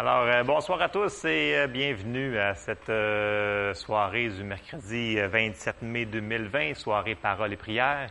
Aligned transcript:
Alors, 0.00 0.22
euh, 0.28 0.44
bonsoir 0.44 0.80
à 0.80 0.88
tous 0.88 1.24
et 1.24 1.56
euh, 1.56 1.66
bienvenue 1.66 2.38
à 2.38 2.54
cette 2.54 2.88
euh, 2.88 3.74
soirée 3.74 4.28
du 4.28 4.44
mercredi 4.44 5.16
27 5.16 5.82
mai 5.82 6.04
2020, 6.04 6.74
soirée 6.74 7.16
Parole 7.16 7.52
et 7.52 7.56
prière. 7.56 8.08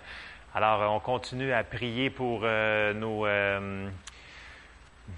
Alors, 0.54 0.94
on 0.94 1.00
continue 1.00 1.54
à 1.54 1.64
prier 1.64 2.10
pour 2.10 2.42
nos, 2.42 3.26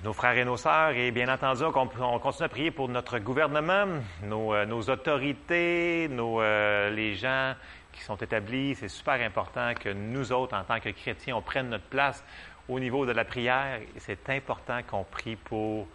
nos 0.03 0.13
frères 0.13 0.37
et 0.37 0.45
nos 0.45 0.57
sœurs 0.57 0.91
et 0.91 1.09
bien 1.09 1.33
entendu, 1.33 1.63
on, 1.63 2.19
continue 2.19 2.45
à 2.45 2.49
prier 2.49 2.69
pour 2.69 2.87
notre 2.87 3.17
gouvernement, 3.17 3.87
nos, 4.21 4.89
autorités, 4.91 6.07
nos, 6.07 6.39
les 6.39 7.15
gens 7.15 7.55
qui 7.91 8.03
sont 8.03 8.17
établis. 8.17 8.75
C'est 8.75 8.89
super 8.89 9.19
important 9.25 9.73
que 9.73 9.89
nous 9.89 10.31
autres, 10.31 10.55
en 10.55 10.63
tant 10.63 10.79
que 10.79 10.89
chrétiens, 10.89 11.35
on 11.35 11.41
prenne 11.41 11.69
notre 11.69 11.85
place 11.85 12.23
au 12.67 12.79
niveau 12.79 13.07
de 13.07 13.11
la 13.11 13.25
prière. 13.25 13.79
C'est 13.97 14.29
important 14.29 14.81
qu'on 14.87 15.03
prie 15.03 15.35
pour 15.35 15.87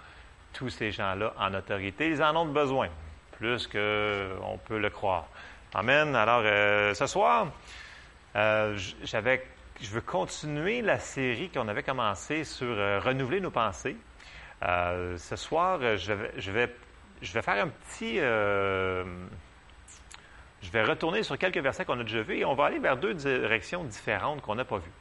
tous 0.55 0.71
ces 0.71 0.91
gens-là 0.91 1.34
en 1.38 1.52
autorité. 1.52 2.09
Ils 2.09 2.23
en 2.23 2.34
ont 2.37 2.47
besoin, 2.47 2.88
plus 3.33 3.66
qu'on 3.66 4.59
peut 4.65 4.79
le 4.79 4.88
croire. 4.88 5.27
Amen. 5.74 6.15
Alors, 6.15 6.42
euh, 6.45 6.95
ce 6.95 7.06
soir, 7.06 7.48
euh, 8.37 8.77
je 8.77 9.91
veux 9.91 10.01
continuer 10.01 10.80
la 10.82 10.98
série 10.98 11.51
qu'on 11.51 11.69
avait 11.69 11.82
commencée 11.82 12.45
sur 12.45 12.69
euh, 12.69 13.01
renouveler 13.01 13.41
nos 13.41 13.51
pensées. 13.51 13.96
ce 14.62 15.37
soir, 15.37 15.80
je 15.96 16.12
vais, 16.12 16.30
je, 16.38 16.51
vais, 16.52 16.74
je 17.21 17.32
vais 17.32 17.43
faire 17.43 17.62
un 17.65 17.68
petit... 17.68 18.18
je 18.18 19.05
vais 20.73 20.84
retourner 20.84 21.23
sur 21.23 21.37
quelques 21.37 21.59
versets 21.59 21.84
qu'on 21.84 22.01
a 22.01 22.05
déjà 22.05 22.23
vus 22.23 22.38
et 22.38 22.45
on 22.45 22.55
va 22.55 22.66
aller 22.66 22.79
vers 22.79 22.96
deux 22.96 23.15
directions 23.15 23.84
différentes 23.84 24.41
qu'on 24.41 24.55
n'a 24.55 24.65
pas 24.65 24.79
vues. 24.79 24.93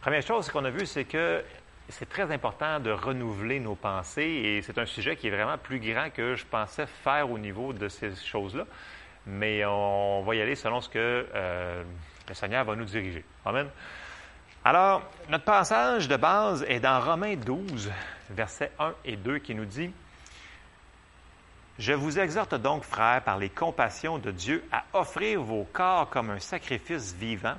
Première 0.00 0.22
chose 0.22 0.50
qu'on 0.50 0.64
a 0.64 0.70
vu, 0.70 0.86
c'est 0.86 1.04
que 1.04 1.44
c'est 1.88 2.08
très 2.08 2.32
important 2.32 2.80
de 2.80 2.90
renouveler 2.90 3.60
nos 3.60 3.74
pensées 3.74 4.22
et 4.22 4.62
c'est 4.62 4.78
un 4.78 4.86
sujet 4.86 5.16
qui 5.16 5.28
est 5.28 5.30
vraiment 5.30 5.58
plus 5.58 5.80
grand 5.80 6.10
que 6.10 6.34
je 6.34 6.46
pensais 6.46 6.86
faire 6.86 7.30
au 7.30 7.38
niveau 7.38 7.72
de 7.72 7.88
ces 7.88 8.14
choses-là. 8.14 8.64
Mais 9.26 9.64
on 9.64 10.22
va 10.22 10.34
y 10.34 10.40
aller 10.40 10.54
selon 10.54 10.80
ce 10.80 10.88
que 10.88 11.26
euh, 11.34 11.82
le 12.28 12.34
Seigneur 12.34 12.64
va 12.64 12.76
nous 12.76 12.84
diriger. 12.84 13.24
Amen. 13.44 13.68
Alors, 14.64 15.02
notre 15.28 15.44
passage 15.44 16.08
de 16.08 16.16
base 16.16 16.64
est 16.68 16.80
dans 16.80 17.00
Romains 17.00 17.36
12, 17.36 17.90
versets 18.30 18.72
1 18.78 18.94
et 19.04 19.16
2, 19.16 19.38
qui 19.38 19.54
nous 19.54 19.66
dit 19.66 19.90
Je 21.78 21.92
vous 21.92 22.18
exhorte 22.18 22.54
donc, 22.54 22.82
frères, 22.82 23.22
par 23.22 23.38
les 23.38 23.50
compassions 23.50 24.18
de 24.18 24.30
Dieu, 24.30 24.64
à 24.72 24.84
offrir 24.94 25.42
vos 25.42 25.64
corps 25.70 26.08
comme 26.08 26.30
un 26.30 26.38
sacrifice 26.38 27.14
vivant 27.14 27.56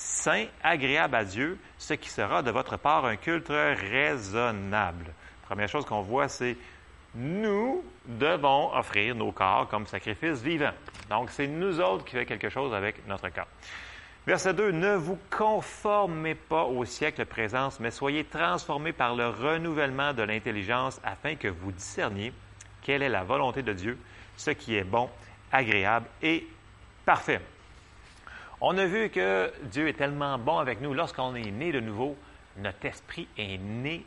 saint, 0.00 0.46
agréable 0.62 1.14
à 1.14 1.24
Dieu, 1.24 1.58
ce 1.76 1.92
qui 1.92 2.08
sera 2.08 2.42
de 2.42 2.50
votre 2.50 2.78
part 2.78 3.04
un 3.04 3.16
culte 3.16 3.50
raisonnable. 3.50 5.12
Première 5.42 5.68
chose 5.68 5.84
qu'on 5.84 6.00
voit, 6.00 6.28
c'est 6.28 6.56
nous 7.14 7.84
devons 8.06 8.74
offrir 8.74 9.14
nos 9.14 9.30
corps 9.30 9.68
comme 9.68 9.86
sacrifice 9.86 10.40
vivant. 10.40 10.72
Donc, 11.10 11.30
c'est 11.30 11.46
nous 11.46 11.80
autres 11.80 12.06
qui 12.06 12.12
faisons 12.12 12.24
quelque 12.24 12.48
chose 12.48 12.72
avec 12.72 13.06
notre 13.06 13.28
corps. 13.28 13.48
Verset 14.26 14.54
2, 14.54 14.70
ne 14.70 14.94
vous 14.94 15.18
conformez 15.28 16.34
pas 16.34 16.64
au 16.64 16.84
siècle 16.86 17.26
présent, 17.26 17.68
mais 17.78 17.90
soyez 17.90 18.24
transformés 18.24 18.92
par 18.92 19.14
le 19.14 19.28
renouvellement 19.28 20.14
de 20.14 20.22
l'intelligence 20.22 20.98
afin 21.04 21.34
que 21.34 21.48
vous 21.48 21.72
discerniez 21.72 22.32
quelle 22.80 23.02
est 23.02 23.08
la 23.10 23.24
volonté 23.24 23.62
de 23.62 23.74
Dieu, 23.74 23.98
ce 24.36 24.50
qui 24.52 24.76
est 24.76 24.84
bon, 24.84 25.10
agréable 25.52 26.06
et 26.22 26.46
parfait. 27.04 27.40
On 28.62 28.76
a 28.76 28.84
vu 28.84 29.08
que 29.08 29.50
Dieu 29.62 29.88
est 29.88 29.94
tellement 29.94 30.36
bon 30.36 30.58
avec 30.58 30.82
nous. 30.82 30.92
Lorsqu'on 30.92 31.34
est 31.34 31.50
né 31.50 31.72
de 31.72 31.80
nouveau, 31.80 32.14
notre 32.58 32.84
esprit 32.84 33.26
est 33.38 33.56
né 33.56 34.04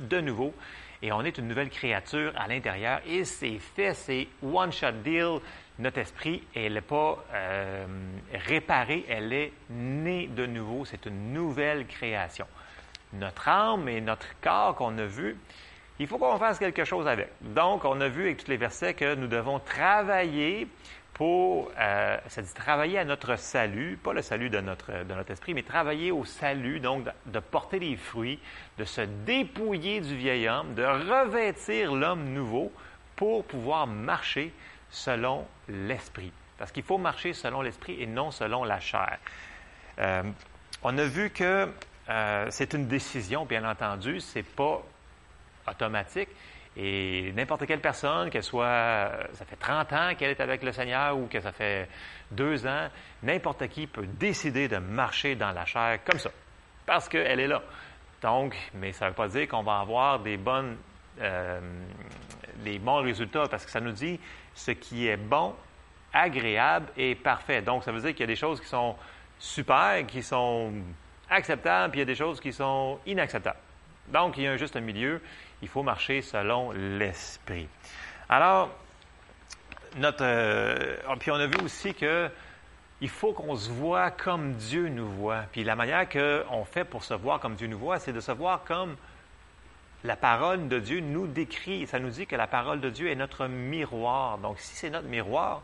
de 0.00 0.22
nouveau 0.22 0.54
et 1.02 1.12
on 1.12 1.22
est 1.22 1.36
une 1.36 1.48
nouvelle 1.48 1.68
créature 1.68 2.32
à 2.34 2.48
l'intérieur. 2.48 3.02
Et 3.06 3.26
c'est 3.26 3.58
fait, 3.58 3.92
c'est 3.92 4.28
one-shot 4.42 4.92
deal. 5.04 5.40
Notre 5.78 5.98
esprit, 5.98 6.42
elle 6.54 6.74
n'est 6.74 6.80
pas 6.80 7.22
euh, 7.34 7.86
réparée, 8.32 9.04
elle 9.06 9.34
est 9.34 9.52
née 9.68 10.28
de 10.28 10.46
nouveau. 10.46 10.86
C'est 10.86 11.04
une 11.04 11.34
nouvelle 11.34 11.86
création. 11.86 12.46
Notre 13.12 13.48
âme 13.48 13.86
et 13.86 14.00
notre 14.00 14.28
corps 14.40 14.76
qu'on 14.76 14.96
a 14.96 15.04
vu, 15.04 15.36
il 15.98 16.06
faut 16.06 16.16
qu'on 16.16 16.38
fasse 16.38 16.58
quelque 16.58 16.84
chose 16.84 17.06
avec. 17.06 17.28
Donc, 17.42 17.84
on 17.84 18.00
a 18.00 18.08
vu 18.08 18.22
avec 18.22 18.38
tous 18.38 18.50
les 18.50 18.56
versets 18.56 18.94
que 18.94 19.14
nous 19.14 19.26
devons 19.26 19.58
travailler 19.58 20.68
pour, 21.20 21.70
euh, 21.78 22.16
ça 22.28 22.40
dit 22.40 22.54
travailler 22.54 22.98
à 22.98 23.04
notre 23.04 23.36
salut, 23.36 23.98
pas 24.02 24.14
le 24.14 24.22
salut 24.22 24.48
de 24.48 24.58
notre, 24.60 24.90
esprit, 25.28 25.52
mais 25.52 25.62
travailler 25.62 26.10
au 26.12 26.24
salut, 26.24 26.80
donc 26.80 27.06
de, 27.26 27.40
porter 27.40 27.78
des 27.78 27.98
fruits, 27.98 28.38
de 28.78 28.86
se 28.86 29.02
dépouiller 29.02 30.00
du 30.00 30.16
vieil 30.16 30.48
homme, 30.48 30.72
de 30.72 30.82
revêtir 30.82 31.92
l'homme 31.92 32.32
nouveau 32.32 32.72
pour 33.16 33.44
pouvoir 33.44 33.86
marcher 33.86 34.50
selon 34.88 35.46
l'esprit. 35.68 36.32
Parce 36.56 36.72
qu'il 36.72 36.84
faut 36.84 36.96
marcher 36.96 37.34
selon 37.34 37.60
l'esprit 37.60 38.00
et 38.00 38.06
non 38.06 38.30
selon 38.30 38.64
la 38.64 38.80
chair. 38.80 39.18
Euh, 39.98 40.22
on 40.82 40.96
a 40.96 41.04
vu 41.04 41.28
que 41.28 41.68
euh, 42.08 42.46
c'est 42.48 42.72
une 42.72 42.86
décision, 42.86 43.44
bien 43.44 43.70
entendu, 43.70 44.20
c'est 44.20 44.42
pas 44.42 44.82
automatique. 45.68 46.30
Et 46.76 47.32
n'importe 47.32 47.66
quelle 47.66 47.80
personne, 47.80 48.30
qu'elle 48.30 48.44
soit, 48.44 49.10
ça 49.32 49.44
fait 49.44 49.56
30 49.56 49.92
ans 49.92 50.14
qu'elle 50.16 50.30
est 50.30 50.40
avec 50.40 50.62
le 50.62 50.70
Seigneur 50.72 51.16
ou 51.18 51.26
que 51.26 51.40
ça 51.40 51.50
fait 51.50 51.88
deux 52.30 52.64
ans, 52.66 52.88
n'importe 53.22 53.66
qui 53.68 53.86
peut 53.86 54.06
décider 54.06 54.68
de 54.68 54.76
marcher 54.76 55.34
dans 55.34 55.50
la 55.50 55.64
chair 55.64 55.98
comme 56.04 56.18
ça, 56.18 56.30
parce 56.86 57.08
qu'elle 57.08 57.40
est 57.40 57.48
là. 57.48 57.60
Donc, 58.22 58.56
mais 58.74 58.92
ça 58.92 59.06
ne 59.06 59.10
veut 59.10 59.16
pas 59.16 59.28
dire 59.28 59.48
qu'on 59.48 59.62
va 59.62 59.80
avoir 59.80 60.20
euh, 60.24 61.60
des 62.56 62.78
bons 62.78 63.02
résultats, 63.02 63.48
parce 63.50 63.64
que 63.64 63.70
ça 63.70 63.80
nous 63.80 63.92
dit 63.92 64.20
ce 64.54 64.70
qui 64.70 65.08
est 65.08 65.16
bon, 65.16 65.54
agréable 66.12 66.86
et 66.96 67.16
parfait. 67.16 67.62
Donc, 67.62 67.82
ça 67.82 67.90
veut 67.90 68.00
dire 68.00 68.10
qu'il 68.10 68.20
y 68.20 68.24
a 68.24 68.26
des 68.26 68.36
choses 68.36 68.60
qui 68.60 68.68
sont 68.68 68.94
super, 69.38 70.06
qui 70.06 70.22
sont 70.22 70.72
acceptables, 71.28 71.90
puis 71.90 71.98
il 71.98 72.02
y 72.02 72.04
a 72.04 72.06
des 72.06 72.14
choses 72.14 72.40
qui 72.40 72.52
sont 72.52 72.98
inacceptables. 73.06 73.58
Donc, 74.08 74.36
il 74.36 74.44
y 74.44 74.46
a 74.46 74.52
un 74.52 74.56
juste 74.56 74.76
milieu 74.76 75.20
il 75.62 75.68
faut 75.68 75.82
marcher 75.82 76.22
selon 76.22 76.72
l'esprit. 76.72 77.68
Alors, 78.28 78.70
notre, 79.96 80.22
euh, 80.22 80.96
puis 81.18 81.30
on 81.30 81.36
a 81.36 81.46
vu 81.46 81.58
aussi 81.64 81.94
que 81.94 82.30
il 83.00 83.08
faut 83.08 83.32
qu'on 83.32 83.56
se 83.56 83.70
voit 83.70 84.10
comme 84.10 84.52
Dieu 84.54 84.88
nous 84.88 85.08
voit. 85.08 85.44
Puis 85.52 85.64
la 85.64 85.74
manière 85.74 86.08
qu'on 86.08 86.64
fait 86.64 86.84
pour 86.84 87.02
se 87.02 87.14
voir 87.14 87.40
comme 87.40 87.54
Dieu 87.54 87.66
nous 87.66 87.78
voit, 87.78 87.98
c'est 87.98 88.12
de 88.12 88.20
se 88.20 88.32
voir 88.32 88.62
comme 88.64 88.96
la 90.04 90.16
parole 90.16 90.68
de 90.68 90.78
Dieu 90.78 91.00
nous 91.00 91.26
décrit. 91.26 91.86
Ça 91.86 91.98
nous 91.98 92.10
dit 92.10 92.26
que 92.26 92.36
la 92.36 92.46
parole 92.46 92.80
de 92.80 92.90
Dieu 92.90 93.10
est 93.10 93.14
notre 93.14 93.46
miroir. 93.46 94.38
Donc, 94.38 94.58
si 94.58 94.76
c'est 94.76 94.90
notre 94.90 95.08
miroir, 95.08 95.62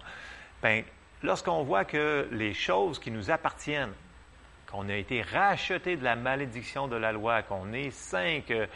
ben, 0.62 0.82
lorsqu'on 1.22 1.62
voit 1.62 1.84
que 1.84 2.26
les 2.32 2.54
choses 2.54 2.98
qui 2.98 3.10
nous 3.10 3.30
appartiennent, 3.30 3.92
qu'on 4.70 4.88
a 4.88 4.94
été 4.94 5.22
racheté 5.22 5.96
de 5.96 6.04
la 6.04 6.16
malédiction 6.16 6.88
de 6.88 6.96
la 6.96 7.12
loi, 7.12 7.42
qu'on 7.42 7.72
est 7.72 7.90
saint, 7.90 8.40
que, 8.46 8.66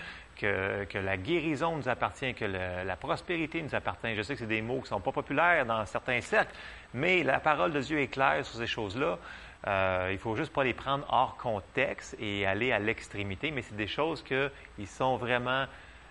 que, 0.40 0.98
la 0.98 1.16
guérison 1.16 1.76
nous 1.76 1.88
appartient, 1.88 2.34
que 2.34 2.44
la 2.44 2.96
prospérité 2.96 3.62
nous 3.62 3.74
appartient. 3.74 4.14
Je 4.14 4.22
sais 4.22 4.34
que 4.34 4.40
c'est 4.40 4.46
des 4.46 4.62
mots 4.62 4.76
qui 4.76 4.82
ne 4.82 4.88
sont 4.88 5.00
pas 5.00 5.12
populaires 5.12 5.66
dans 5.66 5.84
certains 5.86 6.20
cercles, 6.20 6.54
mais 6.94 7.22
la 7.22 7.40
parole 7.40 7.72
de 7.72 7.80
Dieu 7.80 8.00
est 8.00 8.08
claire 8.08 8.44
sur 8.44 8.58
ces 8.58 8.66
choses-là. 8.66 9.18
Euh, 9.66 10.08
il 10.10 10.18
faut 10.18 10.36
juste 10.36 10.52
pas 10.52 10.64
les 10.64 10.72
prendre 10.72 11.04
hors 11.10 11.36
contexte 11.36 12.16
et 12.18 12.46
aller 12.46 12.72
à 12.72 12.78
l'extrémité, 12.78 13.50
mais 13.50 13.62
c'est 13.62 13.76
des 13.76 13.86
choses 13.86 14.24
qui 14.24 14.86
sont 14.86 15.16
vraiment... 15.16 15.66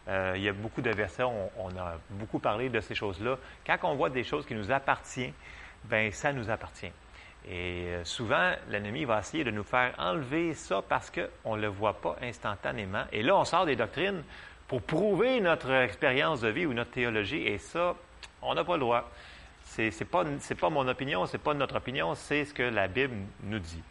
Euh, 0.08 0.34
il 0.36 0.42
y 0.42 0.50
a 0.50 0.54
beaucoup 0.54 0.82
de 0.82 0.90
versets, 0.90 1.24
on, 1.24 1.52
on, 1.58 1.70
a 1.78 1.98
beaucoup 2.12 2.40
parlé 2.40 2.70
de 2.70 2.80
ces 2.80 2.96
choses-là. 2.96 3.38
Quand 3.66 3.78
on 3.84 3.96
voit 3.96 4.10
des 4.10 4.24
choses 4.24 4.46
qui 4.46 4.56
nous 4.56 4.72
appartiennent, 4.72 5.34
ben 5.84 6.12
ça 6.12 6.34
nous 6.34 6.50
appartient. 6.50 6.92
Et 7.48 7.86
euh, 7.88 8.06
souvent, 8.06 8.52
l'ennemi 8.70 9.06
va 9.06 9.20
essayer 9.20 9.44
de 9.44 9.52
nous 9.52 9.64
faire 9.64 9.94
enlever 9.98 10.54
ça 10.54 10.84
parce 10.88 11.12
qu'on 11.12 11.56
ne 11.56 11.62
le 11.62 11.68
voit 11.68 12.00
pas 12.00 12.18
instantanément. 12.22 13.04
Et 13.12 13.24
là, 13.24 13.36
on 13.36 13.46
sort 13.46 13.66
des 13.66 13.76
doctrines 13.76 14.24
pour 14.68 14.82
prouver 14.82 15.40
notre 15.40 15.72
expérience 15.72 16.42
de 16.42 16.50
vie 16.50 16.66
ou 16.66 16.74
notre 16.74 16.92
théologie. 16.92 17.48
Et 17.48 17.58
ça, 17.58 17.96
on 18.42 18.54
n'a 18.54 18.64
pas 18.64 18.74
le 18.74 18.82
droit. 18.82 19.10
Ce 19.66 19.82
n'est 19.82 20.56
pas, 20.56 20.70
mon 20.70 20.88
opinion, 20.88 21.26
ce 21.26 21.34
n'est 21.34 21.44
pas 21.44 21.54
notre 21.54 21.78
opinion, 21.78 22.16
c'est 22.16 22.46
ce 22.46 22.54
que 22.54 22.64
la 22.64 22.88
Bible 22.88 23.16
nous 23.44 23.60
dit. 23.60 23.84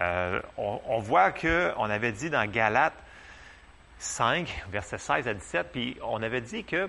Euh, 0.00 0.40
on, 0.56 0.80
on, 0.86 0.98
voit 0.98 1.32
qu'on 1.32 1.90
avait 1.90 2.12
dit 2.12 2.30
dans 2.30 2.48
Galates 2.50 2.94
5, 3.98 4.64
versets 4.70 4.98
16 4.98 5.28
à 5.28 5.34
17, 5.34 5.68
puis 5.72 5.96
on 6.02 6.22
avait 6.22 6.40
dit 6.40 6.64
que 6.64 6.88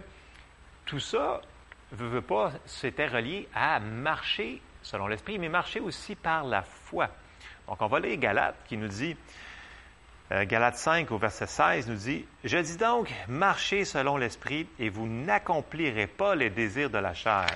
tout 0.86 1.00
ça, 1.00 1.42
veut, 1.92 2.08
veut 2.08 2.22
pas, 2.22 2.52
c'était 2.66 3.08
relié 3.08 3.48
à 3.54 3.80
marcher 3.80 4.62
selon 4.86 5.08
l'Esprit, 5.08 5.40
mais 5.40 5.50
marcher 5.50 5.80
aussi 5.80 6.16
par 6.16 6.46
la 6.46 6.62
foi. 6.62 7.10
Donc, 7.68 7.82
on 7.82 7.88
va 7.88 8.00
lire 8.00 8.18
Galates 8.18 8.64
qui 8.68 8.78
nous 8.78 8.88
dit, 8.88 9.18
euh, 10.32 10.46
Galates 10.46 10.78
5 10.78 11.12
au 11.12 11.18
verset 11.18 11.48
16 11.48 11.88
nous 11.88 11.96
dit, 11.96 12.26
Je 12.44 12.58
dis 12.58 12.78
donc, 12.78 13.12
marchez 13.28 13.84
selon 13.84 14.18
l'Esprit 14.18 14.68
et 14.80 14.90
vous 14.90 15.08
n'accomplirez 15.08 16.08
pas 16.08 16.36
les 16.36 16.52
désirs 16.52 16.92
de 16.92 17.00
la 17.00 17.14
chair. 17.14 17.48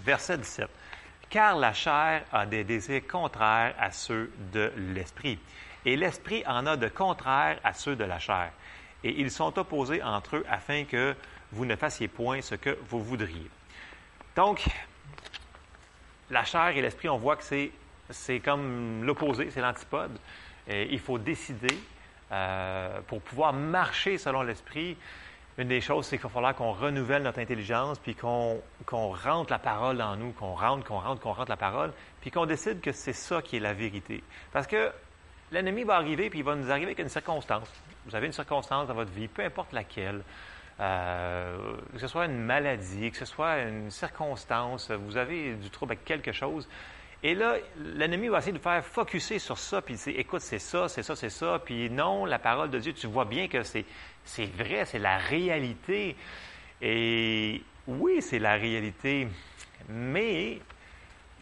Verset 0.00 0.38
17. 0.38 0.68
Car 1.30 1.56
la 1.56 1.72
chair 1.72 2.24
a 2.32 2.46
des 2.46 2.64
désirs 2.64 3.06
contraires 3.06 3.74
à 3.78 3.90
ceux 3.90 4.30
de 4.52 4.70
l'Esprit, 4.76 5.38
et 5.84 5.96
l'Esprit 5.96 6.42
en 6.46 6.66
a 6.66 6.76
de 6.76 6.88
contraires 6.88 7.58
à 7.64 7.72
ceux 7.72 7.96
de 7.96 8.04
la 8.04 8.18
chair. 8.18 8.50
et 9.04 9.20
ils 9.20 9.30
sont 9.30 9.58
opposés 9.58 10.02
entre 10.02 10.36
eux 10.36 10.46
afin 10.48 10.84
que 10.84 11.14
vous 11.52 11.64
ne 11.64 11.76
fassiez 11.76 12.08
point 12.08 12.42
ce 12.42 12.54
que 12.54 12.76
vous 12.88 13.02
voudriez. 13.02 13.48
Donc, 14.34 14.66
la 16.30 16.44
chair 16.44 16.68
et 16.68 16.82
l'esprit, 16.82 17.08
on 17.08 17.18
voit 17.18 17.36
que 17.36 17.44
c'est, 17.44 17.70
c'est 18.10 18.40
comme 18.40 19.04
l'opposé, 19.04 19.50
c'est 19.50 19.60
l'antipode. 19.60 20.18
Et 20.66 20.88
il 20.92 21.00
faut 21.00 21.18
décider 21.18 21.78
euh, 22.30 23.00
pour 23.06 23.20
pouvoir 23.22 23.52
marcher 23.52 24.18
selon 24.18 24.42
l'esprit. 24.42 24.96
Une 25.56 25.68
des 25.68 25.80
choses, 25.80 26.06
c'est 26.06 26.18
qu'il 26.18 26.24
va 26.24 26.28
falloir 26.28 26.54
qu'on 26.54 26.72
renouvelle 26.72 27.22
notre 27.22 27.40
intelligence, 27.40 27.98
puis 27.98 28.14
qu'on, 28.14 28.60
qu'on 28.86 29.12
rentre 29.12 29.50
la 29.50 29.58
parole 29.58 30.00
en 30.00 30.14
nous, 30.14 30.30
qu'on 30.32 30.54
rentre, 30.54 30.86
qu'on 30.86 31.00
rentre, 31.00 31.20
qu'on 31.20 31.32
rentre 31.32 31.50
la 31.50 31.56
parole, 31.56 31.92
puis 32.20 32.30
qu'on 32.30 32.46
décide 32.46 32.80
que 32.80 32.92
c'est 32.92 33.12
ça 33.12 33.42
qui 33.42 33.56
est 33.56 33.60
la 33.60 33.72
vérité. 33.72 34.22
Parce 34.52 34.66
que 34.68 34.92
l'ennemi 35.50 35.82
va 35.82 35.96
arriver, 35.96 36.30
puis 36.30 36.40
il 36.40 36.44
va 36.44 36.54
nous 36.54 36.70
arriver 36.70 36.86
avec 36.86 36.98
une 37.00 37.08
circonstance. 37.08 37.68
Vous 38.06 38.14
avez 38.14 38.26
une 38.26 38.32
circonstance 38.32 38.86
dans 38.86 38.94
votre 38.94 39.10
vie, 39.10 39.26
peu 39.26 39.42
importe 39.42 39.72
laquelle. 39.72 40.22
Euh, 40.80 41.76
que 41.92 41.98
ce 41.98 42.06
soit 42.06 42.26
une 42.26 42.38
maladie, 42.38 43.10
que 43.10 43.16
ce 43.16 43.24
soit 43.24 43.62
une 43.62 43.90
circonstance, 43.90 44.90
vous 44.92 45.16
avez 45.16 45.54
du 45.54 45.70
trouble 45.70 45.92
avec 45.92 46.04
quelque 46.04 46.30
chose. 46.30 46.68
Et 47.24 47.34
là, 47.34 47.56
l'ennemi 47.96 48.28
va 48.28 48.38
essayer 48.38 48.52
de 48.52 48.58
faire 48.58 48.84
focuser 48.84 49.40
sur 49.40 49.58
ça, 49.58 49.82
puis 49.82 49.96
il 50.06 50.20
écoute, 50.20 50.40
c'est 50.40 50.60
ça, 50.60 50.88
c'est 50.88 51.02
ça, 51.02 51.16
c'est 51.16 51.30
ça, 51.30 51.60
puis 51.64 51.90
non, 51.90 52.24
la 52.26 52.38
parole 52.38 52.70
de 52.70 52.78
Dieu, 52.78 52.92
tu 52.92 53.08
vois 53.08 53.24
bien 53.24 53.48
que 53.48 53.64
c'est, 53.64 53.84
c'est 54.24 54.46
vrai, 54.46 54.84
c'est 54.84 55.00
la 55.00 55.18
réalité. 55.18 56.14
Et 56.80 57.60
oui, 57.88 58.22
c'est 58.22 58.38
la 58.38 58.54
réalité, 58.54 59.26
mais 59.88 60.60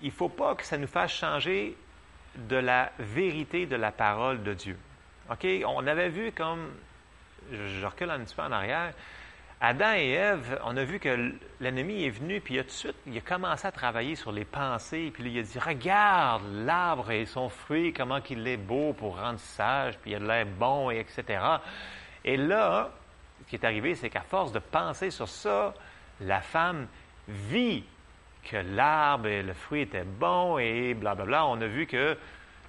il 0.01 0.07
ne 0.07 0.13
faut 0.13 0.31
pas 0.31 0.55
que 0.55 0.65
ça 0.65 0.79
nous 0.79 0.87
fasse 0.87 1.13
changer 1.13 1.77
de 2.37 2.57
la 2.57 2.91
vérité 2.99 3.67
de 3.67 3.77
la 3.77 3.93
parole 3.93 4.43
de 4.43 4.55
Dieu. 4.55 4.79
OK? 5.31 5.47
On 5.67 5.87
avait 5.87 6.09
vu 6.09 6.33
comme, 6.33 6.71
je 7.53 7.85
recule 7.85 8.11
un 8.11 8.21
petit 8.21 8.35
peu 8.35 8.43
en 8.43 8.53
arrière, 8.53 8.95
Adam 9.61 9.95
et 9.95 10.11
Ève, 10.11 10.61
on 10.65 10.77
a 10.77 10.85
vu 10.85 10.99
que 10.99 11.33
l'ennemi 11.61 12.05
est 12.05 12.11
venu, 12.11 12.43
puis 12.43 12.55
il 12.55 12.59
a 12.59 12.63
tout 12.63 12.69
de 12.69 12.73
suite, 12.73 12.97
il 13.07 13.17
a 13.17 13.23
commencé 13.23 13.67
à 13.67 13.73
travailler 13.73 14.15
sur 14.15 14.31
les 14.31 14.45
pensées, 14.45 15.11
puis 15.15 15.25
il 15.33 15.39
a 15.39 15.43
dit, 15.43 15.59
regarde 15.59 16.43
l'arbre 16.53 17.11
et 17.11 17.25
son 17.25 17.49
fruit, 17.49 17.95
comment 17.95 18.21
qu'il 18.21 18.47
est 18.47 18.59
beau 18.59 18.93
pour 18.93 19.19
rendre 19.19 19.39
sage, 19.39 19.97
puis 19.99 20.11
il 20.11 20.17
a 20.17 20.19
de 20.19 20.27
l'air 20.27 20.47
bon, 20.47 20.91
et 20.91 20.99
etc. 20.99 21.41
Et 22.23 22.37
là, 22.37 22.91
ce 23.45 23.51
qui 23.51 23.57
est 23.57 23.65
arrivé, 23.65 23.95
c'est 23.95 24.11
qu'à 24.11 24.21
force 24.21 24.53
de 24.53 24.59
penser 24.59 25.11
sur 25.11 25.29
ça, 25.29 25.73
la 26.21 26.43
femme 26.43 26.87
vit 27.27 27.83
que 28.45 28.59
l'arbre 28.59 29.27
et 29.27 29.43
le 29.43 29.55
fruit 29.55 29.81
étaient 29.83 30.05
bons, 30.05 30.59
et 30.59 30.93
blablabla. 30.93 31.47
On 31.47 31.61
a 31.63 31.67
vu 31.67 31.87
que 31.87 32.19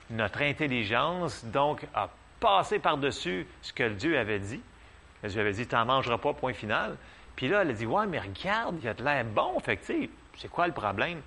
notre 0.09 0.41
intelligence, 0.41 1.43
donc, 1.43 1.85
a 1.93 2.09
passé 2.39 2.79
par-dessus 2.79 3.45
ce 3.61 3.73
que 3.73 3.89
Dieu 3.89 4.17
avait 4.17 4.39
dit. 4.39 4.61
Je 5.23 5.33
lui 5.33 5.39
avais 5.39 5.51
dit, 5.51 5.67
tu 5.67 5.75
n'en 5.75 5.85
mangeras 5.85 6.17
pas, 6.17 6.33
point 6.33 6.53
final. 6.53 6.95
Puis 7.35 7.47
là, 7.47 7.61
elle 7.61 7.69
a 7.69 7.73
dit, 7.73 7.85
ouais, 7.85 8.07
mais 8.07 8.19
regarde, 8.19 8.77
il 8.81 8.87
a 8.87 8.93
de 8.93 9.03
l'air 9.03 9.23
bon. 9.25 9.59
Fait 9.59 9.77
que, 9.77 9.83
c'est 9.85 10.47
quoi 10.49 10.67
le 10.67 10.73
problème? 10.73 11.21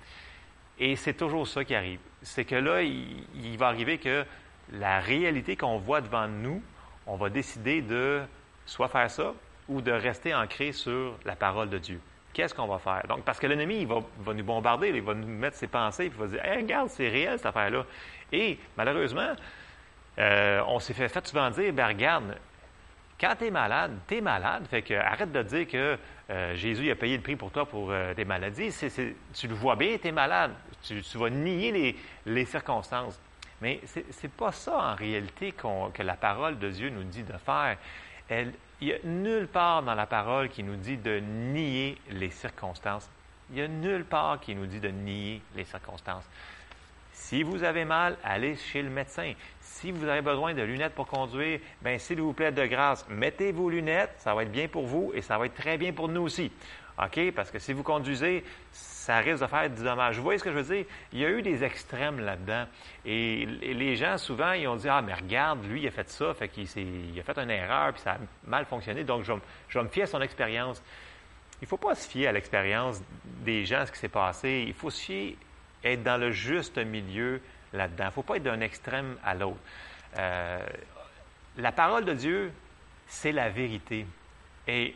Et 0.79 0.95
c'est 0.95 1.13
toujours 1.13 1.47
ça 1.47 1.63
qui 1.63 1.75
arrive. 1.75 1.99
C'est 2.21 2.45
que 2.45 2.55
là, 2.55 2.81
il, 2.81 3.57
va 3.57 3.67
arriver 3.67 3.97
que 3.97 4.25
la 4.73 4.99
réalité 4.99 5.55
qu'on 5.55 5.77
voit 5.77 6.01
devant 6.01 6.27
nous, 6.27 6.61
on 7.07 7.15
va 7.15 7.29
décider 7.29 7.81
de 7.81 8.21
soit 8.65 8.87
faire 8.87 9.09
ça 9.09 9.33
ou 9.67 9.81
de 9.81 9.91
rester 9.91 10.33
ancré 10.33 10.71
sur 10.71 11.17
la 11.25 11.35
parole 11.35 11.69
de 11.69 11.77
Dieu. 11.77 12.01
Qu'est-ce 12.33 12.53
qu'on 12.53 12.67
va 12.67 12.79
faire? 12.79 13.03
Donc, 13.07 13.23
parce 13.23 13.39
que 13.39 13.47
l'ennemi, 13.47 13.81
il 13.81 13.87
va, 13.87 14.01
nous 14.33 14.43
bombarder, 14.43 14.89
il 14.89 15.01
va 15.01 15.13
nous 15.13 15.27
mettre 15.27 15.57
ses 15.57 15.67
pensées, 15.67 16.09
puis 16.09 16.17
il 16.17 16.25
va 16.25 16.27
dire, 16.27 16.45
hey, 16.45 16.57
regarde, 16.61 16.89
c'est 16.89 17.09
réel 17.09 17.37
cette 17.37 17.45
affaire-là. 17.45 17.85
Et 18.31 18.57
malheureusement, 18.77 19.33
euh, 20.17 20.61
on 20.67 20.79
s'est 20.79 20.93
fait, 20.93 21.09
fait 21.09 21.27
souvent 21.27 21.49
dire, 21.49 21.73
ben 21.73 21.87
regarde, 21.87 22.37
quand 23.21 23.35
tu 23.37 23.45
es 23.45 23.51
malade, 23.51 23.99
tu 24.07 24.17
es 24.17 24.21
malade. 24.21 24.65
Fait 24.67 24.81
que 24.81 24.95
arrête 24.95 25.31
de 25.31 25.43
dire 25.43 25.67
que 25.67 25.97
euh, 26.31 26.55
Jésus 26.55 26.89
a 26.89 26.95
payé 26.95 27.15
le 27.15 27.21
prix 27.21 27.35
pour 27.35 27.51
toi 27.51 27.67
pour 27.67 27.91
euh, 27.91 28.15
tes 28.15 28.25
maladies. 28.25 28.73
tu 29.33 29.47
le 29.47 29.53
vois 29.53 29.75
bien, 29.75 29.97
tu 30.01 30.07
es 30.07 30.11
malade. 30.11 30.51
Tu, 30.81 31.01
vas 31.15 31.29
nier 31.29 31.95
les, 32.25 32.45
circonstances. 32.45 33.19
Mais 33.61 33.79
ce 33.85 33.99
n'est 33.99 34.29
pas 34.35 34.51
ça 34.51 34.75
en 34.75 34.95
réalité 34.95 35.51
que 35.51 36.01
la 36.01 36.15
parole 36.15 36.57
de 36.57 36.69
Dieu 36.71 36.89
nous 36.89 37.03
dit 37.03 37.21
de 37.21 37.33
faire. 37.37 37.77
il 38.31 38.53
n'y 38.81 38.91
a 38.91 38.97
nulle 39.03 39.47
part 39.47 39.83
dans 39.83 39.93
la 39.93 40.07
parole 40.07 40.49
qui 40.49 40.63
nous 40.63 40.77
dit 40.77 40.97
de 40.97 41.19
nier 41.19 41.99
les 42.09 42.31
circonstances. 42.31 43.07
Il 43.51 43.57
n'y 43.57 43.61
a 43.61 43.67
nulle 43.67 44.05
part 44.05 44.39
qui 44.39 44.55
nous 44.55 44.65
dit 44.65 44.79
de 44.79 44.87
nier 44.87 45.41
les 45.55 45.65
circonstances. 45.65 46.27
Si 47.21 47.43
vous 47.43 47.63
avez 47.63 47.85
mal, 47.85 48.17
allez 48.23 48.55
chez 48.55 48.81
le 48.81 48.89
médecin. 48.89 49.33
Si 49.61 49.91
vous 49.91 50.05
avez 50.07 50.21
besoin 50.21 50.53
de 50.53 50.63
lunettes 50.63 50.95
pour 50.95 51.07
conduire, 51.07 51.59
bien, 51.81 51.97
s'il 51.97 52.19
vous 52.19 52.33
plaît, 52.33 52.51
de 52.51 52.65
grâce, 52.65 53.07
mettez 53.09 53.53
vos 53.53 53.69
lunettes. 53.69 54.11
Ça 54.17 54.35
va 54.35 54.43
être 54.43 54.51
bien 54.51 54.67
pour 54.67 54.85
vous 54.85 55.11
et 55.15 55.21
ça 55.21 55.37
va 55.37 55.45
être 55.45 55.53
très 55.53 55.77
bien 55.77 55.93
pour 55.93 56.09
nous 56.09 56.23
aussi. 56.23 56.51
OK? 57.01 57.31
Parce 57.33 57.51
que 57.51 57.59
si 57.59 57.73
vous 57.73 57.83
conduisez, 57.83 58.43
ça 58.71 59.19
risque 59.19 59.43
de 59.43 59.47
faire 59.47 59.69
du 59.69 59.83
dommage. 59.83 60.17
Vous 60.17 60.23
voyez 60.23 60.39
ce 60.39 60.43
que 60.43 60.51
je 60.51 60.57
veux 60.57 60.75
dire? 60.75 60.85
Il 61.13 61.19
y 61.19 61.25
a 61.25 61.29
eu 61.29 61.41
des 61.41 61.63
extrêmes 61.63 62.19
là-dedans. 62.19 62.65
Et, 63.05 63.45
les 63.45 63.95
gens, 63.95 64.17
souvent, 64.17 64.51
ils 64.51 64.67
ont 64.67 64.75
dit 64.75 64.89
Ah, 64.89 65.01
mais 65.01 65.13
regarde, 65.13 65.63
lui, 65.65 65.83
il 65.83 65.87
a 65.87 65.91
fait 65.91 66.09
ça, 66.09 66.33
fait 66.33 66.49
qu'il 66.49 66.67
il 66.75 67.17
a 67.17 67.23
fait 67.23 67.37
une 67.37 67.51
erreur, 67.51 67.93
puis 67.93 68.01
ça 68.01 68.13
a 68.13 68.17
mal 68.45 68.65
fonctionné, 68.65 69.03
donc 69.03 69.23
je, 69.23 69.31
vais 69.31 69.83
me 69.83 69.89
fier 69.89 70.03
à 70.03 70.07
son 70.07 70.21
expérience. 70.21 70.83
Il 71.61 71.65
ne 71.65 71.67
faut 71.67 71.77
pas 71.77 71.95
se 71.95 72.09
fier 72.09 72.27
à 72.27 72.31
l'expérience 72.31 73.01
des 73.23 73.63
gens, 73.63 73.85
ce 73.85 73.91
qui 73.91 73.99
s'est 73.99 74.09
passé. 74.09 74.65
Il 74.67 74.73
faut 74.73 74.89
se 74.89 75.01
fier, 75.01 75.35
être 75.83 76.03
dans 76.03 76.17
le 76.17 76.31
juste 76.31 76.77
milieu 76.77 77.41
là-dedans. 77.73 78.05
Il 78.05 78.07
ne 78.07 78.11
faut 78.11 78.23
pas 78.23 78.37
être 78.37 78.43
d'un 78.43 78.61
extrême 78.61 79.17
à 79.23 79.33
l'autre. 79.33 79.59
Euh, 80.17 80.65
la 81.57 81.71
parole 81.71 82.05
de 82.05 82.13
Dieu, 82.13 82.51
c'est 83.07 83.31
la 83.31 83.49
vérité. 83.49 84.05
Et 84.67 84.95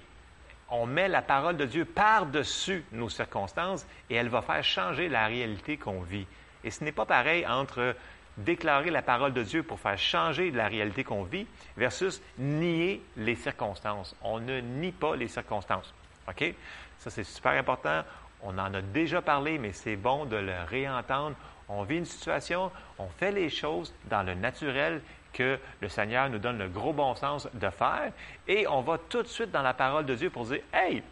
on 0.70 0.86
met 0.86 1.08
la 1.08 1.22
parole 1.22 1.58
de 1.58 1.66
Dieu 1.66 1.86
par-dessus 1.86 2.84
nos 2.92 3.10
circonstances 3.10 3.86
et 4.10 4.16
elle 4.16 4.30
va 4.30 4.42
faire 4.42 4.64
changer 4.64 5.10
la 5.10 5.28
réalité 5.28 5.78
qu'on 5.78 6.02
vit. 6.02 6.28
Et 6.64 6.72
ce 6.72 6.84
n'est 6.84 6.92
pas 6.92 7.06
pareil 7.06 7.46
entre 7.46 7.96
déclarer 8.38 8.90
la 8.90 9.02
parole 9.02 9.34
de 9.34 9.44
Dieu 9.44 9.64
pour 9.64 9.80
faire 9.80 9.98
changer 9.98 10.52
la 10.52 10.68
réalité 10.68 11.04
qu'on 11.04 11.24
vit 11.24 11.48
versus 11.78 12.22
nier 12.38 13.02
les 13.16 13.36
circonstances. 13.36 14.16
On 14.22 14.40
ne 14.40 14.60
nie 14.60 14.92
pas 14.92 15.16
les 15.16 15.28
circonstances. 15.28 15.94
OK? 16.28 16.54
Ça, 16.98 17.10
c'est 17.10 17.24
super 17.24 17.54
important. 17.54 18.04
On 18.46 18.58
en 18.58 18.74
a 18.74 18.82
déjà 18.82 19.22
parlé, 19.22 19.58
mais 19.58 19.74
c'est 19.74 19.96
bon 19.96 20.26
de 20.26 20.38
le 20.38 20.54
réentendre 20.70 21.36
on 21.70 21.84
vit 21.84 21.98
une 21.98 22.06
situation, 22.06 22.72
on 23.00 23.08
fait 23.08 23.32
les 23.32 23.50
choses 23.50 23.94
dans 24.06 24.24
le 24.24 24.34
naturel 24.36 25.02
que 25.34 25.60
le 25.82 25.90
Seigneur 25.90 26.30
nous 26.30 26.38
donne 26.38 26.58
le 26.58 26.70
gros 26.70 26.94
bon 26.94 27.16
sens 27.16 27.48
de 27.54 27.70
faire, 27.70 28.12
et 28.48 28.68
on 28.68 28.82
va 28.82 28.98
tout 28.98 29.24
de 29.24 29.28
suite 29.28 29.52
dans 29.52 29.62
la 29.62 29.74
parole 29.74 30.06
de 30.06 30.16
Dieu 30.16 30.30
pour 30.30 30.46
dire, 30.46 30.62
Hey, 30.72 31.04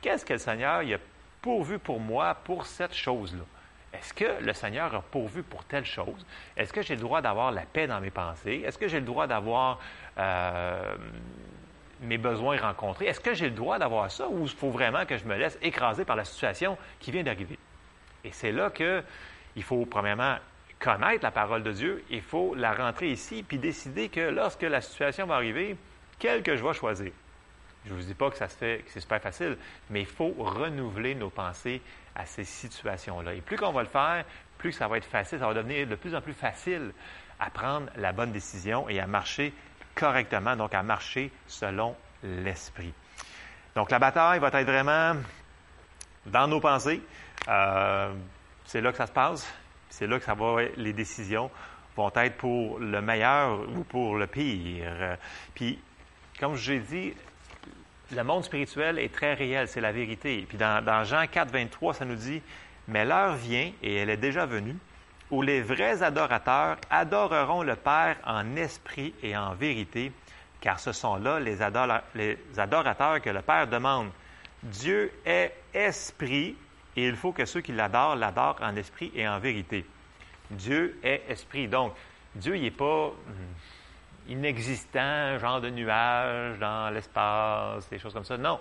qu'est-ce 0.00 0.24
que 0.24 0.34
le 0.34 0.38
Seigneur 0.38 0.80
a 0.80 0.98
pourvu 1.40 1.78
pour 1.78 2.00
moi 2.00 2.34
pour 2.44 2.66
cette 2.66 2.94
chose-là? 2.94 3.44
Est-ce 3.92 4.14
que 4.14 4.42
le 4.42 4.54
Seigneur 4.54 4.94
a 4.94 5.02
pourvu 5.02 5.42
pour 5.42 5.64
telle 5.64 5.84
chose? 5.84 6.24
Est-ce 6.56 6.72
que 6.72 6.80
j'ai 6.80 6.94
le 6.94 7.02
droit 7.02 7.20
d'avoir 7.20 7.52
la 7.52 7.62
paix 7.62 7.86
dans 7.86 8.00
mes 8.00 8.10
pensées? 8.10 8.62
Est-ce 8.64 8.78
que 8.78 8.88
j'ai 8.88 9.00
le 9.00 9.06
droit 9.06 9.26
d'avoir 9.26 9.80
euh, 10.16 10.94
mes 12.02 12.18
besoins 12.18 12.58
rencontrés? 12.58 13.06
Est-ce 13.06 13.20
que 13.20 13.34
j'ai 13.34 13.48
le 13.48 13.54
droit 13.54 13.78
d'avoir 13.78 14.10
ça 14.10 14.28
ou 14.28 14.42
il 14.42 14.50
faut 14.50 14.70
vraiment 14.70 15.06
que 15.06 15.16
je 15.16 15.24
me 15.24 15.36
laisse 15.36 15.58
écraser 15.62 16.04
par 16.04 16.16
la 16.16 16.24
situation 16.24 16.76
qui 17.00 17.10
vient 17.10 17.22
d'arriver? 17.22 17.58
Et 18.24 18.32
c'est 18.32 18.52
là 18.52 18.70
que 18.70 19.02
il 19.56 19.62
faut 19.62 19.84
premièrement 19.86 20.36
connaître 20.78 21.22
la 21.22 21.30
parole 21.30 21.62
de 21.62 21.72
Dieu, 21.72 22.04
il 22.10 22.22
faut 22.22 22.54
la 22.54 22.74
rentrer 22.74 23.10
ici, 23.10 23.44
puis 23.46 23.58
décider 23.58 24.08
que 24.08 24.20
lorsque 24.20 24.62
la 24.62 24.80
situation 24.80 25.26
va 25.26 25.36
arriver, 25.36 25.76
quelle 26.18 26.42
que 26.42 26.56
je 26.56 26.64
vais 26.64 26.72
choisir. 26.72 27.12
Je 27.84 27.92
ne 27.92 27.98
vous 27.98 28.04
dis 28.04 28.14
pas 28.14 28.30
que 28.30 28.36
ça 28.36 28.48
se 28.48 28.56
fait, 28.56 28.82
que 28.84 28.90
c'est 28.90 29.00
super 29.00 29.20
facile, 29.20 29.56
mais 29.90 30.00
il 30.00 30.06
faut 30.06 30.34
renouveler 30.38 31.14
nos 31.14 31.30
pensées 31.30 31.80
à 32.14 32.26
ces 32.26 32.44
situations-là. 32.44 33.34
Et 33.34 33.40
plus 33.40 33.56
qu'on 33.56 33.72
va 33.72 33.82
le 33.82 33.88
faire, 33.88 34.24
plus 34.58 34.72
ça 34.72 34.88
va 34.88 34.98
être 34.98 35.04
facile, 35.04 35.38
ça 35.38 35.46
va 35.46 35.54
devenir 35.54 35.86
de 35.86 35.94
plus 35.94 36.14
en 36.14 36.20
plus 36.20 36.32
facile 36.32 36.92
à 37.40 37.50
prendre 37.50 37.88
la 37.96 38.12
bonne 38.12 38.30
décision 38.30 38.88
et 38.88 39.00
à 39.00 39.06
marcher 39.06 39.52
correctement, 39.94 40.56
donc 40.56 40.74
à 40.74 40.82
marcher 40.82 41.30
selon 41.46 41.96
l'esprit. 42.22 42.92
Donc 43.74 43.90
la 43.90 43.98
bataille 43.98 44.38
va 44.38 44.48
être 44.48 44.66
vraiment 44.66 45.16
dans 46.26 46.46
nos 46.46 46.60
pensées. 46.60 47.02
Euh, 47.48 48.12
c'est 48.64 48.80
là 48.80 48.92
que 48.92 48.98
ça 48.98 49.06
se 49.06 49.12
passe. 49.12 49.52
C'est 49.88 50.06
là 50.06 50.18
que 50.18 50.24
ça 50.24 50.34
va, 50.34 50.62
les 50.76 50.92
décisions 50.92 51.50
vont 51.96 52.10
être 52.14 52.36
pour 52.36 52.78
le 52.78 53.02
meilleur 53.02 53.60
ou 53.76 53.84
pour 53.84 54.16
le 54.16 54.26
pire. 54.26 55.18
Puis, 55.54 55.78
comme 56.38 56.56
je 56.56 56.72
l'ai 56.72 56.80
dit, 56.80 57.14
le 58.14 58.24
monde 58.24 58.44
spirituel 58.44 58.98
est 58.98 59.12
très 59.12 59.34
réel, 59.34 59.68
c'est 59.68 59.80
la 59.80 59.92
vérité. 59.92 60.44
Puis 60.48 60.56
dans, 60.56 60.82
dans 60.84 61.04
Jean 61.04 61.26
4, 61.26 61.50
23, 61.50 61.94
ça 61.94 62.04
nous 62.04 62.14
dit, 62.14 62.42
mais 62.88 63.04
l'heure 63.04 63.34
vient, 63.34 63.70
et 63.82 63.96
elle 63.96 64.10
est 64.10 64.16
déjà 64.16 64.46
venue, 64.46 64.76
où 65.32 65.40
les 65.40 65.62
vrais 65.62 66.02
adorateurs 66.02 66.76
adoreront 66.90 67.62
le 67.62 67.74
Père 67.74 68.18
en 68.24 68.54
esprit 68.54 69.14
et 69.22 69.34
en 69.34 69.54
vérité, 69.54 70.12
car 70.60 70.78
ce 70.78 70.92
sont 70.92 71.16
là 71.16 71.40
les, 71.40 71.62
adorateurs 71.62 73.20
que 73.22 73.30
le 73.30 73.40
Père 73.40 73.66
demande. 73.66 74.10
Dieu 74.62 75.10
est 75.24 75.54
esprit, 75.72 76.54
et 76.94 77.06
il 77.06 77.16
faut 77.16 77.32
que 77.32 77.46
ceux 77.46 77.62
qui 77.62 77.72
l'adorent 77.72 78.14
l'adorent 78.14 78.60
en 78.60 78.76
esprit 78.76 79.10
et 79.14 79.26
en 79.26 79.38
vérité. 79.38 79.86
Dieu 80.50 81.00
est 81.02 81.22
esprit. 81.28 81.66
Donc, 81.66 81.94
Dieu, 82.34 82.54
n'est 82.56 82.70
pas, 82.70 83.12
inexistant, 84.28 85.38
genre 85.38 85.62
de 85.62 85.70
nuage 85.70 86.58
dans 86.58 86.92
l'espace, 86.92 87.88
des 87.88 87.98
choses 87.98 88.12
comme 88.12 88.24
ça. 88.24 88.36
Non. 88.36 88.60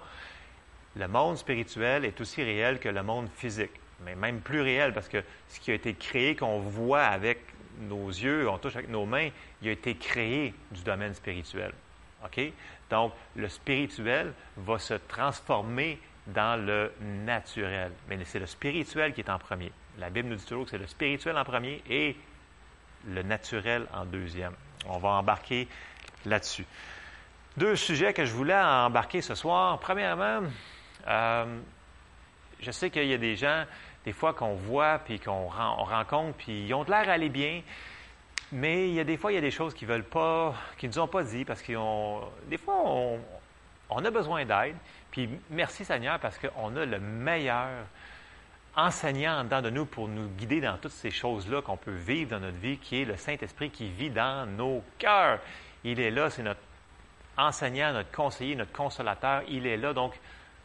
Le 0.96 1.08
monde 1.10 1.38
spirituel 1.38 2.06
est 2.06 2.20
aussi 2.22 2.42
réel 2.42 2.80
que 2.80 2.90
le 2.90 3.04
monde 3.04 3.28
physique, 3.36 3.81
mais 4.06 4.16
même 4.16 4.42
plus 4.42 4.62
réel 4.62 4.94
parce 4.94 5.08
que 5.08 5.24
ce 5.48 5.60
qui 5.60 5.72
a 5.72 5.74
été 5.74 5.94
créé, 5.94 6.36
qu'on 6.36 6.60
voit 6.60 7.04
avec 7.04 7.40
nos 7.80 8.08
yeux, 8.08 8.50
on 8.50 8.58
touche 8.58 8.76
avec 8.76 8.90
nos 8.90 9.06
mains, 9.06 9.30
il 9.62 9.70
a 9.70 9.72
été 9.72 9.96
créé 9.96 10.54
du 10.72 10.84
domaine 10.84 11.14
spirituel. 11.14 11.72
OK? 12.26 12.42
Donc, 12.90 13.14
le 13.36 13.48
spirituel 13.50 14.34
va 14.58 14.78
se 14.78 14.94
transformer 14.94 16.00
dans 16.28 16.64
le 16.64 16.92
naturel. 17.00 17.92
Mais 18.08 18.18
c'est 18.26 18.40
le 18.40 18.46
spirituel 18.46 19.14
qui 19.14 19.22
est 19.22 19.30
en 19.30 19.40
premier. 19.40 19.72
La 19.98 20.10
Bible 20.10 20.30
nous 20.30 20.36
dit 20.36 20.46
toujours 20.46 20.66
que 20.66 20.72
c'est 20.72 20.78
le 20.78 20.88
spirituel 20.88 21.38
en 21.38 21.44
premier 21.44 21.82
et 21.90 22.16
le 23.08 23.24
naturel 23.24 23.88
en 23.94 24.06
deuxième. 24.06 24.54
On 24.86 24.98
va 24.98 25.10
embarquer 25.10 25.68
là-dessus. 26.26 26.66
Deux 27.58 27.76
sujets 27.76 28.14
que 28.14 28.26
je 28.26 28.34
voulais 28.34 28.56
embarquer 28.56 29.22
ce 29.22 29.36
soir. 29.36 29.80
Premièrement, 29.80 30.42
euh, 31.08 31.60
je 32.62 32.72
sais 32.72 32.90
qu'il 32.90 33.08
y 33.08 33.14
a 33.14 33.18
des 33.18 33.36
gens, 33.36 33.66
des 34.06 34.14
fois, 34.14 34.34
qu'on 34.34 34.54
voit, 34.54 35.00
puis 35.00 35.20
qu'on 35.20 35.48
rencontre, 35.48 36.38
puis 36.38 36.66
ils 36.66 36.74
ont 36.74 36.84
l'air 36.84 37.10
aller 37.10 37.30
bien, 37.30 37.62
mais 38.52 38.90
il 38.90 38.96
y 38.96 39.00
a 39.00 39.04
des 39.04 39.18
fois, 39.18 39.32
il 39.32 39.36
y 39.36 39.38
a 39.38 39.42
des 39.42 39.52
choses 39.52 39.74
qu'ils 39.74 39.88
veulent 39.88 40.04
pas, 40.04 40.54
qu'ils 40.78 40.90
nous 40.90 41.00
ont 41.00 41.08
pas 41.08 41.24
dit, 41.24 41.46
parce 41.46 41.62
qu'ils 41.62 41.78
ont... 41.78 42.22
Des 42.48 42.58
fois, 42.58 42.82
on, 42.84 43.20
on 43.90 44.04
a 44.04 44.12
besoin 44.12 44.46
d'aide, 44.46 44.76
puis 45.12 45.30
merci 45.50 45.86
Seigneur, 45.86 46.20
parce 46.20 46.38
qu'on 46.38 46.76
a 46.76 46.86
le 46.86 47.00
meilleur 47.00 47.70
enseignant 48.76 49.40
en 49.40 49.44
dedans 49.44 49.62
de 49.62 49.70
nous 49.70 49.86
pour 49.86 50.08
nous 50.08 50.28
guider 50.30 50.62
dans 50.62 50.78
toutes 50.78 50.92
ces 50.92 51.12
choses-là 51.12 51.62
qu'on 51.62 51.78
peut 51.78 51.92
vivre 51.92 52.32
dans 52.32 52.40
notre 52.40 52.58
vie, 52.58 52.78
qui 52.78 53.02
est 53.02 53.06
le 53.06 53.18
Saint-Esprit 53.18 53.70
qui 53.70 53.90
vit 53.90 54.10
dans 54.10 54.46
nos 54.46 54.84
cœurs. 54.98 55.40
Il 55.84 56.00
est 56.00 56.12
là, 56.12 56.30
c'est 56.30 56.44
notre 56.44 56.62
enseignant, 57.38 57.94
notre 57.94 58.12
conseiller, 58.12 58.56
notre 58.56 58.72
consolateur. 58.72 59.44
Il 59.48 59.68
est 59.68 59.78
là. 59.78 59.94
Donc, 59.94 60.14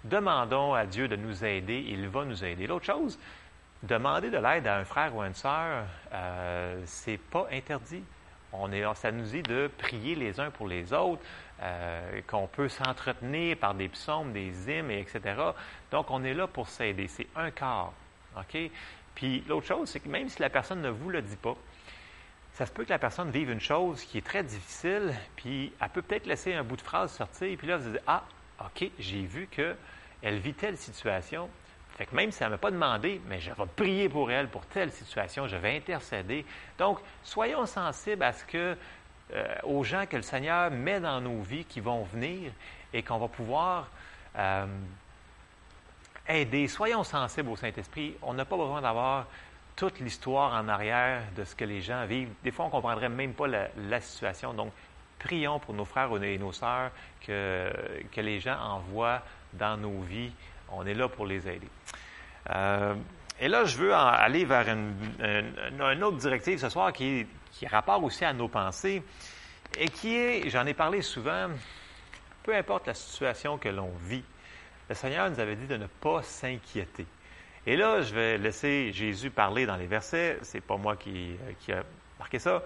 demandons 0.08 0.74
à 0.74 0.86
Dieu 0.86 1.08
de 1.08 1.16
nous 1.16 1.44
aider. 1.44 1.84
Il 1.88 2.08
va 2.08 2.24
nous 2.24 2.44
aider. 2.44 2.66
L'autre 2.66 2.86
chose, 2.86 3.18
demander 3.82 4.30
de 4.30 4.38
l'aide 4.38 4.66
à 4.66 4.78
un 4.78 4.84
frère 4.84 5.14
ou 5.14 5.20
à 5.20 5.26
une 5.26 5.34
sœur, 5.34 5.84
euh, 6.12 6.80
c'est 6.84 7.18
pas 7.18 7.46
interdit. 7.52 8.02
On 8.52 8.72
est, 8.72 8.82
ça 8.94 9.12
nous 9.12 9.24
dit 9.24 9.42
de 9.42 9.70
prier 9.78 10.14
les 10.14 10.40
uns 10.40 10.50
pour 10.50 10.68
les 10.68 10.92
autres, 10.92 11.22
euh, 11.62 12.20
qu'on 12.26 12.46
peut 12.46 12.68
s'entretenir 12.68 13.56
par 13.56 13.74
des 13.74 13.88
psaumes, 13.88 14.32
des 14.32 14.70
hymnes, 14.70 14.90
etc. 14.90 15.20
Donc, 15.90 16.10
on 16.10 16.24
est 16.24 16.34
là 16.34 16.46
pour 16.46 16.68
s'aider. 16.68 17.08
C'est 17.08 17.26
un 17.34 17.50
quart. 17.50 17.92
OK? 18.36 18.58
Puis 19.14 19.42
l'autre 19.48 19.66
chose, 19.66 19.88
c'est 19.90 20.00
que 20.00 20.08
même 20.08 20.28
si 20.28 20.40
la 20.40 20.50
personne 20.50 20.82
ne 20.82 20.90
vous 20.90 21.10
le 21.10 21.22
dit 21.22 21.36
pas, 21.36 21.56
ça 22.52 22.64
se 22.64 22.72
peut 22.72 22.84
que 22.84 22.90
la 22.90 22.98
personne 22.98 23.30
vive 23.30 23.50
une 23.50 23.60
chose 23.60 24.02
qui 24.02 24.18
est 24.18 24.26
très 24.26 24.42
difficile, 24.42 25.14
puis 25.36 25.72
elle 25.80 25.88
peut 25.90 26.02
peut-être 26.02 26.26
laisser 26.26 26.54
un 26.54 26.62
bout 26.62 26.76
de 26.76 26.82
phrase 26.82 27.12
sortir, 27.12 27.56
puis 27.58 27.66
là, 27.66 27.76
vous 27.76 27.90
dites 27.90 28.02
Ah, 28.06 28.24
OK, 28.64 28.90
j'ai 28.98 29.22
vu 29.22 29.48
qu'elle 30.20 30.38
vit 30.38 30.54
telle 30.54 30.76
situation. 30.76 31.48
Fait 31.96 32.04
que 32.04 32.14
même 32.14 32.30
si 32.30 32.42
elle 32.42 32.50
ne 32.50 32.54
m'a 32.54 32.58
pas 32.58 32.70
demandé, 32.70 33.22
mais 33.26 33.40
je 33.40 33.50
vais 33.50 33.66
prier 33.74 34.08
pour 34.08 34.30
elle 34.30 34.48
pour 34.48 34.66
telle 34.66 34.92
situation, 34.92 35.48
je 35.48 35.56
vais 35.56 35.76
intercéder. 35.76 36.44
Donc, 36.78 36.98
soyons 37.22 37.64
sensibles 37.64 38.22
à 38.22 38.32
ce 38.32 38.44
que 38.44 38.76
euh, 39.32 39.54
aux 39.64 39.82
gens 39.82 40.04
que 40.06 40.16
le 40.16 40.22
Seigneur 40.22 40.70
met 40.70 41.00
dans 41.00 41.20
nos 41.20 41.40
vies 41.40 41.64
qui 41.64 41.80
vont 41.80 42.04
venir 42.04 42.52
et 42.92 43.02
qu'on 43.02 43.18
va 43.18 43.28
pouvoir 43.28 43.88
euh, 44.36 44.66
aider. 46.28 46.68
Soyons 46.68 47.02
sensibles 47.02 47.48
au 47.48 47.56
Saint-Esprit. 47.56 48.14
On 48.22 48.34
n'a 48.34 48.44
pas 48.44 48.56
besoin 48.56 48.82
d'avoir 48.82 49.26
toute 49.74 49.98
l'histoire 50.00 50.52
en 50.52 50.68
arrière 50.68 51.22
de 51.34 51.44
ce 51.44 51.54
que 51.54 51.64
les 51.64 51.80
gens 51.80 52.04
vivent. 52.06 52.30
Des 52.44 52.50
fois, 52.50 52.66
on 52.66 52.68
ne 52.68 52.72
comprendrait 52.72 53.08
même 53.08 53.32
pas 53.32 53.46
la, 53.46 54.00
situation. 54.00 54.54
Donc, 54.54 54.72
prions 55.18 55.58
pour 55.58 55.74
nos 55.74 55.84
frères 55.84 56.10
et 56.22 56.38
nos 56.38 56.52
sœurs 56.52 56.90
que, 57.26 57.72
que 58.12 58.20
les 58.20 58.38
gens 58.38 58.58
envoient 58.60 59.22
dans 59.58 59.76
nos 59.76 60.00
vies. 60.00 60.32
On 60.70 60.86
est 60.86 60.94
là 60.94 61.08
pour 61.08 61.26
les 61.26 61.48
aider. 61.48 61.68
Euh, 62.50 62.94
et 63.40 63.48
là, 63.48 63.64
je 63.64 63.76
veux 63.76 63.94
aller 63.94 64.44
vers 64.44 64.66
une, 64.68 66.02
autre 66.02 66.16
directive 66.16 66.58
ce 66.58 66.68
soir 66.68 66.92
qui 66.92 67.26
qui 67.56 67.66
rapport 67.66 68.02
aussi 68.04 68.24
à 68.24 68.32
nos 68.32 68.48
pensées 68.48 69.02
et 69.78 69.88
qui 69.88 70.14
est, 70.14 70.48
j'en 70.50 70.66
ai 70.66 70.74
parlé 70.74 71.02
souvent, 71.02 71.48
peu 72.42 72.54
importe 72.54 72.86
la 72.86 72.94
situation 72.94 73.58
que 73.58 73.68
l'on 73.68 73.90
vit, 74.02 74.24
le 74.88 74.94
Seigneur 74.94 75.28
nous 75.30 75.40
avait 75.40 75.56
dit 75.56 75.66
de 75.66 75.76
ne 75.76 75.86
pas 75.86 76.22
s'inquiéter. 76.22 77.06
Et 77.66 77.76
là, 77.76 78.02
je 78.02 78.14
vais 78.14 78.38
laisser 78.38 78.92
Jésus 78.92 79.30
parler 79.30 79.66
dans 79.66 79.76
les 79.76 79.88
versets. 79.88 80.38
C'est 80.42 80.60
pas 80.60 80.76
moi 80.76 80.96
qui, 80.96 81.32
euh, 81.32 81.52
qui 81.58 81.72
a 81.72 81.82
marqué 82.18 82.38
ça. 82.38 82.62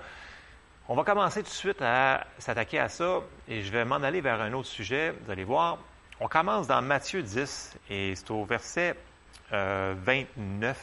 On 0.88 0.94
va 0.94 1.04
commencer 1.04 1.42
tout 1.42 1.49
de 1.49 1.54
suite 1.54 1.80
à 1.80 2.26
s'attaquer 2.37 2.80
à 2.80 2.90
ça 2.90 3.20
et 3.49 3.62
je 3.62 3.73
vais 3.73 3.85
m'en 3.87 3.97
aller 3.97 4.20
vers 4.20 4.40
un 4.42 4.52
autre 4.52 4.68
sujet. 4.68 5.14
Vous 5.25 5.30
allez 5.30 5.44
voir. 5.44 5.78
On 6.23 6.29
commence 6.29 6.67
dans 6.67 6.83
Matthieu 6.83 7.23
10 7.23 7.79
et 7.89 8.15
c'est 8.15 8.31
au 8.31 8.45
verset 8.45 8.95
29. 9.50 9.55
Euh, 9.55 10.75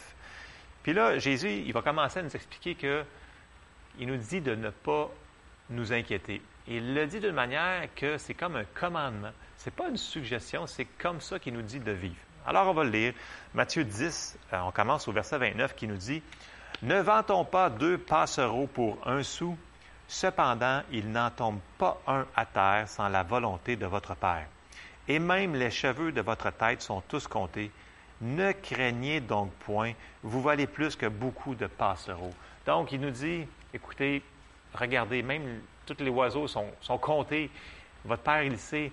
Puis 0.82 0.94
là, 0.94 1.20
Jésus, 1.20 1.62
il 1.64 1.72
va 1.74 1.84
commencer 1.84 2.20
à 2.20 2.24
nous 2.24 2.36
expliquer 2.36 2.74
que 2.74 3.04
il 4.00 4.08
nous 4.08 4.18
dit 4.18 4.42
de 4.42 4.56
ne 4.56 4.72
pas 4.72 5.12
nous 5.70 5.94
inquiéter. 5.94 6.42
il 6.68 6.96
le 6.96 7.06
dit 7.06 7.20
d'une 7.20 7.34
manière 7.34 7.88
que 7.96 8.18
c'est 8.18 8.34
comme 8.34 8.56
un 8.56 8.64
commandement. 8.64 9.30
Ce 9.58 9.70
n'est 9.70 9.76
pas 9.76 9.90
une 9.90 9.98
suggestion, 9.98 10.66
c'est 10.66 10.86
comme 10.86 11.22
ça 11.22 11.38
qu'il 11.38 11.54
nous 11.54 11.62
dit 11.62 11.80
de 11.80 11.92
vivre. 11.92 12.16
Alors, 12.48 12.68
on 12.70 12.74
va 12.74 12.84
le 12.84 12.90
lire. 12.90 13.14
Matthieu 13.54 13.84
10, 13.84 14.40
euh, 14.54 14.60
on 14.62 14.72
commence 14.72 15.08
au 15.08 15.12
verset 15.12 15.38
29 15.38 15.76
qui 15.76 15.88
nous 15.88 15.98
dit 15.98 16.24
Ne 16.82 17.00
vantons 17.00 17.46
pas 17.46 17.70
deux 17.70 18.00
passereaux 18.00 18.66
pour 18.66 18.98
un 19.06 19.22
sou, 19.22 19.56
cependant, 20.08 20.82
il 20.92 21.12
n'en 21.12 21.30
tombe 21.30 21.60
pas 21.78 22.02
un 22.08 22.26
à 22.36 22.46
terre 22.48 22.90
sans 22.90 23.08
la 23.08 23.22
volonté 23.22 23.76
de 23.76 23.86
votre 23.86 24.16
Père. 24.16 24.48
Et 25.08 25.20
même 25.20 25.56
les 25.56 25.72
cheveux 25.72 26.12
de 26.12 26.22
votre 26.22 26.52
tête 26.52 26.82
sont 26.82 27.02
tous 27.02 27.28
comptés. 27.28 27.72
Ne 28.22 28.52
craignez 28.52 29.22
donc 29.22 29.52
point, 29.60 29.94
vous 30.24 30.42
valez 30.42 30.68
plus 30.68 30.96
que 30.96 31.06
beaucoup 31.06 31.56
de 31.56 31.68
passereaux. 31.68 32.34
Donc, 32.66 32.92
il 32.92 33.00
nous 33.00 33.12
dit 33.12 33.46
écoutez, 33.74 34.22
regardez, 34.74 35.22
même 35.22 35.62
tous 35.86 36.04
les 36.04 36.10
oiseaux 36.10 36.48
sont, 36.48 36.98
comptés. 37.00 37.50
Votre 38.04 38.24
Père, 38.24 38.44
il 38.44 38.58
sait. 38.58 38.92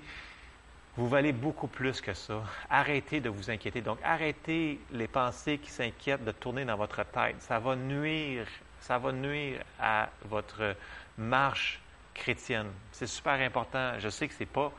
Vous 0.96 1.08
valez 1.08 1.32
beaucoup 1.32 1.66
plus 1.66 2.00
que 2.00 2.14
ça. 2.14 2.42
Arrêtez 2.70 3.20
de 3.20 3.28
vous 3.28 3.50
inquiéter. 3.50 3.80
Donc, 3.80 3.98
arrêtez 4.04 4.78
les 4.92 5.08
pensées 5.08 5.58
qui 5.58 5.70
s'inquiètent 5.70 6.24
de 6.24 6.30
tourner 6.30 6.64
dans 6.64 6.76
votre 6.76 7.02
tête. 7.04 7.36
Ça 7.40 7.58
va 7.58 7.74
nuire, 7.74 8.46
ça 8.78 8.98
va 8.98 9.10
nuire 9.10 9.60
à 9.80 10.08
votre 10.24 10.76
marche 11.18 11.80
chrétienne. 12.14 12.70
C'est 12.92 13.08
super 13.08 13.40
important. 13.40 13.98
Je 13.98 14.08
sais 14.08 14.28
que 14.28 14.34
ce 14.34 14.40
n'est 14.40 14.46
pas 14.46 14.70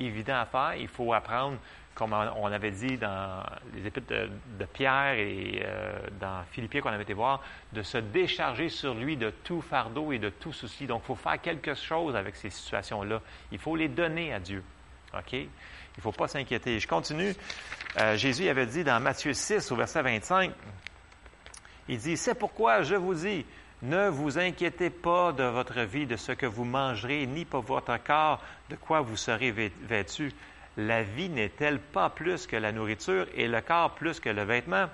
évident 0.00 0.40
à 0.40 0.46
faire. 0.46 0.74
Il 0.76 0.88
faut 0.88 1.12
apprendre 1.12 1.58
comme 1.94 2.12
on 2.12 2.46
avait 2.46 2.72
dit 2.72 2.96
dans 2.98 3.42
les 3.72 3.86
épîtres 3.86 4.08
de, 4.08 4.64
Pierre 4.72 5.14
et 5.14 5.62
euh, 5.64 5.96
dans 6.20 6.42
Philippiens 6.50 6.80
qu'on 6.80 6.90
avait 6.90 7.04
été 7.04 7.12
voir, 7.12 7.40
de 7.72 7.82
se 7.82 7.98
décharger 7.98 8.68
sur 8.68 8.94
lui 8.94 9.16
de 9.16 9.30
tout 9.30 9.60
fardeau 9.60 10.12
et 10.12 10.18
de 10.18 10.28
tout 10.28 10.52
souci. 10.52 10.86
Donc, 10.86 11.02
il 11.04 11.06
faut 11.06 11.14
faire 11.14 11.40
quelque 11.40 11.74
chose 11.74 12.16
avec 12.16 12.34
ces 12.34 12.50
situations-là. 12.50 13.20
Il 13.52 13.58
faut 13.58 13.76
les 13.76 13.88
donner 13.88 14.32
à 14.32 14.40
Dieu. 14.40 14.62
OK? 15.16 15.32
Il 15.32 15.48
ne 15.98 16.02
faut 16.02 16.12
pas 16.12 16.26
s'inquiéter. 16.26 16.80
Je 16.80 16.88
continue. 16.88 17.32
Euh, 18.00 18.16
Jésus 18.16 18.48
avait 18.48 18.66
dit 18.66 18.82
dans 18.82 18.98
Matthieu 18.98 19.32
6, 19.32 19.70
au 19.70 19.76
verset 19.76 20.02
25, 20.02 20.50
il 21.88 21.98
dit, 21.98 22.16
C'est 22.16 22.34
pourquoi 22.34 22.82
je 22.82 22.96
vous 22.96 23.14
dis, 23.14 23.46
ne 23.84 24.08
vous 24.08 24.38
inquiétez 24.38 24.90
pas 24.90 25.32
de 25.32 25.44
votre 25.44 25.80
vie, 25.80 26.06
de 26.06 26.16
ce 26.16 26.32
que 26.32 26.46
vous 26.46 26.64
mangerez, 26.64 27.26
ni 27.26 27.44
pour 27.44 27.62
votre 27.62 27.96
corps, 28.02 28.42
de 28.70 28.76
quoi 28.76 29.00
vous 29.00 29.16
serez 29.16 29.50
vêtu 29.50 30.32
la 30.76 31.02
vie 31.02 31.28
n'est-elle 31.28 31.78
pas 31.78 32.10
plus 32.10 32.46
que 32.46 32.56
la 32.56 32.72
nourriture 32.72 33.26
et 33.34 33.46
le 33.46 33.60
corps 33.60 33.94
plus 33.94 34.18
que 34.18 34.28
le 34.28 34.42
vêtement? 34.42 34.86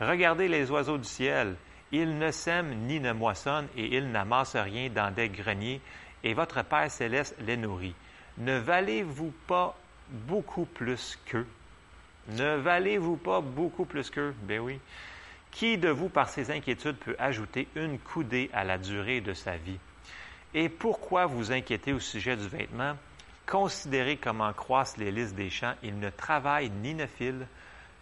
Regardez 0.00 0.48
les 0.48 0.70
oiseaux 0.70 0.98
du 0.98 1.08
ciel. 1.08 1.54
Ils 1.92 2.18
ne 2.18 2.30
sèment 2.30 2.74
ni 2.86 3.00
ne 3.00 3.12
moissonnent 3.12 3.68
et 3.76 3.96
ils 3.96 4.10
n'amassent 4.10 4.56
rien 4.56 4.88
dans 4.88 5.12
des 5.12 5.28
greniers, 5.28 5.80
et 6.22 6.34
votre 6.34 6.62
Père 6.64 6.90
céleste 6.90 7.36
les 7.40 7.56
nourrit. 7.56 7.94
Ne 8.38 8.58
valez-vous 8.58 9.32
pas 9.46 9.76
beaucoup 10.08 10.64
plus 10.64 11.18
qu'eux? 11.26 11.46
Ne 12.28 12.56
valez-vous 12.56 13.16
pas 13.16 13.40
beaucoup 13.40 13.84
plus 13.84 14.08
qu'eux? 14.10 14.34
Ben 14.42 14.60
oui. 14.60 14.78
Qui 15.52 15.78
de 15.78 15.88
vous, 15.88 16.08
par 16.08 16.28
ses 16.28 16.50
inquiétudes, 16.50 16.96
peut 16.96 17.16
ajouter 17.18 17.68
une 17.74 17.98
coudée 17.98 18.50
à 18.52 18.64
la 18.64 18.78
durée 18.78 19.20
de 19.20 19.34
sa 19.34 19.56
vie? 19.56 19.78
Et 20.54 20.68
pourquoi 20.68 21.26
vous 21.26 21.52
inquiétez 21.52 21.92
au 21.92 22.00
sujet 22.00 22.36
du 22.36 22.48
vêtement? 22.48 22.96
Considérez 23.46 24.16
comment 24.16 24.52
croissent 24.52 24.96
les 24.96 25.10
lys 25.10 25.34
des 25.34 25.50
champs. 25.50 25.74
Ils 25.82 25.98
ne 25.98 26.10
travaillent 26.10 26.70
ni 26.70 26.94
ne 26.94 27.06
filent. 27.06 27.46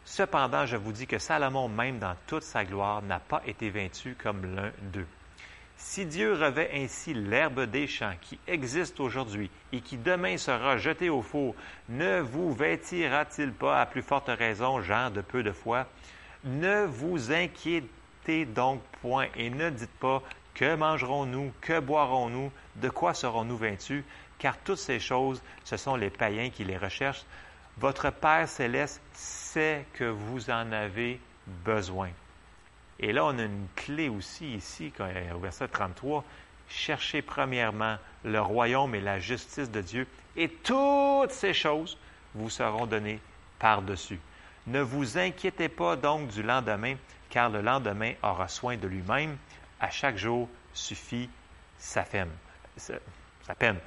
Cependant, 0.04 0.66
je 0.66 0.76
vous 0.76 0.92
dis 0.92 1.06
que 1.06 1.18
Salomon, 1.18 1.68
même 1.68 1.98
dans 1.98 2.16
toute 2.26 2.42
sa 2.42 2.64
gloire, 2.64 3.02
n'a 3.02 3.18
pas 3.18 3.42
été 3.46 3.70
vaincu 3.70 4.14
comme 4.22 4.54
l'un 4.54 4.72
d'eux. 4.92 5.06
Si 5.76 6.06
Dieu 6.06 6.32
revêt 6.32 6.70
ainsi 6.74 7.14
l'herbe 7.14 7.62
des 7.66 7.86
champs 7.86 8.14
qui 8.20 8.38
existe 8.46 8.98
aujourd'hui 9.00 9.50
et 9.72 9.80
qui 9.80 9.96
demain 9.96 10.36
sera 10.36 10.76
jetée 10.76 11.08
au 11.08 11.22
four, 11.22 11.54
ne 11.88 12.20
vous 12.20 12.52
vêtira-t-il 12.52 13.52
pas 13.52 13.80
à 13.80 13.86
plus 13.86 14.02
forte 14.02 14.28
raison, 14.28 14.80
gens 14.80 15.10
de 15.10 15.20
peu 15.20 15.42
de 15.42 15.52
foi? 15.52 15.86
Ne 16.44 16.86
vous 16.86 17.32
inquiétez 17.32 18.44
donc 18.44 18.80
point 19.02 19.26
et 19.34 19.50
ne 19.50 19.70
dites 19.70 19.98
pas 19.98 20.22
que 20.54 20.74
mangerons-nous, 20.74 21.52
que 21.60 21.80
boirons-nous, 21.80 22.52
de 22.76 22.88
quoi 22.88 23.14
serons-nous 23.14 23.56
vaincus? 23.56 24.04
Car 24.38 24.56
toutes 24.58 24.78
ces 24.78 25.00
choses, 25.00 25.42
ce 25.64 25.76
sont 25.76 25.96
les 25.96 26.10
païens 26.10 26.50
qui 26.50 26.64
les 26.64 26.76
recherchent. 26.76 27.24
Votre 27.78 28.10
Père 28.10 28.48
céleste 28.48 29.00
sait 29.14 29.84
que 29.94 30.04
vous 30.04 30.50
en 30.50 30.72
avez 30.72 31.20
besoin. 31.64 32.10
Et 33.00 33.12
là, 33.12 33.24
on 33.24 33.38
a 33.38 33.44
une 33.44 33.66
clé 33.76 34.08
aussi 34.08 34.54
ici, 34.54 34.92
au 35.34 35.38
verset 35.38 35.68
33. 35.68 36.24
Cherchez 36.68 37.22
premièrement 37.22 37.96
le 38.24 38.40
royaume 38.40 38.94
et 38.94 39.00
la 39.00 39.20
justice 39.20 39.70
de 39.70 39.80
Dieu, 39.80 40.06
et 40.36 40.48
toutes 40.48 41.30
ces 41.30 41.54
choses 41.54 41.96
vous 42.34 42.50
seront 42.50 42.86
données 42.86 43.20
par-dessus. 43.58 44.20
Ne 44.68 44.82
vous 44.82 45.16
inquiétez 45.16 45.70
pas 45.70 45.96
donc 45.96 46.28
du 46.28 46.42
lendemain, 46.42 46.96
car 47.30 47.48
le 47.48 47.62
lendemain 47.62 48.12
aura 48.22 48.48
soin 48.48 48.76
de 48.76 48.86
lui-même. 48.86 49.38
À 49.80 49.88
chaque 49.88 50.18
jour 50.18 50.46
suffit 50.74 51.30
sa 51.78 52.02
peine. 52.02 52.30
Sa 52.76 53.54
peine. 53.58 53.78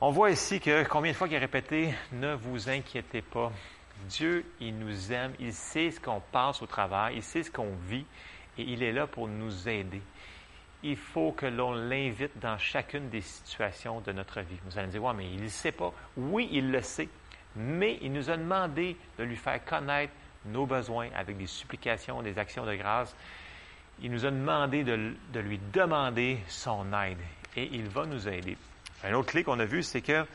On 0.00 0.10
voit 0.10 0.30
ici 0.30 0.60
que 0.60 0.84
combien 0.84 1.12
de 1.12 1.16
fois 1.16 1.28
il 1.28 1.34
est 1.34 1.38
répété, 1.38 1.94
ne 2.12 2.34
vous 2.34 2.70
inquiétez 2.70 3.20
pas. 3.20 3.52
Dieu, 4.08 4.46
il 4.60 4.78
nous 4.78 5.12
aime, 5.12 5.34
il 5.38 5.52
sait 5.52 5.90
ce 5.90 6.00
qu'on 6.00 6.20
passe 6.20 6.62
au 6.62 6.66
travail, 6.66 7.16
il 7.16 7.22
sait 7.22 7.42
ce 7.42 7.50
qu'on 7.50 7.74
vit 7.86 8.06
et 8.56 8.62
il 8.62 8.82
est 8.82 8.92
là 8.92 9.06
pour 9.06 9.28
nous 9.28 9.68
aider. 9.68 10.02
Il 10.82 10.96
faut 10.96 11.32
que 11.32 11.46
l'on 11.46 11.74
l'invite 11.74 12.38
dans 12.40 12.56
chacune 12.56 13.10
des 13.10 13.20
situations 13.20 14.00
de 14.00 14.10
notre 14.10 14.40
vie. 14.40 14.58
Vous 14.64 14.78
allez 14.78 14.86
me 14.88 14.92
dire, 14.92 15.04
ouais, 15.04 15.14
mais 15.14 15.30
il 15.30 15.42
ne 15.42 15.48
sait 15.48 15.70
pas. 15.70 15.92
Oui, 16.16 16.48
il 16.50 16.72
le 16.72 16.82
sait, 16.82 17.08
mais 17.56 17.98
il 18.02 18.12
nous 18.12 18.30
a 18.30 18.36
demandé 18.36 18.96
de 19.18 19.24
lui 19.24 19.36
faire 19.36 19.64
connaître 19.64 20.12
nos 20.46 20.66
besoins 20.66 21.08
avec 21.14 21.36
des 21.36 21.46
supplications, 21.46 22.22
des 22.22 22.38
actions 22.38 22.66
de 22.66 22.74
grâce. 22.74 23.14
Il 24.00 24.10
nous 24.10 24.24
a 24.24 24.30
demandé 24.30 24.84
de, 24.84 25.14
lui 25.40 25.60
demander 25.72 26.38
son 26.48 26.92
aide 26.92 27.18
et 27.56 27.68
il 27.72 27.88
va 27.88 28.06
nous 28.06 28.28
aider. 28.28 28.56
Un 29.04 29.12
autre 29.14 29.30
clé 29.30 29.44
qu'on 29.44 29.60
a 29.60 29.64
vu, 29.64 29.82
c'est 29.82 30.00
que 30.00 30.26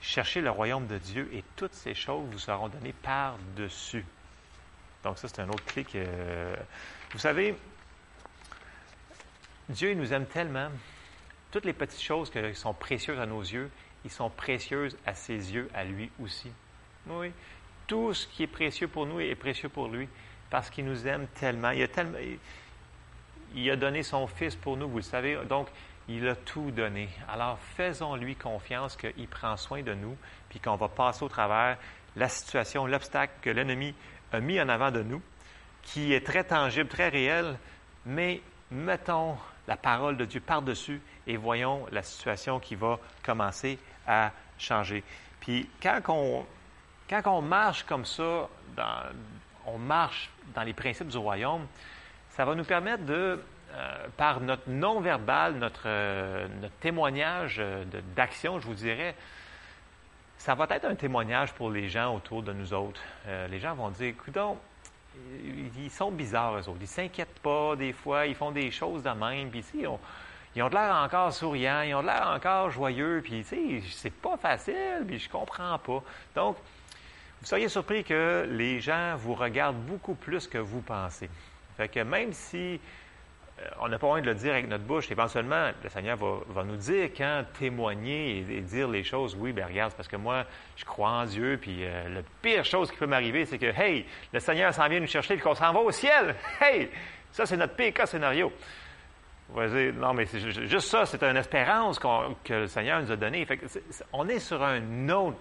cherchez 0.00 0.40
le 0.40 0.50
royaume 0.50 0.86
de 0.86 0.98
Dieu 0.98 1.28
et 1.32 1.42
toutes 1.56 1.74
ces 1.74 1.94
choses 1.94 2.28
vous 2.30 2.38
seront 2.38 2.68
données 2.68 2.94
par-dessus. 3.02 4.04
Donc 5.02 5.18
ça, 5.18 5.28
c'est 5.28 5.40
un 5.40 5.48
autre 5.48 5.64
clé 5.64 5.84
que... 5.84 6.04
Vous 7.12 7.18
savez, 7.18 7.56
Dieu 9.68 9.94
nous 9.94 10.12
aime 10.12 10.26
tellement. 10.26 10.68
Toutes 11.50 11.64
les 11.64 11.72
petites 11.72 12.02
choses 12.02 12.30
qui 12.30 12.38
sont 12.54 12.74
précieuses 12.74 13.18
à 13.18 13.26
nos 13.26 13.40
yeux, 13.40 13.70
ils 14.04 14.10
sont 14.10 14.30
précieuses 14.30 14.96
à 15.06 15.14
ses 15.14 15.54
yeux, 15.54 15.68
à 15.74 15.84
lui 15.84 16.10
aussi. 16.22 16.50
Oui. 17.06 17.32
Tout 17.86 18.14
ce 18.14 18.26
qui 18.26 18.42
est 18.42 18.48
précieux 18.48 18.88
pour 18.88 19.06
nous 19.06 19.20
est 19.20 19.34
précieux 19.34 19.68
pour 19.68 19.88
lui 19.88 20.08
parce 20.50 20.70
qu'il 20.70 20.84
nous 20.84 21.06
aime 21.06 21.26
tellement. 21.34 21.70
Il 23.54 23.70
a, 23.70 23.76
donné 23.76 24.02
son 24.02 24.26
Fils 24.26 24.56
pour 24.56 24.76
nous, 24.76 24.88
vous 24.88 24.98
le 24.98 25.02
savez. 25.02 25.38
Donc, 25.48 25.68
il 26.08 26.26
a 26.28 26.36
tout 26.36 26.70
donné. 26.70 27.08
Alors 27.28 27.58
faisons-lui 27.76 28.36
confiance 28.36 28.96
qu'il 28.96 29.28
prend 29.28 29.56
soin 29.56 29.82
de 29.82 29.94
nous, 29.94 30.16
puis 30.48 30.60
qu'on 30.60 30.76
va 30.76 30.88
passer 30.88 31.24
au 31.24 31.28
travers 31.28 31.78
la 32.16 32.28
situation, 32.28 32.86
l'obstacle 32.86 33.34
que 33.42 33.50
l'ennemi 33.50 33.94
a 34.32 34.40
mis 34.40 34.60
en 34.60 34.68
avant 34.68 34.90
de 34.90 35.02
nous, 35.02 35.22
qui 35.82 36.12
est 36.12 36.26
très 36.26 36.44
tangible, 36.44 36.88
très 36.88 37.08
réel, 37.08 37.58
mais 38.06 38.40
mettons 38.70 39.36
la 39.66 39.76
parole 39.76 40.16
de 40.16 40.24
Dieu 40.24 40.40
par-dessus 40.40 41.00
et 41.28 41.36
voyons 41.36 41.86
la 41.92 42.02
situation 42.02 42.58
qui 42.58 42.74
va 42.74 42.98
commencer 43.22 43.78
à 44.06 44.32
changer. 44.58 45.04
Puis 45.40 45.68
quand 45.80 46.00
on, 46.08 46.44
quand 47.08 47.22
on 47.26 47.42
marche 47.42 47.84
comme 47.84 48.04
ça, 48.04 48.48
on 49.66 49.78
marche 49.78 50.30
dans 50.54 50.62
les 50.62 50.72
principes 50.72 51.08
du 51.08 51.18
royaume, 51.18 51.66
ça 52.30 52.44
va 52.44 52.54
nous 52.54 52.64
permettre 52.64 53.04
de 53.04 53.40
euh, 53.74 54.06
par 54.16 54.40
notre 54.40 54.68
non-verbal, 54.70 55.56
notre, 55.56 55.82
euh, 55.84 56.48
témoignage 56.80 57.56
euh, 57.58 57.84
d'action, 58.16 58.58
je 58.60 58.66
vous 58.66 58.74
dirais, 58.74 59.14
ça 60.38 60.54
va 60.54 60.66
être 60.70 60.86
un 60.86 60.94
témoignage 60.94 61.52
pour 61.52 61.70
les 61.70 61.88
gens 61.88 62.14
autour 62.14 62.42
de 62.42 62.52
nous 62.52 62.72
autres. 62.72 63.00
les 63.50 63.58
gens 63.58 63.74
vont 63.74 63.90
dire, 63.90 64.08
écoute, 64.08 64.38
ils 65.76 65.90
sont 65.90 66.12
bizarres, 66.12 66.54
eux 66.54 66.68
autres. 66.68 66.78
Ils 66.78 66.82
ne 66.82 66.86
s'inquiètent 66.86 67.40
pas 67.40 67.74
des 67.74 67.92
fois, 67.92 68.24
ils 68.24 68.36
font 68.36 68.52
des 68.52 68.70
choses 68.70 69.02
de 69.02 69.10
même. 69.10 69.50
Puis, 69.50 69.64
ils 69.74 69.88
ont, 69.88 69.98
ils 70.58 70.62
ont 70.62 70.68
l'air 70.68 70.92
encore 70.92 71.32
souriants, 71.32 71.82
ils 71.82 71.94
ont 71.94 72.02
l'air 72.02 72.32
encore 72.34 72.70
joyeux. 72.70 73.20
Puis, 73.22 73.44
tu 73.48 73.80
sais, 73.80 73.88
c'est 73.92 74.12
pas 74.12 74.36
facile, 74.36 75.04
puis 75.06 75.20
je 75.20 75.30
comprends 75.30 75.78
pas. 75.78 76.02
Donc, 76.34 76.56
vous 77.40 77.46
seriez 77.46 77.68
surpris 77.68 78.02
que 78.02 78.44
les 78.50 78.80
gens 78.80 79.14
vous 79.16 79.34
regardent 79.34 79.80
beaucoup 79.86 80.14
plus 80.14 80.48
que 80.48 80.58
vous 80.58 80.80
pensez. 80.80 81.30
Fait 81.76 81.88
que 81.88 82.00
même 82.00 82.32
si 82.32 82.80
euh, 83.60 83.68
on 83.80 83.88
n'a 83.88 84.00
pas 84.00 84.08
envie 84.08 84.22
de 84.22 84.26
le 84.26 84.34
dire 84.34 84.52
avec 84.52 84.68
notre 84.68 84.82
bouche. 84.82 85.08
Éventuellement, 85.12 85.70
le 85.80 85.88
Seigneur 85.88 86.16
va, 86.16 86.64
nous 86.64 86.76
dire 86.76 87.10
quand 87.16 87.44
témoigner 87.56 88.38
et, 88.38 88.60
dire 88.60 88.88
les 88.88 89.04
choses. 89.04 89.36
Oui, 89.38 89.52
bien 89.52 89.66
regarde, 89.66 89.92
parce 89.94 90.08
que 90.08 90.16
moi, 90.16 90.44
je 90.74 90.84
crois 90.84 91.10
en 91.10 91.24
Dieu, 91.24 91.56
puis 91.60 91.84
euh, 91.84 92.08
la 92.08 92.20
pire 92.42 92.64
chose 92.64 92.90
qui 92.90 92.96
peut 92.96 93.06
m'arriver, 93.06 93.44
c'est 93.44 93.58
que, 93.58 93.66
hey, 93.66 94.06
le 94.32 94.40
Seigneur 94.40 94.74
s'en 94.74 94.88
vient 94.88 94.98
nous 94.98 95.06
chercher, 95.06 95.34
puis 95.34 95.44
qu'on 95.44 95.54
s'en 95.54 95.72
va 95.72 95.78
au 95.78 95.92
ciel. 95.92 96.34
Hey, 96.60 96.90
ça, 97.30 97.46
c'est 97.46 97.56
notre 97.56 97.76
pire 97.76 97.92
cas 97.92 98.06
scénario. 98.06 98.52
Non, 99.54 100.12
mais 100.14 100.26
juste 100.26 100.88
ça, 100.88 101.06
c'est 101.06 101.22
une 101.22 101.36
espérance 101.36 101.98
que 101.98 102.52
le 102.52 102.66
Seigneur 102.66 103.00
nous 103.00 103.10
a 103.10 103.16
donnée. 103.16 103.46
on 104.12 104.28
est 104.28 104.40
sur 104.40 104.62
un 104.62 105.08
autre 105.08 105.38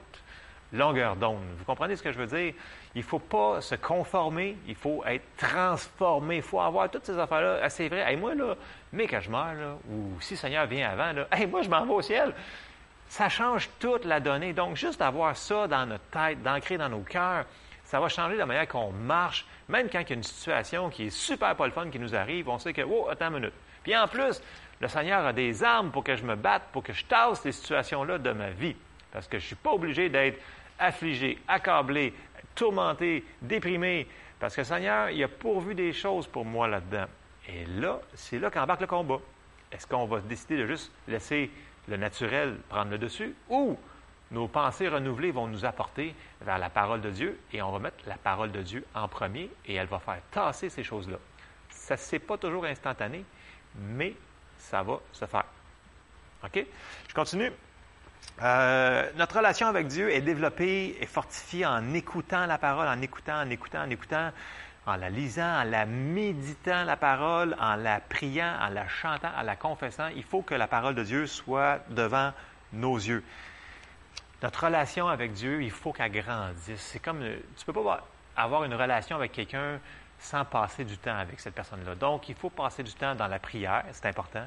longueur 0.74 1.16
d'onde. 1.16 1.44
Vous 1.58 1.66
comprenez 1.66 1.96
ce 1.96 2.04
que 2.04 2.12
je 2.12 2.18
veux 2.18 2.26
dire? 2.26 2.54
Il 2.96 3.00
ne 3.00 3.04
faut 3.04 3.20
pas 3.20 3.62
se 3.62 3.76
conformer, 3.76 4.58
il 4.68 4.76
faut 4.76 5.04
être 5.06 5.26
transformé. 5.38 6.38
Il 6.38 6.42
faut 6.42 6.60
avoir 6.60 6.90
toutes 6.90 7.06
ces 7.06 7.18
affaires-là. 7.18 7.60
Ah, 7.62 7.70
c'est 7.70 7.90
vrai, 7.90 8.16
moi, 8.16 8.34
là, 8.34 8.56
mais 8.94 9.08
quand 9.08 9.22
je 9.22 9.30
meurs, 9.30 9.78
ou 9.90 10.20
si 10.22 10.34
le 10.34 10.40
Seigneur 10.40 10.66
vient 10.68 10.90
avant, 10.90 11.14
là, 11.14 11.28
moi, 11.48 11.62
je 11.62 11.70
m'en 11.70 11.86
vais 11.86 11.94
au 11.94 12.02
ciel. 12.02 12.34
Ça 13.10 13.30
change 13.30 13.70
toute 13.80 14.06
la 14.06 14.20
donnée. 14.20 14.54
Donc, 14.54 14.76
juste 14.76 15.02
avoir 15.02 15.36
ça 15.38 15.68
dans 15.68 15.86
notre 15.86 16.04
tête, 16.06 16.42
d'ancrer 16.44 16.78
dans 16.78 16.90
nos 16.90 17.02
cœurs, 17.02 17.46
ça 17.84 18.02
va 18.02 18.10
changer 18.10 18.36
la 18.36 18.46
manière 18.46 18.68
qu'on 18.68 18.92
marche. 18.92 19.46
Même 19.70 19.88
quand 19.90 20.00
il 20.00 20.10
y 20.10 20.14
a 20.14 20.16
une 20.16 20.24
situation 20.24 20.90
qui 20.90 21.06
est 21.08 21.10
super 21.10 21.56
pas 21.56 21.66
le 21.66 21.72
fun 21.72 21.90
qui 21.90 22.00
nous 22.00 22.16
arrive, 22.16 22.50
on 22.50 22.58
sait 22.58 22.74
que, 22.74 22.82
oh, 22.82 23.08
attends 23.10 23.28
une 23.28 23.36
minute. 23.36 23.54
Puis 23.88 23.96
en 23.96 24.06
plus, 24.06 24.42
le 24.82 24.90
Seigneur 24.90 25.26
a 25.26 25.32
des 25.32 25.64
armes 25.64 25.92
pour 25.92 26.04
que 26.04 26.18
je 26.18 26.26
me 26.26 26.36
batte, 26.36 26.64
pour 26.74 26.84
que 26.84 26.92
je 26.92 27.06
tasse 27.06 27.40
ces 27.40 27.54
situations-là 27.54 28.18
de 28.18 28.34
ma 28.34 28.50
vie. 28.50 28.76
Parce 29.14 29.30
que 29.30 29.40
je 29.40 29.46
ne 29.46 29.48
suis 29.48 29.56
pas 29.56 29.72
obligé 29.72 30.10
d'être 30.10 30.42
affligé, 30.78 31.40
accablé, 31.48 32.14
tourmenté, 32.54 33.24
déprimé, 33.42 34.06
parce 34.42 34.58
que 34.58 34.60
le 34.60 34.66
Seigneur, 34.66 35.10
il 35.12 35.24
a 35.24 35.30
pourvu 35.30 35.74
des 35.74 35.94
choses 35.94 36.28
pour 36.28 36.44
moi 36.44 36.68
là-dedans. 36.68 37.06
Et 37.48 37.64
là, 37.80 38.02
c'est 38.14 38.40
là 38.40 38.50
qu'embarque 38.50 38.82
le 38.82 38.88
combat. 38.88 39.22
Est-ce 39.72 39.88
qu'on 39.88 40.06
va 40.06 40.20
décider 40.20 40.58
de 40.58 40.66
juste 40.66 40.92
laisser 41.08 41.50
le 41.88 41.96
naturel 41.96 42.58
prendre 42.68 42.92
le 42.92 42.98
dessus 42.98 43.34
ou 43.48 43.78
nos 44.32 44.50
pensées 44.50 44.90
renouvelées 44.90 45.32
vont 45.32 45.48
nous 45.48 45.64
apporter 45.64 46.14
vers 46.42 46.58
la 46.58 46.70
parole 46.70 47.00
de 47.00 47.10
Dieu 47.10 47.40
et 47.54 47.62
on 47.62 47.72
va 47.72 47.80
mettre 47.80 48.04
la 48.06 48.18
parole 48.18 48.52
de 48.52 48.62
Dieu 48.62 48.86
en 48.94 49.08
premier 49.08 49.50
et 49.66 49.76
elle 49.76 49.88
va 49.88 50.00
faire 50.00 50.20
tasser 50.30 50.68
ces 50.68 50.84
choses-là? 50.84 51.20
Ça 51.70 51.94
ne 51.94 52.00
c'est 52.00 52.20
pas 52.20 52.38
toujours 52.38 52.66
instantané, 52.66 53.24
mais 53.78 54.14
ça 54.58 54.84
va 54.84 55.00
se 55.12 55.26
faire. 55.26 55.46
OK? 56.44 56.66
Je 57.08 57.14
continue. 57.14 57.52
Euh, 58.42 59.10
notre 59.16 59.38
relation 59.38 59.68
avec 59.68 59.88
Dieu 59.88 60.12
est 60.12 60.22
développée 60.22 60.98
et 61.00 61.06
fortifiée 61.06 61.66
en 61.66 61.94
écoutant 61.94 62.46
la 62.46 62.58
parole, 62.58 62.88
en 62.88 63.02
écoutant, 63.02 63.42
en 63.42 63.50
écoutant, 63.50 63.82
en 63.82 63.90
écoutant, 63.90 64.32
en 64.86 64.96
la 64.96 65.10
lisant, 65.10 65.62
en 65.62 65.64
la 65.64 65.86
méditant 65.86 66.84
la 66.84 66.96
parole, 66.96 67.56
en 67.60 67.76
la 67.76 68.00
priant, 68.00 68.54
en 68.62 68.70
la 68.70 68.88
chantant, 68.88 69.32
en 69.38 69.42
la 69.42 69.56
confessant. 69.56 70.08
Il 70.16 70.24
faut 70.24 70.44
que 70.44 70.56
la 70.56 70.68
parole 70.68 70.96
de 70.96 71.04
Dieu 71.04 71.28
soit 71.28 71.80
devant 71.90 72.32
nos 72.74 72.96
yeux. 72.96 73.24
Notre 74.44 74.66
relation 74.66 75.08
avec 75.08 75.34
Dieu, 75.34 75.64
il 75.64 75.72
faut 75.72 75.92
qu'elle 75.92 76.12
grandisse. 76.12 76.80
C'est 76.80 77.00
comme, 77.00 77.20
tu 77.22 77.26
ne 77.26 77.74
peux 77.74 77.84
pas 77.84 78.06
avoir 78.36 78.64
une 78.64 78.76
relation 78.76 79.16
avec 79.16 79.32
quelqu'un 79.32 79.80
sans 80.20 80.46
passer 80.46 80.84
du 80.84 80.98
temps 80.98 81.18
avec 81.18 81.40
cette 81.40 81.54
personne-là. 81.54 81.96
Donc, 81.96 82.30
il 82.30 82.36
faut 82.36 82.50
passer 82.50 82.84
du 82.84 82.94
temps 82.94 83.16
dans 83.16 83.28
la 83.28 83.40
prière, 83.40 83.84
c'est 83.92 84.08
important 84.08 84.46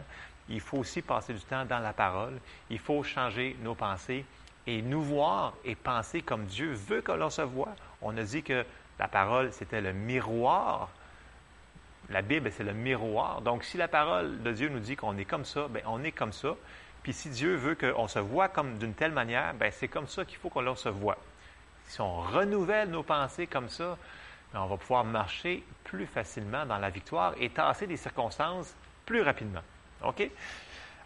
il 0.50 0.60
faut 0.60 0.78
aussi 0.78 1.00
passer 1.00 1.32
du 1.32 1.40
temps 1.40 1.64
dans 1.64 1.78
la 1.78 1.92
parole. 1.92 2.38
Il 2.68 2.78
faut 2.78 3.02
changer 3.02 3.56
nos 3.62 3.74
pensées 3.74 4.24
et 4.66 4.82
nous 4.82 5.02
voir 5.02 5.54
et 5.64 5.74
penser 5.74 6.22
comme 6.22 6.44
Dieu 6.44 6.72
veut 6.72 7.00
que 7.00 7.12
l'on 7.12 7.30
se 7.30 7.42
voit. 7.42 7.74
On 8.02 8.16
a 8.16 8.22
dit 8.22 8.42
que 8.42 8.64
la 8.98 9.08
parole, 9.08 9.52
c'était 9.52 9.80
le 9.80 9.92
miroir. 9.92 10.90
La 12.10 12.22
Bible, 12.22 12.50
c'est 12.52 12.64
le 12.64 12.74
miroir. 12.74 13.40
Donc, 13.40 13.62
si 13.62 13.76
la 13.76 13.88
parole 13.88 14.42
de 14.42 14.52
Dieu 14.52 14.68
nous 14.68 14.80
dit 14.80 14.96
qu'on 14.96 15.16
est 15.16 15.24
comme 15.24 15.44
ça, 15.44 15.68
bien, 15.68 15.82
on 15.86 16.02
est 16.02 16.12
comme 16.12 16.32
ça. 16.32 16.56
Puis 17.02 17.12
si 17.12 17.30
Dieu 17.30 17.54
veut 17.54 17.76
qu'on 17.76 18.08
se 18.08 18.18
voit 18.18 18.48
comme 18.48 18.76
d'une 18.78 18.92
telle 18.92 19.12
manière, 19.12 19.54
bien, 19.54 19.70
c'est 19.70 19.88
comme 19.88 20.08
ça 20.08 20.24
qu'il 20.24 20.36
faut 20.36 20.50
qu'on 20.50 20.74
se 20.74 20.88
voit. 20.88 21.16
Si 21.86 22.00
on 22.00 22.20
renouvelle 22.20 22.90
nos 22.90 23.02
pensées 23.02 23.46
comme 23.46 23.68
ça, 23.68 23.96
on 24.54 24.66
va 24.66 24.76
pouvoir 24.76 25.04
marcher 25.04 25.64
plus 25.84 26.06
facilement 26.06 26.66
dans 26.66 26.78
la 26.78 26.90
victoire 26.90 27.34
et 27.38 27.50
tasser 27.50 27.86
des 27.86 27.96
circonstances 27.96 28.74
plus 29.06 29.22
rapidement. 29.22 29.62
OK? 30.02 30.28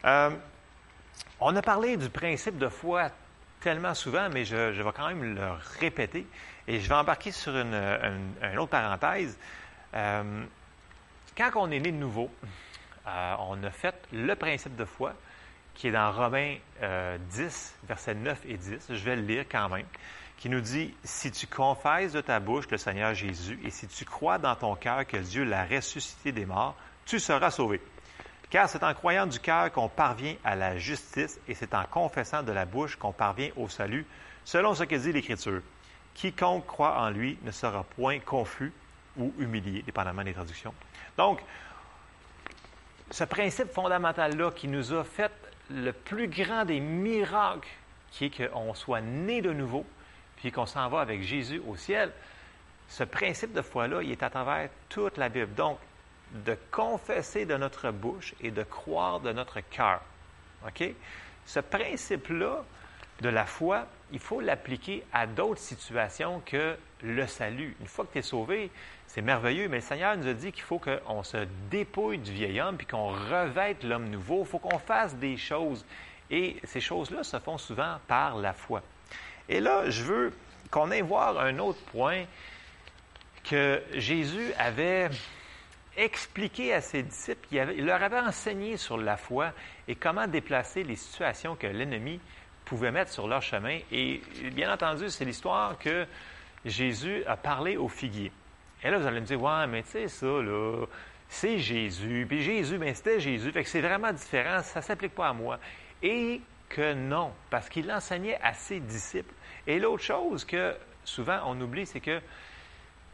Euh, 0.04 0.30
on 1.40 1.54
a 1.56 1.62
parlé 1.62 1.96
du 1.96 2.08
principe 2.08 2.58
de 2.58 2.68
foi 2.68 3.10
tellement 3.60 3.94
souvent, 3.94 4.28
mais 4.30 4.44
je, 4.44 4.56
vais 4.56 4.92
quand 4.94 5.08
même 5.08 5.34
le 5.34 5.48
répéter. 5.80 6.26
Et 6.68 6.80
je 6.80 6.88
vais 6.88 6.94
embarquer 6.94 7.32
sur 7.32 7.56
une, 7.56 7.74
autre 8.58 8.70
parenthèse. 8.70 9.38
Euh, 9.94 10.44
quand 11.36 11.50
on 11.56 11.70
est 11.70 11.80
né 11.80 11.90
de 11.90 11.96
nouveau, 11.96 12.30
euh, 13.06 13.34
on 13.40 13.62
a 13.64 13.70
fait 13.70 13.94
le 14.12 14.34
principe 14.34 14.76
de 14.76 14.84
foi 14.84 15.14
qui 15.74 15.88
est 15.88 15.92
dans 15.92 16.12
Romains 16.12 16.56
10, 16.56 16.80
euh, 16.82 17.18
versets 17.88 18.14
9 18.14 18.42
et 18.46 18.56
10. 18.56 18.86
Je 18.90 19.04
vais 19.04 19.16
le 19.16 19.22
lire 19.22 19.44
quand 19.50 19.68
même 19.70 19.86
qui 20.38 20.48
nous 20.48 20.60
dit, 20.60 20.94
si 21.04 21.30
tu 21.30 21.46
confesses 21.46 22.12
de 22.12 22.20
ta 22.20 22.40
bouche 22.40 22.68
le 22.70 22.76
Seigneur 22.76 23.14
Jésus 23.14 23.58
et 23.64 23.70
si 23.70 23.86
tu 23.86 24.04
crois 24.04 24.38
dans 24.38 24.54
ton 24.56 24.74
cœur 24.74 25.06
que 25.06 25.16
Dieu 25.16 25.44
l'a 25.44 25.64
ressuscité 25.64 26.32
des 26.32 26.46
morts, 26.46 26.76
tu 27.06 27.18
seras 27.18 27.50
sauvé. 27.50 27.80
Car 28.50 28.68
c'est 28.68 28.84
en 28.84 28.94
croyant 28.94 29.26
du 29.26 29.40
cœur 29.40 29.72
qu'on 29.72 29.88
parvient 29.88 30.36
à 30.44 30.54
la 30.54 30.76
justice 30.78 31.40
et 31.48 31.54
c'est 31.54 31.74
en 31.74 31.84
confessant 31.84 32.42
de 32.42 32.52
la 32.52 32.66
bouche 32.66 32.96
qu'on 32.96 33.12
parvient 33.12 33.50
au 33.56 33.68
salut, 33.68 34.06
selon 34.44 34.74
ce 34.74 34.84
que 34.84 34.96
dit 34.96 35.12
l'Écriture. 35.12 35.62
Quiconque 36.14 36.66
croit 36.66 37.00
en 37.00 37.10
lui 37.10 37.38
ne 37.42 37.50
sera 37.50 37.82
point 37.82 38.20
confus 38.20 38.72
ou 39.16 39.32
humilié, 39.38 39.82
dépendamment 39.82 40.22
des 40.22 40.34
traductions. 40.34 40.74
Donc, 41.16 41.40
ce 43.10 43.24
principe 43.24 43.72
fondamental-là 43.72 44.50
qui 44.52 44.68
nous 44.68 44.92
a 44.92 45.04
fait 45.04 45.32
le 45.70 45.92
plus 45.92 46.28
grand 46.28 46.64
des 46.64 46.80
miracles, 46.80 47.68
qui 48.10 48.26
est 48.26 48.48
qu'on 48.48 48.74
soit 48.74 49.00
né 49.00 49.42
de 49.42 49.52
nouveau, 49.52 49.84
puis 50.44 50.52
qu'on 50.52 50.66
s'en 50.66 50.90
va 50.90 51.00
avec 51.00 51.22
Jésus 51.22 51.62
au 51.66 51.74
ciel, 51.74 52.12
ce 52.90 53.02
principe 53.02 53.54
de 53.54 53.62
foi-là, 53.62 54.02
il 54.02 54.12
est 54.12 54.22
à 54.22 54.28
travers 54.28 54.68
toute 54.90 55.16
la 55.16 55.30
Bible. 55.30 55.54
Donc, 55.54 55.78
de 56.34 56.54
confesser 56.70 57.46
de 57.46 57.56
notre 57.56 57.90
bouche 57.90 58.34
et 58.42 58.50
de 58.50 58.62
croire 58.62 59.20
de 59.20 59.32
notre 59.32 59.60
cœur. 59.60 60.02
OK? 60.66 60.84
Ce 61.46 61.60
principe-là 61.60 62.62
de 63.22 63.28
la 63.30 63.46
foi, 63.46 63.86
il 64.12 64.18
faut 64.18 64.42
l'appliquer 64.42 65.02
à 65.14 65.26
d'autres 65.26 65.62
situations 65.62 66.42
que 66.44 66.76
le 67.02 67.26
salut. 67.26 67.74
Une 67.80 67.86
fois 67.86 68.04
que 68.04 68.12
tu 68.12 68.18
es 68.18 68.22
sauvé, 68.22 68.70
c'est 69.06 69.22
merveilleux, 69.22 69.70
mais 69.70 69.76
le 69.76 69.82
Seigneur 69.82 70.14
nous 70.14 70.26
a 70.26 70.34
dit 70.34 70.52
qu'il 70.52 70.64
faut 70.64 70.78
qu'on 70.78 71.22
se 71.22 71.38
dépouille 71.70 72.18
du 72.18 72.32
vieil 72.32 72.60
homme 72.60 72.76
puis 72.76 72.86
qu'on 72.86 73.08
revête 73.08 73.82
l'homme 73.82 74.10
nouveau. 74.10 74.40
Il 74.40 74.46
faut 74.46 74.58
qu'on 74.58 74.78
fasse 74.78 75.14
des 75.16 75.38
choses. 75.38 75.86
Et 76.30 76.60
ces 76.64 76.82
choses-là 76.82 77.24
se 77.24 77.38
font 77.38 77.56
souvent 77.56 77.96
par 78.06 78.36
la 78.36 78.52
foi. 78.52 78.82
Et 79.48 79.60
là, 79.60 79.90
je 79.90 80.02
veux 80.02 80.32
qu'on 80.70 80.90
aille 80.90 81.02
voir 81.02 81.38
un 81.38 81.58
autre 81.58 81.80
point 81.92 82.24
que 83.44 83.82
Jésus 83.92 84.52
avait 84.58 85.10
expliqué 85.96 86.72
à 86.74 86.80
ses 86.80 87.02
disciples, 87.02 87.46
il, 87.52 87.84
leur 87.84 88.02
avait 88.02 88.18
enseigné 88.18 88.76
sur 88.76 88.96
la 88.96 89.16
foi 89.16 89.52
et 89.86 89.94
comment 89.94 90.26
déplacer 90.26 90.82
les 90.82 90.96
situations 90.96 91.54
que 91.54 91.66
l'ennemi 91.66 92.20
pouvait 92.64 92.90
mettre 92.90 93.12
sur 93.12 93.28
leur 93.28 93.42
chemin. 93.42 93.78
Et 93.92 94.20
bien 94.52 94.72
entendu, 94.72 95.10
c'est 95.10 95.24
l'histoire 95.24 95.78
que 95.78 96.06
Jésus 96.64 97.22
a 97.26 97.36
parlé 97.36 97.76
aux 97.76 97.88
figuiers. 97.88 98.32
Et 98.82 98.90
là, 98.90 98.98
vous 98.98 99.06
allez 99.06 99.20
me 99.20 99.26
dire, 99.26 99.40
ouais, 99.40 99.66
mais 99.66 99.82
tu 99.82 99.90
sais, 99.90 100.08
ça, 100.08 100.26
là, 100.26 100.86
c'est 101.28 101.58
Jésus. 101.58 102.26
Puis 102.28 102.42
Jésus, 102.42 102.78
bien, 102.78 102.92
c'était 102.92 103.20
Jésus. 103.20 103.52
Fait 103.52 103.62
que 103.62 103.68
c'est 103.68 103.80
vraiment 103.80 104.12
différent. 104.12 104.62
Ça 104.62 104.80
ne 104.80 104.84
s'applique 104.84 105.14
pas 105.14 105.28
à 105.28 105.32
moi. 105.32 105.58
Et 106.02 106.40
que 106.68 106.94
non, 106.94 107.32
parce 107.50 107.68
qu'il 107.68 107.90
enseignait 107.90 108.38
à 108.42 108.52
ses 108.52 108.80
disciples. 108.80 109.34
Et 109.66 109.78
l'autre 109.78 110.02
chose 110.02 110.44
que 110.44 110.76
souvent 111.04 111.40
on 111.46 111.60
oublie, 111.60 111.86
c'est 111.86 112.00
que 112.00 112.20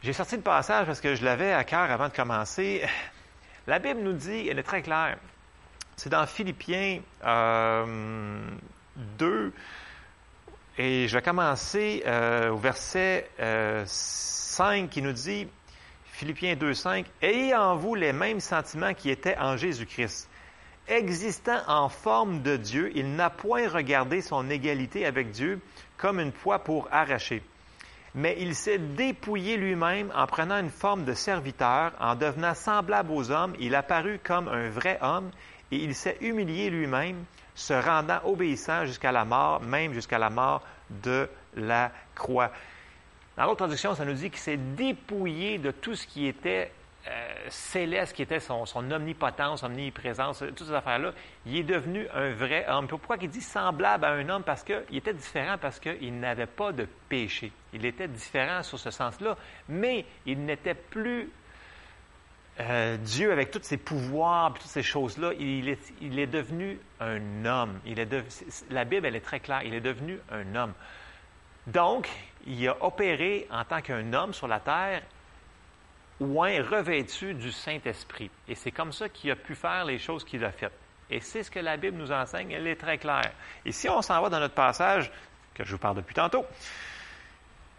j'ai 0.01 0.13
sorti 0.13 0.35
le 0.35 0.41
passage 0.41 0.87
parce 0.87 1.01
que 1.01 1.15
je 1.15 1.23
l'avais 1.23 1.53
à 1.53 1.63
cœur 1.63 1.91
avant 1.91 2.07
de 2.07 2.13
commencer. 2.13 2.83
La 3.67 3.79
Bible 3.79 4.01
nous 4.01 4.13
dit, 4.13 4.47
elle 4.47 4.57
est 4.57 4.63
très 4.63 4.81
claire. 4.81 5.17
C'est 5.95 6.09
dans 6.09 6.25
Philippiens 6.25 7.01
2, 7.23 7.25
euh, 7.25 8.39
et 10.79 11.07
je 11.07 11.15
vais 11.15 11.21
commencer 11.21 12.01
euh, 12.07 12.49
au 12.49 12.57
verset 12.57 13.29
5 13.37 13.41
euh, 13.41 14.87
qui 14.87 15.03
nous 15.03 15.11
dit, 15.11 15.47
Philippiens 16.05 16.55
2, 16.55 16.73
5, 16.73 17.05
Ayez 17.21 17.55
en 17.55 17.75
vous 17.75 17.93
les 17.93 18.13
mêmes 18.13 18.39
sentiments 18.39 18.95
qui 18.95 19.11
étaient 19.11 19.37
en 19.37 19.57
Jésus-Christ 19.57 20.27
existant 20.91 21.61
en 21.67 21.89
forme 21.89 22.41
de 22.41 22.57
Dieu, 22.57 22.91
il 22.95 23.15
n'a 23.15 23.29
point 23.29 23.67
regardé 23.67 24.21
son 24.21 24.49
égalité 24.49 25.05
avec 25.05 25.31
Dieu 25.31 25.59
comme 25.97 26.19
une 26.19 26.31
poids 26.31 26.59
pour 26.59 26.87
arracher. 26.91 27.41
Mais 28.13 28.35
il 28.39 28.55
s'est 28.55 28.77
dépouillé 28.77 29.55
lui-même 29.55 30.11
en 30.15 30.27
prenant 30.27 30.59
une 30.59 30.69
forme 30.69 31.05
de 31.05 31.13
serviteur, 31.13 31.93
en 31.99 32.15
devenant 32.15 32.53
semblable 32.53 33.11
aux 33.11 33.31
hommes, 33.31 33.55
il 33.59 33.73
apparut 33.73 34.19
comme 34.21 34.49
un 34.49 34.69
vrai 34.69 34.99
homme, 35.01 35.31
et 35.71 35.77
il 35.77 35.95
s'est 35.95 36.17
humilié 36.19 36.69
lui-même, 36.69 37.23
se 37.55 37.73
rendant 37.73 38.19
obéissant 38.25 38.85
jusqu'à 38.85 39.13
la 39.13 39.23
mort, 39.23 39.61
même 39.61 39.93
jusqu'à 39.93 40.19
la 40.19 40.29
mort 40.29 40.61
de 40.89 41.29
la 41.55 41.91
croix. 42.15 42.51
Dans 43.37 43.45
l'autre 43.45 43.57
traduction, 43.57 43.95
ça 43.95 44.03
nous 44.03 44.13
dit 44.13 44.29
qu'il 44.29 44.39
s'est 44.39 44.57
dépouillé 44.57 45.57
de 45.57 45.71
tout 45.71 45.95
ce 45.95 46.05
qui 46.05 46.27
était 46.27 46.71
euh, 47.07 47.33
céleste 47.49 48.15
qui 48.15 48.21
était 48.21 48.39
son, 48.39 48.63
omnipotence, 48.75 49.63
omniprésence, 49.63 50.43
toutes 50.55 50.67
ces 50.67 50.73
affaires-là, 50.73 51.13
il 51.47 51.57
est 51.57 51.63
devenu 51.63 52.07
un 52.13 52.31
vrai 52.31 52.65
homme. 52.69 52.87
Pourquoi 52.87 53.17
il 53.19 53.29
dit 53.29 53.41
semblable 53.41 54.05
à 54.05 54.11
un 54.11 54.29
homme? 54.29 54.43
Parce 54.43 54.63
qu'il 54.63 54.95
était 54.95 55.13
différent, 55.13 55.57
parce 55.59 55.79
qu'il 55.79 56.19
n'avait 56.19 56.45
pas 56.45 56.71
de 56.71 56.87
péché. 57.09 57.51
Il 57.73 57.85
était 57.85 58.07
différent 58.07 58.61
sur 58.61 58.77
ce 58.77 58.91
sens-là, 58.91 59.35
mais 59.67 60.05
il 60.27 60.45
n'était 60.45 60.75
plus 60.75 61.31
euh, 62.59 62.97
Dieu 62.97 63.31
avec 63.31 63.49
tous 63.49 63.63
ses 63.63 63.77
pouvoirs, 63.77 64.53
toutes 64.53 64.63
ces 64.63 64.83
choses-là. 64.83 65.31
Il 65.39 65.69
est, 65.69 66.27
devenu 66.27 66.79
un 66.99 67.45
homme. 67.45 67.79
La 68.69 68.85
Bible, 68.85 69.07
elle 69.07 69.15
est 69.15 69.21
très 69.21 69.39
claire. 69.39 69.63
Il 69.63 69.73
est 69.73 69.81
devenu 69.81 70.19
un 70.31 70.55
homme. 70.55 70.73
Donc, 71.65 72.09
il 72.45 72.67
a 72.67 72.83
opéré 72.83 73.47
en 73.49 73.63
tant 73.63 73.81
qu'un 73.81 74.13
homme 74.13 74.33
sur 74.33 74.47
la 74.47 74.59
terre 74.59 75.01
un 76.21 76.63
revêtu 76.63 77.33
du 77.33 77.51
Saint-Esprit. 77.51 78.29
Et 78.47 78.55
c'est 78.55 78.71
comme 78.71 78.91
ça 78.91 79.09
qu'il 79.09 79.31
a 79.31 79.35
pu 79.35 79.55
faire 79.55 79.85
les 79.85 79.97
choses 79.97 80.23
qu'il 80.23 80.43
a 80.45 80.51
faites. 80.51 80.71
Et 81.09 81.19
c'est 81.19 81.43
ce 81.43 81.51
que 81.51 81.59
la 81.59 81.77
Bible 81.77 81.97
nous 81.97 82.11
enseigne, 82.11 82.51
elle 82.51 82.67
est 82.67 82.75
très 82.75 82.97
claire. 82.97 83.31
Et 83.65 83.71
si 83.71 83.89
on 83.89 84.01
s'en 84.01 84.21
va 84.21 84.29
dans 84.29 84.39
notre 84.39 84.53
passage, 84.53 85.11
que 85.53 85.65
je 85.65 85.71
vous 85.71 85.77
parle 85.77 85.97
depuis 85.97 86.15
tantôt, 86.15 86.45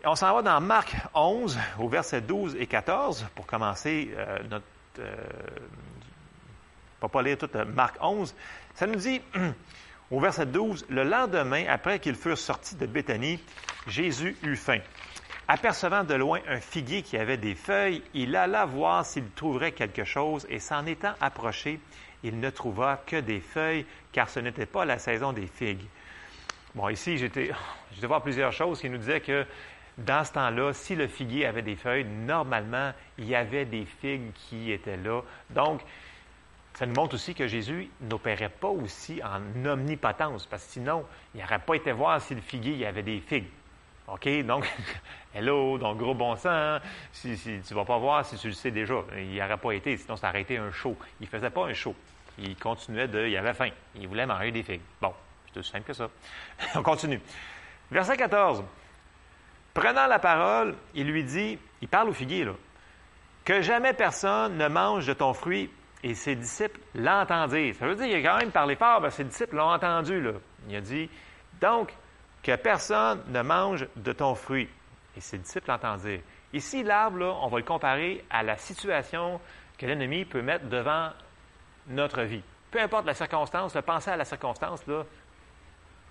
on 0.04 0.14
s'en 0.14 0.34
va 0.34 0.42
dans 0.42 0.60
Marc 0.60 0.94
11, 1.14 1.58
au 1.78 1.88
verset 1.88 2.20
12 2.20 2.56
et 2.56 2.66
14, 2.66 3.26
pour 3.34 3.46
commencer 3.46 4.12
euh, 4.16 4.38
notre... 4.50 4.66
Euh, 4.98 5.16
ne 7.02 7.08
pas 7.08 7.22
lire 7.22 7.38
tout 7.38 7.48
euh, 7.54 7.64
Marc 7.64 7.96
11. 8.00 8.34
Ça 8.74 8.86
nous 8.86 8.96
dit, 8.96 9.20
au 10.10 10.20
verset 10.20 10.46
12, 10.46 10.86
le 10.90 11.04
lendemain, 11.04 11.64
après 11.68 12.00
qu'ils 12.00 12.16
furent 12.16 12.38
sortis 12.38 12.76
de 12.76 12.86
Béthanie, 12.86 13.40
Jésus 13.86 14.36
eut 14.42 14.56
faim. 14.56 14.80
Apercevant 15.48 16.04
de 16.04 16.14
loin 16.14 16.40
un 16.48 16.60
figuier 16.60 17.02
qui 17.02 17.16
avait 17.16 17.36
des 17.36 17.54
feuilles, 17.56 18.02
il 18.14 18.36
alla 18.36 18.64
voir 18.64 19.04
s'il 19.04 19.28
trouverait 19.30 19.72
quelque 19.72 20.04
chose, 20.04 20.46
et 20.48 20.60
s'en 20.60 20.86
étant 20.86 21.14
approché, 21.20 21.80
il 22.22 22.38
ne 22.38 22.50
trouva 22.50 23.02
que 23.06 23.16
des 23.16 23.40
feuilles, 23.40 23.84
car 24.12 24.28
ce 24.28 24.38
n'était 24.38 24.66
pas 24.66 24.84
la 24.84 24.98
saison 24.98 25.32
des 25.32 25.48
figues. 25.48 25.84
Bon, 26.74 26.88
ici, 26.88 27.18
j'étais, 27.18 27.50
j'étais 27.92 28.06
voir 28.06 28.22
plusieurs 28.22 28.52
choses 28.52 28.80
qui 28.80 28.88
nous 28.88 28.98
disaient 28.98 29.20
que 29.20 29.44
dans 29.98 30.24
ce 30.24 30.32
temps-là, 30.32 30.72
si 30.72 30.94
le 30.94 31.08
figuier 31.08 31.46
avait 31.46 31.62
des 31.62 31.76
feuilles, 31.76 32.04
normalement, 32.04 32.92
il 33.18 33.26
y 33.26 33.34
avait 33.34 33.64
des 33.64 33.84
figues 33.84 34.32
qui 34.32 34.70
étaient 34.70 34.96
là. 34.96 35.22
Donc, 35.50 35.82
ça 36.74 36.86
nous 36.86 36.94
montre 36.94 37.16
aussi 37.16 37.34
que 37.34 37.46
Jésus 37.46 37.90
n'opérait 38.00 38.48
pas 38.48 38.68
aussi 38.68 39.20
en 39.22 39.66
omnipotence, 39.66 40.46
parce 40.46 40.64
que 40.64 40.72
sinon, 40.72 41.04
il 41.34 41.40
n'aurait 41.40 41.58
pas 41.58 41.74
été 41.74 41.92
voir 41.92 42.20
si 42.22 42.34
le 42.34 42.40
figuier 42.40 42.86
avait 42.86 43.02
des 43.02 43.20
figues. 43.20 43.48
OK? 44.08 44.28
Donc, 44.44 44.70
hello, 45.34 45.78
donc 45.78 45.98
gros 45.98 46.14
bon 46.14 46.36
sens. 46.36 46.80
Si, 47.12 47.38
tu 47.38 47.50
ne 47.50 47.74
vas 47.74 47.84
pas 47.84 47.98
voir 47.98 48.24
si 48.24 48.36
tu 48.36 48.48
le 48.48 48.54
sais 48.54 48.70
déjà. 48.70 48.94
Il 49.16 49.28
n'y 49.28 49.42
aurait 49.42 49.56
pas 49.56 49.72
été, 49.72 49.96
sinon 49.96 50.16
ça 50.16 50.28
aurait 50.28 50.42
été 50.42 50.58
un 50.58 50.70
show. 50.70 50.96
Il 51.20 51.24
ne 51.24 51.30
faisait 51.30 51.50
pas 51.50 51.66
un 51.66 51.72
show. 51.72 51.94
Il 52.38 52.56
continuait 52.56 53.08
de. 53.08 53.26
Il 53.26 53.36
avait 53.36 53.54
faim. 53.54 53.70
Il 53.94 54.08
voulait 54.08 54.26
manger 54.26 54.50
des 54.50 54.62
figues. 54.62 54.80
Bon, 55.00 55.12
c'est 55.52 55.60
aussi 55.60 55.70
simple 55.70 55.86
que 55.86 55.92
ça. 55.92 56.08
On 56.74 56.82
continue. 56.82 57.20
Verset 57.90 58.16
14. 58.16 58.64
Prenant 59.74 60.06
la 60.06 60.18
parole, 60.18 60.74
il 60.94 61.06
lui 61.06 61.24
dit, 61.24 61.58
il 61.80 61.88
parle 61.88 62.10
au 62.10 62.12
figuier, 62.12 62.46
que 63.44 63.62
jamais 63.62 63.94
personne 63.94 64.58
ne 64.58 64.68
mange 64.68 65.06
de 65.06 65.14
ton 65.14 65.32
fruit. 65.32 65.70
Et 66.04 66.14
ses 66.14 66.34
disciples 66.34 66.80
l'entendirent. 66.96 67.76
Ça 67.76 67.86
veut 67.86 67.94
dire 67.94 68.06
qu'il 68.06 68.26
a 68.26 68.32
quand 68.32 68.38
même 68.38 68.50
parlé 68.50 68.74
fort, 68.74 69.00
ben, 69.00 69.10
ses 69.10 69.22
disciples 69.22 69.54
l'ont 69.54 69.70
entendu. 69.70 70.20
Il 70.68 70.74
a 70.74 70.80
dit, 70.80 71.08
donc, 71.60 71.94
que 72.42 72.56
personne 72.56 73.22
ne 73.28 73.42
mange 73.42 73.86
de 73.96 74.12
ton 74.12 74.34
fruit. 74.34 74.68
Et 75.16 75.20
ses 75.20 75.38
disciples 75.38 75.70
entendirent. 75.70 76.22
Ici, 76.52 76.82
l'arbre, 76.82 77.38
on 77.42 77.48
va 77.48 77.58
le 77.58 77.64
comparer 77.64 78.24
à 78.30 78.42
la 78.42 78.56
situation 78.56 79.40
que 79.78 79.86
l'ennemi 79.86 80.24
peut 80.24 80.42
mettre 80.42 80.66
devant 80.66 81.10
notre 81.88 82.22
vie. 82.22 82.42
Peu 82.70 82.80
importe 82.80 83.06
la 83.06 83.14
circonstance, 83.14 83.76
pensez 83.84 84.10
à 84.10 84.16
la 84.16 84.24
circonstance, 84.24 84.86
là, 84.86 85.04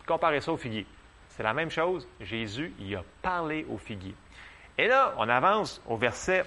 comparez 0.06 0.42
ça 0.42 0.52
au 0.52 0.58
figuier. 0.58 0.86
C'est 1.30 1.44
la 1.44 1.54
même 1.54 1.70
chose. 1.70 2.08
Jésus, 2.20 2.74
il 2.80 2.96
a 2.96 3.04
parlé 3.22 3.66
au 3.70 3.78
figuier. 3.78 4.16
Et 4.78 4.88
là, 4.88 5.14
on 5.18 5.28
avance 5.30 5.82
au 5.88 5.98
verset 5.98 6.44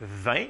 20. 0.00 0.46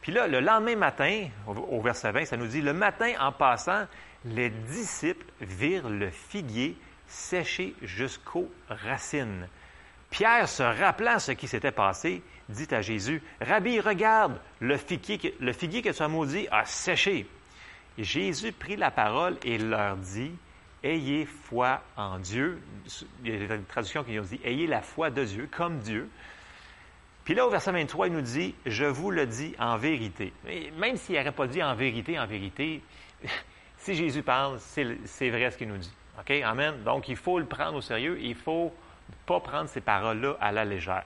Puis 0.00 0.12
là, 0.12 0.26
le 0.26 0.40
lendemain 0.40 0.76
matin, 0.76 1.28
au 1.46 1.80
verset 1.80 2.12
20, 2.12 2.24
ça 2.24 2.36
nous 2.36 2.46
dit, 2.46 2.62
le 2.62 2.72
matin 2.72 3.12
en 3.20 3.32
passant, 3.32 3.86
les 4.24 4.50
disciples 4.50 5.26
virent 5.40 5.88
le 5.88 6.10
figuier 6.10 6.76
séché 7.08 7.74
jusqu'aux 7.82 8.50
racines. 8.68 9.48
Pierre, 10.10 10.48
se 10.48 10.62
rappelant 10.62 11.18
ce 11.18 11.32
qui 11.32 11.48
s'était 11.48 11.72
passé, 11.72 12.22
dit 12.48 12.68
à 12.70 12.80
Jésus, 12.80 13.22
Rabbi, 13.40 13.80
regarde, 13.80 14.40
le 14.60 14.76
figuier, 14.76 15.34
le 15.40 15.52
figuier 15.52 15.82
que 15.82 15.90
tu 15.90 16.02
as 16.02 16.08
maudit 16.08 16.48
a 16.50 16.64
séché. 16.64 17.26
Jésus 17.98 18.52
prit 18.52 18.76
la 18.76 18.90
parole 18.90 19.36
et 19.44 19.58
leur 19.58 19.96
dit, 19.96 20.32
Ayez 20.82 21.26
foi 21.26 21.82
en 21.96 22.18
Dieu. 22.18 22.60
Il 23.24 23.32
y 23.32 23.44
a 23.44 23.56
des 23.56 23.62
traductions 23.64 24.04
qui 24.04 24.12
nous 24.12 24.22
dit, 24.22 24.40
Ayez 24.44 24.66
la 24.66 24.80
foi 24.80 25.10
de 25.10 25.24
Dieu, 25.24 25.48
comme 25.50 25.78
Dieu. 25.80 26.08
Puis 27.24 27.34
là, 27.34 27.46
au 27.46 27.50
verset 27.50 27.72
23, 27.72 28.06
il 28.06 28.12
nous 28.14 28.20
dit, 28.22 28.54
Je 28.64 28.84
vous 28.84 29.10
le 29.10 29.26
dis 29.26 29.54
en 29.58 29.76
vérité. 29.76 30.32
même 30.78 30.96
s'il 30.96 31.16
n'aurait 31.16 31.32
pas 31.32 31.46
dit 31.46 31.62
en 31.62 31.74
vérité, 31.74 32.18
en 32.18 32.26
vérité, 32.26 32.80
si 33.78 33.94
Jésus 33.94 34.22
parle, 34.22 34.58
c'est 34.60 35.30
vrai 35.30 35.50
ce 35.50 35.58
qu'il 35.58 35.68
nous 35.68 35.78
dit. 35.78 35.92
OK? 36.20 36.30
Amen. 36.30 36.82
Donc, 36.84 37.08
il 37.08 37.16
faut 37.16 37.38
le 37.38 37.46
prendre 37.46 37.76
au 37.76 37.80
sérieux. 37.80 38.18
Il 38.20 38.30
ne 38.30 38.34
faut 38.34 38.72
pas 39.26 39.40
prendre 39.40 39.68
ces 39.68 39.80
paroles-là 39.80 40.36
à 40.40 40.52
la 40.52 40.64
légère. 40.64 41.04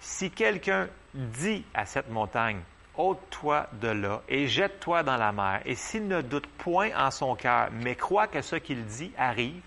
Si 0.00 0.30
quelqu'un 0.30 0.88
dit 1.14 1.64
à 1.74 1.86
cette 1.86 2.10
montagne, 2.10 2.60
ôte-toi 2.96 3.66
de 3.74 3.88
là 3.88 4.22
et 4.28 4.46
jette-toi 4.46 5.02
dans 5.02 5.16
la 5.16 5.32
mer, 5.32 5.60
et 5.64 5.74
s'il 5.74 6.06
ne 6.06 6.22
doute 6.22 6.46
point 6.46 6.90
en 6.96 7.10
son 7.10 7.34
cœur, 7.34 7.68
mais 7.72 7.94
croit 7.94 8.26
que 8.26 8.40
ce 8.40 8.56
qu'il 8.56 8.84
dit 8.84 9.12
arrive, 9.18 9.62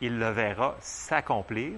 il 0.00 0.18
le 0.18 0.30
verra 0.30 0.76
s'accomplir. 0.80 1.72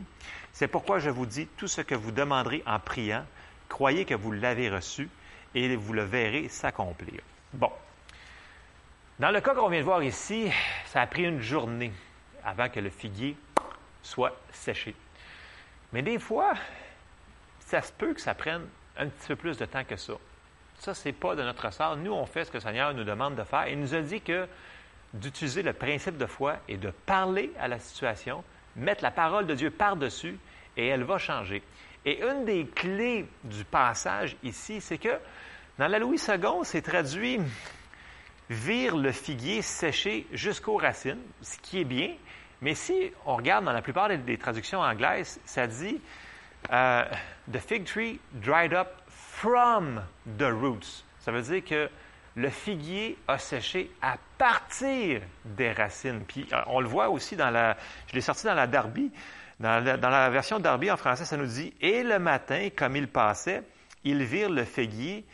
C'est 0.53 0.69
pourquoi 0.69 0.99
je 0.99 1.11
vous 1.11 1.27
dis, 1.27 1.47
tout 1.57 1.69
ce 1.69 1.83
que 1.83 1.95
vous 1.95 2.11
demanderez 2.11 2.63
en 2.67 2.79
priant, 2.81 3.25
croyez 3.69 4.05
que 4.05 4.15
vous 4.15 4.33
l'avez 4.33 4.69
reçu 4.71 5.09
et 5.55 5.77
vous 5.77 5.93
le 5.93 6.03
verrez 6.03 6.49
s'accomplir. 6.49 7.21
Bon. 7.53 7.71
Dans 9.19 9.31
le 9.31 9.41
cas 9.41 9.55
qu'on 9.55 9.69
vient 9.69 9.81
de 9.81 9.85
voir 9.85 10.03
ici, 10.03 10.51
ça 10.87 11.03
a 11.03 11.07
pris 11.07 11.25
une 11.25 11.41
journée 11.41 11.93
avant 12.45 12.69
que 12.69 12.81
le 12.81 12.91
figuier 12.91 13.37
soit 14.03 14.37
séché. 14.53 14.95
Mais 15.93 16.03
des 16.03 16.19
fois, 16.19 16.55
ça 17.61 17.83
se 17.83 17.93
peut 17.93 18.15
que 18.15 18.21
ça 18.21 18.35
prenne 18.35 18.67
un 18.97 19.07
petit 19.09 19.29
peu 19.29 19.37
plus 19.37 19.57
de 19.57 19.65
temps 19.65 19.85
que 19.85 19.97
ça. 19.97 20.15
Ça, 20.79 20.95
ce 20.95 21.09
n'est 21.09 21.13
pas 21.13 21.35
de 21.35 21.43
notre 21.43 21.73
sort. 21.73 21.97
Nous, 21.97 22.13
on 22.13 22.27
fait 22.27 22.45
ce 22.45 22.51
que 22.51 22.59
le 22.59 22.63
Seigneur 22.63 22.95
nous 22.95 23.05
demande 23.05 23.35
de 23.37 23.43
faire. 23.43 23.69
Il 23.69 23.81
nous 23.81 23.95
a 23.95 24.01
dit 24.01 24.21
que 24.21 24.47
d'utiliser 25.13 25.63
le 25.63 25.73
principe 25.73 26.19
de 26.19 26.27
foi 26.27 26.57
et 26.69 26.77
de 26.77 26.91
parler 26.91 27.51
à 27.59 27.69
la 27.69 27.79
situation, 27.79 28.45
mettre 28.77 29.03
la 29.03 29.11
parole 29.11 29.47
de 29.47 29.55
Dieu 29.55 29.71
par-dessus, 29.71 30.39
et 30.77 30.87
elle 30.87 31.05
va 31.05 31.19
changer. 31.19 31.63
Et 32.05 32.23
une 32.23 32.45
des 32.45 32.67
clés 32.67 33.27
du 33.45 33.65
passage 33.65 34.37
ici, 34.43 34.81
c'est 34.81 34.99
que 34.99 35.19
dans 35.79 35.89
la 35.89 35.99
Louis 35.99 36.19
II, 36.29 36.61
c'est 36.65 36.83
traduit 36.83 37.41
vire 38.51 38.97
le 38.97 39.13
figuier 39.13 39.63
séché 39.63 40.27
jusqu'aux 40.33 40.77
racines, 40.77 41.21
ce 41.43 41.59
qui 41.59 41.81
est 41.81 41.85
bien, 41.85 42.15
mais 42.61 42.75
si 42.75 43.13
on 43.25 43.37
regarde 43.37 43.65
dans 43.65 43.73
la 43.73 43.83
plupart 43.83 44.09
des, 44.09 44.39
traductions 44.39 44.81
anglaises, 44.81 45.41
ça 45.45 45.67
dit 45.67 46.01
euh, 46.73 47.05
The 47.53 47.59
fig 47.59 47.85
tree 47.85 48.21
dried 48.33 48.73
up 48.73 48.89
from 49.09 50.03
the 50.39 50.51
roots. 50.51 51.05
Ça 51.21 51.31
veut 51.31 51.43
dire 51.43 51.65
que 51.65 51.89
le 52.35 52.51
figuier 52.51 53.19
a 53.27 53.39
séché 53.39 53.91
à 54.03 54.17
partir 54.39 55.23
des 55.45 55.73
racines. 55.73 56.23
Puis 56.27 56.49
euh, 56.53 56.61
on 56.67 56.81
le 56.81 56.89
voit 56.89 57.11
aussi 57.11 57.37
dans 57.37 57.51
la. 57.51 57.77
Je 58.09 58.15
l'ai 58.15 58.21
sorti 58.21 58.47
dans 58.47 58.55
la 58.55 58.67
Darby. 58.67 59.11
Dans 59.61 59.85
la, 59.85 60.31
version 60.31 60.61
Darby 60.61 60.89
en 60.89 60.97
français, 60.97 61.25
ça 61.25 61.37
nous 61.37 61.47
dit 61.47 61.75
Et 61.81 62.05
le 62.05 62.21
matin, 62.21 62.69
comme 62.77 62.95
il 62.95 63.09
passait, 63.09 63.63
ils 64.05 64.23
virent 64.23 64.51
le 64.51 64.65
figuier 64.65 65.25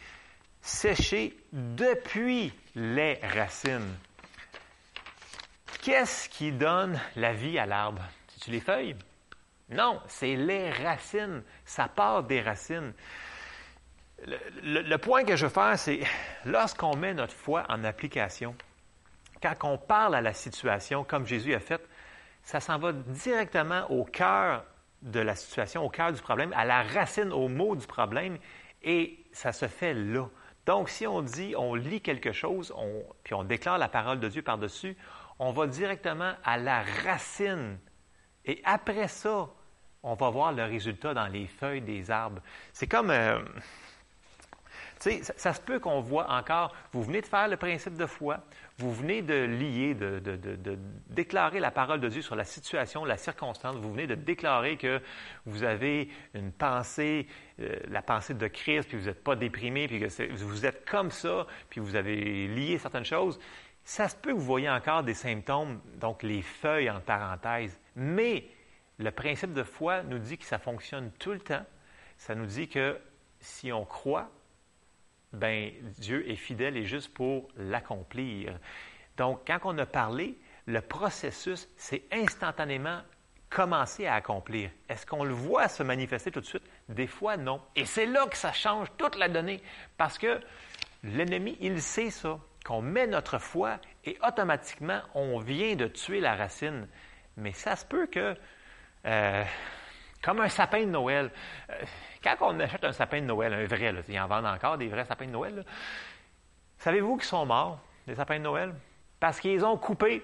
séché 0.63 1.37
depuis 1.53 2.51
les 2.75 3.21
racines. 3.23 3.95
Qu'est-ce 5.85 6.31
qui 6.31 6.51
donne 6.51 6.99
la 7.15 7.35
vie 7.35 7.59
à 7.59 7.67
l'arbre? 7.67 8.01
C'est-tu 8.29 8.51
les 8.53 8.61
feuilles? 8.61 8.97
Non, 9.69 10.01
c'est 10.09 10.35
les 10.35 10.71
racines. 10.71 11.43
Ça 11.67 11.89
part 11.89 12.23
des 12.23 12.41
racines. 12.41 12.95
Le, 14.63 14.97
point 14.97 15.25
que 15.25 15.37
je 15.37 15.45
veux 15.45 15.53
faire, 15.53 15.79
c'est 15.79 16.01
lorsqu'on 16.47 16.97
met 16.97 17.13
notre 17.13 17.35
foi 17.35 17.67
en 17.69 17.85
application, 17.85 18.57
quand 19.43 19.57
on 19.65 19.77
parle 19.77 20.15
à 20.15 20.23
la 20.23 20.33
situation 20.33 21.05
comme 21.05 21.27
Jésus 21.27 21.53
a 21.53 21.61
fait, 21.61 21.87
ça 22.45 22.61
s'en 22.61 22.79
va 22.79 22.95
directement 22.95 23.85
au 23.91 24.07
cœur 24.07 24.65
de 25.03 25.21
la 25.21 25.35
situation, 25.35 25.85
au 25.85 25.91
cœur 25.91 26.15
du 26.15 26.23
problème, 26.23 26.55
à 26.57 26.65
la 26.65 26.83
racine, 26.83 27.31
au 27.31 27.49
mot 27.49 27.77
du 27.77 27.87
problème, 27.87 28.39
et 28.83 29.23
ça 29.33 29.53
se 29.53 29.69
fait 29.69 29.93
là. 29.93 30.31
Donc, 30.65 30.89
si 30.89 31.07
on 31.07 31.21
dit, 31.21 31.55
on 31.59 31.75
lit 31.75 32.01
quelque 32.01 32.33
chose, 32.33 32.75
puis 33.23 33.35
on 33.35 33.45
déclare 33.45 33.77
la 33.77 33.89
parole 33.89 34.19
de 34.19 34.29
Dieu 34.29 34.41
par-dessus, 34.41 34.97
on 35.39 35.53
va 35.53 35.67
directement 35.67 36.33
à 36.45 36.57
la 36.59 36.83
racine. 37.05 37.79
Et 38.45 38.61
après 38.65 39.09
ça, 39.09 39.49
on 40.03 40.15
va 40.15 40.31
voir 40.31 40.53
le 40.53 40.65
résultat 40.65 41.15
dans 41.15 41.27
les 41.27 41.47
feuilles 41.47 41.81
des 41.81 42.11
arbres. 42.11 42.43
C'est 42.73 42.87
comme, 42.87 43.11
euh, 43.11 43.39
tu 45.01 45.11
sais, 45.11 45.33
ça, 45.37 45.55
se 45.55 45.61
peut 45.61 45.81
qu'on 45.81 46.01
voit 46.01 46.31
encore, 46.31 46.75
vous 46.93 47.03
venez 47.03 47.23
de 47.23 47.27
faire 47.27 47.49
le 47.49 47.57
principe 47.57 47.97
de 47.97 48.05
foi, 48.05 48.41
vous 48.79 48.93
venez 48.93 49.23
de 49.23 49.35
lier, 49.35 49.95
de, 49.95 50.21
déclarer 51.09 51.59
la 51.59 51.71
parole 51.71 52.01
de 52.01 52.09
Dieu 52.09 52.21
sur 52.21 52.37
la 52.37 52.45
situation, 52.45 53.05
la 53.05 53.17
circonstance, 53.17 53.77
vous 53.77 53.93
venez 53.93 54.07
de 54.07 54.15
déclarer 54.15 54.77
que 54.77 55.01
vous 55.47 55.63
avez 55.63 56.11
une 56.35 56.53
pensée, 56.53 57.27
euh, 57.61 57.77
la 57.89 58.03
pensée 58.03 58.35
de 58.35 58.47
Christ, 58.47 58.89
puis 58.89 58.99
vous 58.99 59.07
n'êtes 59.07 59.25
pas 59.25 59.37
déprimé, 59.37 59.89
puis 59.89 60.01
que 60.01 60.33
vous 60.35 60.67
êtes 60.67 60.89
comme 60.89 61.11
ça, 61.11 61.47
puis 61.71 61.81
vous 61.81 61.97
avez 61.97 62.47
lié 62.49 62.77
certaines 62.79 63.05
choses. 63.05 63.39
Ça 63.85 64.09
se 64.09 64.17
peut 64.17 64.31
que 64.31 64.37
vous 64.37 64.45
voyez 64.45 64.71
encore 64.71 65.03
des 65.03 65.15
symptômes, 65.15 65.81
donc 65.97 66.23
les 66.23 66.43
feuilles 66.43 66.91
en 66.91 67.01
parenthèse, 67.01 67.79
mais 67.95 68.45
le 68.99 69.11
principe 69.11 69.53
de 69.53 69.63
foi 69.63 70.03
nous 70.03 70.19
dit 70.19 70.39
que 70.39 70.45
ça 70.45 70.59
fonctionne 70.59 71.11
tout 71.19 71.33
le 71.33 71.41
temps. 71.41 71.65
Ça 72.17 72.35
nous 72.35 72.47
dit 72.47 72.69
que 72.69 72.99
si 73.41 73.73
on 73.73 73.85
croit, 73.85 74.31
ben 75.33 75.71
Dieu 75.99 76.29
est 76.31 76.37
fidèle 76.37 76.77
et 76.77 76.85
juste 76.85 77.13
pour 77.13 77.49
l'accomplir. 77.57 78.59
Donc, 79.17 79.41
quand 79.47 79.59
on 79.65 79.77
a 79.79 79.87
parlé, 79.87 80.39
le 80.67 80.81
processus, 80.81 81.69
c'est 81.77 82.05
instantanément 82.11 83.03
commencer 83.51 84.07
à 84.07 84.15
accomplir. 84.15 84.71
Est-ce 84.89 85.05
qu'on 85.05 85.25
le 85.25 85.35
voit 85.35 85.69
se 85.69 85.83
manifester 85.83 86.31
tout 86.31 86.41
de 86.41 86.47
suite? 86.47 86.65
Des 86.89 87.07
fois, 87.07 87.37
non. 87.37 87.61
Et 87.77 87.85
c'est 87.85 88.07
là 88.07 88.27
que 88.27 88.37
ça 88.37 88.53
change 88.53 88.89
toute 88.97 89.17
la 89.17 89.29
donnée, 89.29 89.61
parce 89.97 90.19
que 90.19 90.41
l'ennemi, 91.03 91.57
il 91.61 91.83
sait 91.83 92.11
ça 92.11 92.41
qu'on 92.65 92.81
met 92.81 93.07
notre 93.07 93.39
foi 93.39 93.79
et 94.05 94.19
automatiquement, 94.27 95.01
on 95.15 95.39
vient 95.39 95.77
de 95.77 95.87
tuer 95.87 96.21
la 96.21 96.35
racine. 96.35 96.89
Mais 97.37 97.53
ça 97.53 97.77
se 97.77 97.85
peut 97.85 98.07
que, 98.07 98.35
euh, 99.07 99.45
comme 100.23 100.41
un 100.41 100.49
sapin 100.49 100.81
de 100.81 100.91
Noël, 100.91 101.31
euh, 101.71 101.75
quand 102.23 102.37
on 102.41 102.59
achète 102.61 102.85
un 102.85 102.93
sapin 102.93 103.21
de 103.21 103.27
Noël, 103.27 103.53
un 103.53 103.67
vrai, 103.67 103.93
là, 103.93 104.01
ils 104.09 104.19
en 104.19 104.27
vendent 104.27 104.47
encore 104.47 104.79
des 104.79 104.89
vrais 104.89 105.05
sapins 105.05 105.27
de 105.27 105.31
Noël, 105.31 105.65
savez-vous 106.79 107.17
qu'ils 107.17 107.27
sont 107.27 107.45
morts, 107.45 107.81
les 108.07 108.15
sapins 108.15 108.39
de 108.39 108.45
Noël? 108.45 108.75
Parce 109.21 109.41
qu'ils 109.41 109.65
ont 109.65 109.77
coupé. 109.77 110.23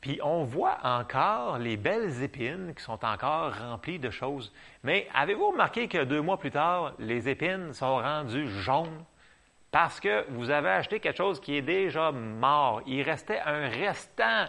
Puis 0.00 0.20
on 0.22 0.44
voit 0.44 0.78
encore 0.84 1.58
les 1.58 1.76
belles 1.76 2.22
épines 2.22 2.74
qui 2.74 2.82
sont 2.82 3.04
encore 3.04 3.54
remplies 3.56 3.98
de 3.98 4.10
choses. 4.10 4.52
Mais 4.82 5.08
avez-vous 5.14 5.50
remarqué 5.50 5.88
que 5.88 6.04
deux 6.04 6.20
mois 6.20 6.38
plus 6.38 6.50
tard, 6.50 6.92
les 6.98 7.28
épines 7.28 7.72
sont 7.72 7.96
rendues 7.96 8.48
jaunes? 8.48 9.04
Parce 9.76 10.00
que 10.00 10.24
vous 10.30 10.48
avez 10.48 10.70
acheté 10.70 11.00
quelque 11.00 11.18
chose 11.18 11.38
qui 11.38 11.54
est 11.54 11.60
déjà 11.60 12.10
mort. 12.10 12.80
Il 12.86 13.02
restait 13.02 13.40
un 13.40 13.68
restant 13.68 14.46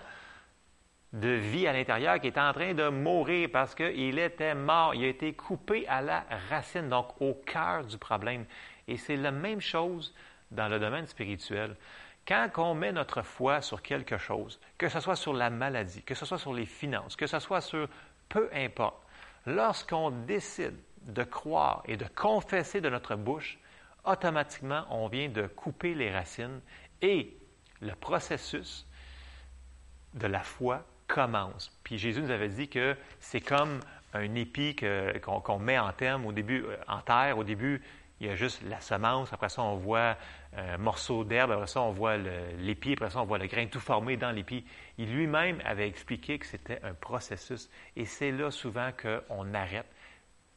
de 1.12 1.28
vie 1.28 1.68
à 1.68 1.74
l'intérieur 1.74 2.22
qui 2.22 2.28
est 2.28 2.38
en 2.38 2.54
train 2.54 2.74
de 2.74 2.88
mourir 2.88 3.50
parce 3.52 3.76
qu'il 3.76 4.20
était 4.20 4.56
mort. 4.56 4.96
Il 4.96 5.04
a 5.04 5.08
été 5.08 5.34
coupé 5.34 5.86
à 5.90 6.02
la 6.02 6.24
racine, 6.50 6.88
donc 6.88 7.08
au 7.20 7.34
cœur 7.34 7.84
du 7.84 7.98
problème. 7.98 8.46
Et 8.88 8.96
c'est 8.96 9.18
la 9.18 9.32
même 9.32 9.60
chose 9.60 10.16
dans 10.50 10.70
le 10.70 10.80
domaine 10.80 11.08
spirituel. 11.08 11.76
Quand 12.26 12.48
on 12.56 12.74
met 12.74 12.94
notre 12.94 13.22
foi 13.22 13.60
sur 13.60 13.82
quelque 13.82 14.18
chose, 14.18 14.62
que 14.78 14.88
ce 14.88 15.02
soit 15.02 15.18
sur 15.18 15.34
la 15.34 15.50
maladie, 15.50 16.04
que 16.04 16.16
ce 16.16 16.26
soit 16.26 16.38
sur 16.38 16.54
les 16.54 16.66
finances, 16.66 17.18
que 17.18 17.28
ce 17.28 17.40
soit 17.40 17.60
sur 17.60 17.90
peu 18.30 18.50
importe, 18.54 19.04
lorsqu'on 19.46 20.10
décide 20.10 20.78
de 21.02 21.24
croire 21.26 21.84
et 21.84 21.98
de 21.98 22.06
confesser 22.16 22.80
de 22.80 22.88
notre 22.88 23.18
bouche, 23.18 23.60
automatiquement, 24.08 24.86
on 24.90 25.08
vient 25.08 25.30
de 25.30 25.48
couper 25.48 25.94
les 25.94 26.12
racines 26.12 26.62
et 27.02 27.38
le 27.82 27.94
processus 27.94 28.88
de 30.14 30.28
la 30.28 30.42
foi 30.42 30.86
commence. 31.08 31.72
Puis 31.84 31.98
Jésus 31.98 32.22
nous 32.22 32.32
avait 32.32 32.50
dit 32.50 32.68
que 32.68 32.96
c'est 33.20 33.42
comme 33.42 33.80
un 34.14 34.36
épi 34.36 34.76
qu'on 34.76 35.60
met 35.60 35.78
en 35.78 35.92
euh, 36.02 36.78
en 36.88 37.02
terre. 37.02 37.38
Au 37.38 37.44
début, 37.44 37.82
il 38.20 38.28
y 38.28 38.30
a 38.30 38.36
juste 38.36 38.64
la 38.64 38.80
semence. 38.80 39.32
Après 39.32 39.50
ça, 39.50 39.62
on 39.62 39.76
voit 39.76 40.18
un 40.56 40.78
morceau 40.78 41.24
d'herbe. 41.24 41.52
Après 41.52 41.68
ça, 41.68 41.82
on 41.82 41.92
voit 41.92 42.18
l'épi. 42.18 42.94
Après 42.94 43.10
ça, 43.10 43.22
on 43.22 43.26
voit 43.26 43.38
le 43.38 43.48
grain 43.48 43.68
tout 43.68 43.80
formé 43.80 44.18
dans 44.18 44.32
l'épi. 44.32 44.66
Il 44.98 45.14
lui-même 45.14 45.62
avait 45.66 45.88
expliqué 45.88 46.40
que 46.40 46.46
c'était 46.46 46.80
un 46.84 46.94
processus. 46.94 47.70
Et 47.96 48.06
c'est 48.06 48.32
là 48.32 48.50
souvent 48.50 48.90
qu'on 48.92 49.54
arrête. 49.54 49.86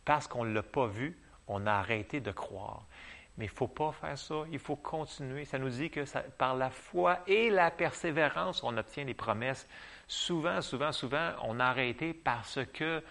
Parce 0.05 0.27
qu'on 0.27 0.45
ne 0.45 0.55
l'a 0.55 0.63
pas 0.63 0.87
vu, 0.87 1.19
on 1.47 1.67
a 1.67 1.73
arrêté 1.73 2.21
de 2.21 2.31
croire. 2.31 2.87
Mais 3.37 3.47
il 3.47 3.51
ne 3.51 3.55
faut 3.55 3.69
pas 3.69 3.93
faire 3.93 4.19
ça. 4.19 4.43
Il 4.53 4.59
faut 4.59 4.77
continuer. 4.77 5.45
Ça 5.45 5.59
nous 5.59 5.71
dit 5.71 5.91
que 5.91 6.05
par 6.37 6.57
la 6.57 6.71
foi 6.71 7.21
et 7.27 7.51
la 7.51 7.71
persévérance, 7.71 8.63
on 8.63 8.77
obtient 8.77 9.05
les 9.05 9.15
promesses. 9.15 9.67
Souvent, 10.07 10.61
souvent, 10.61 10.93
souvent, 10.93 11.33
on 11.45 11.61
a 11.61 11.65
arrêté 11.65 12.13
parce 12.13 12.59
que 12.73 13.03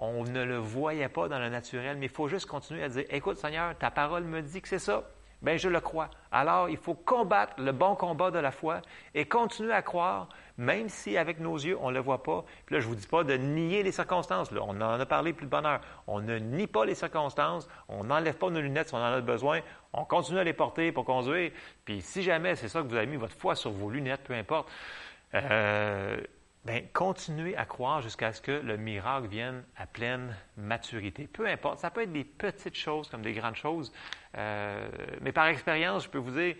On 0.00 0.22
ne 0.22 0.44
le 0.44 0.58
voyait 0.58 1.08
pas 1.08 1.28
dans 1.28 1.40
le 1.40 1.48
naturel, 1.48 1.96
mais 1.96 2.06
il 2.06 2.12
faut 2.12 2.28
juste 2.28 2.46
continuer 2.46 2.84
à 2.84 2.88
dire, 2.88 3.04
écoute 3.10 3.38
Seigneur, 3.38 3.76
ta 3.76 3.90
parole 3.90 4.22
me 4.24 4.40
dit 4.42 4.62
que 4.62 4.68
c'est 4.68 4.78
ça. 4.78 5.02
Bien, 5.42 5.56
je 5.56 5.68
le 5.68 5.80
crois. 5.80 6.08
Alors, 6.30 6.68
il 6.68 6.76
faut 6.76 6.94
combattre 6.94 7.54
le 7.58 7.72
bon 7.72 7.94
combat 7.94 8.30
de 8.30 8.38
la 8.38 8.50
foi 8.50 8.80
et 9.14 9.26
continuer 9.26 9.72
à 9.72 9.82
croire, 9.82 10.28
même 10.58 10.88
si 10.88 11.16
avec 11.16 11.38
nos 11.38 11.56
yeux, 11.56 11.78
on 11.80 11.90
ne 11.90 11.94
le 11.94 12.00
voit 12.00 12.24
pas. 12.24 12.44
Puis 12.66 12.74
là, 12.74 12.80
je 12.80 12.86
ne 12.86 12.90
vous 12.90 12.96
dis 12.96 13.06
pas 13.06 13.22
de 13.22 13.34
nier 13.34 13.84
les 13.84 13.92
circonstances. 13.92 14.50
On 14.52 14.80
en 14.80 15.00
a 15.00 15.06
parlé 15.06 15.32
plus 15.32 15.46
de 15.46 15.50
bonheur. 15.50 15.80
On 16.08 16.20
ne 16.20 16.36
nie 16.38 16.66
pas 16.66 16.84
les 16.84 16.96
circonstances. 16.96 17.68
On 17.88 18.04
n'enlève 18.04 18.36
pas 18.36 18.50
nos 18.50 18.60
lunettes 18.60 18.88
si 18.88 18.94
on 18.94 18.98
en 18.98 19.04
a 19.04 19.20
besoin. 19.20 19.60
On 19.92 20.04
continue 20.04 20.40
à 20.40 20.44
les 20.44 20.52
porter 20.52 20.90
pour 20.90 21.04
conduire. 21.04 21.52
Puis 21.84 22.02
si 22.02 22.24
jamais 22.24 22.56
c'est 22.56 22.68
ça 22.68 22.82
que 22.82 22.88
vous 22.88 22.96
avez 22.96 23.06
mis 23.06 23.16
votre 23.16 23.36
foi 23.36 23.54
sur 23.54 23.70
vos 23.70 23.88
lunettes, 23.88 24.24
peu 24.24 24.34
importe, 24.34 24.68
euh, 25.34 26.16
bien, 26.64 26.82
continuez 26.92 27.56
à 27.56 27.64
croire 27.64 28.02
jusqu'à 28.02 28.32
ce 28.32 28.40
que 28.40 28.50
le 28.50 28.76
miracle 28.76 29.28
vienne 29.28 29.64
à 29.76 29.86
pleine 29.86 30.34
maturité. 30.56 31.28
Peu 31.28 31.46
importe, 31.46 31.78
ça 31.78 31.90
peut 31.90 32.02
être 32.02 32.12
des 32.12 32.24
petites 32.24 32.76
choses 32.76 33.08
comme 33.08 33.22
des 33.22 33.32
grandes 33.32 33.56
choses, 33.56 33.92
euh, 34.36 34.88
mais 35.20 35.32
par 35.32 35.46
expérience, 35.46 36.04
je 36.04 36.08
peux 36.08 36.18
vous 36.18 36.32
dire, 36.32 36.56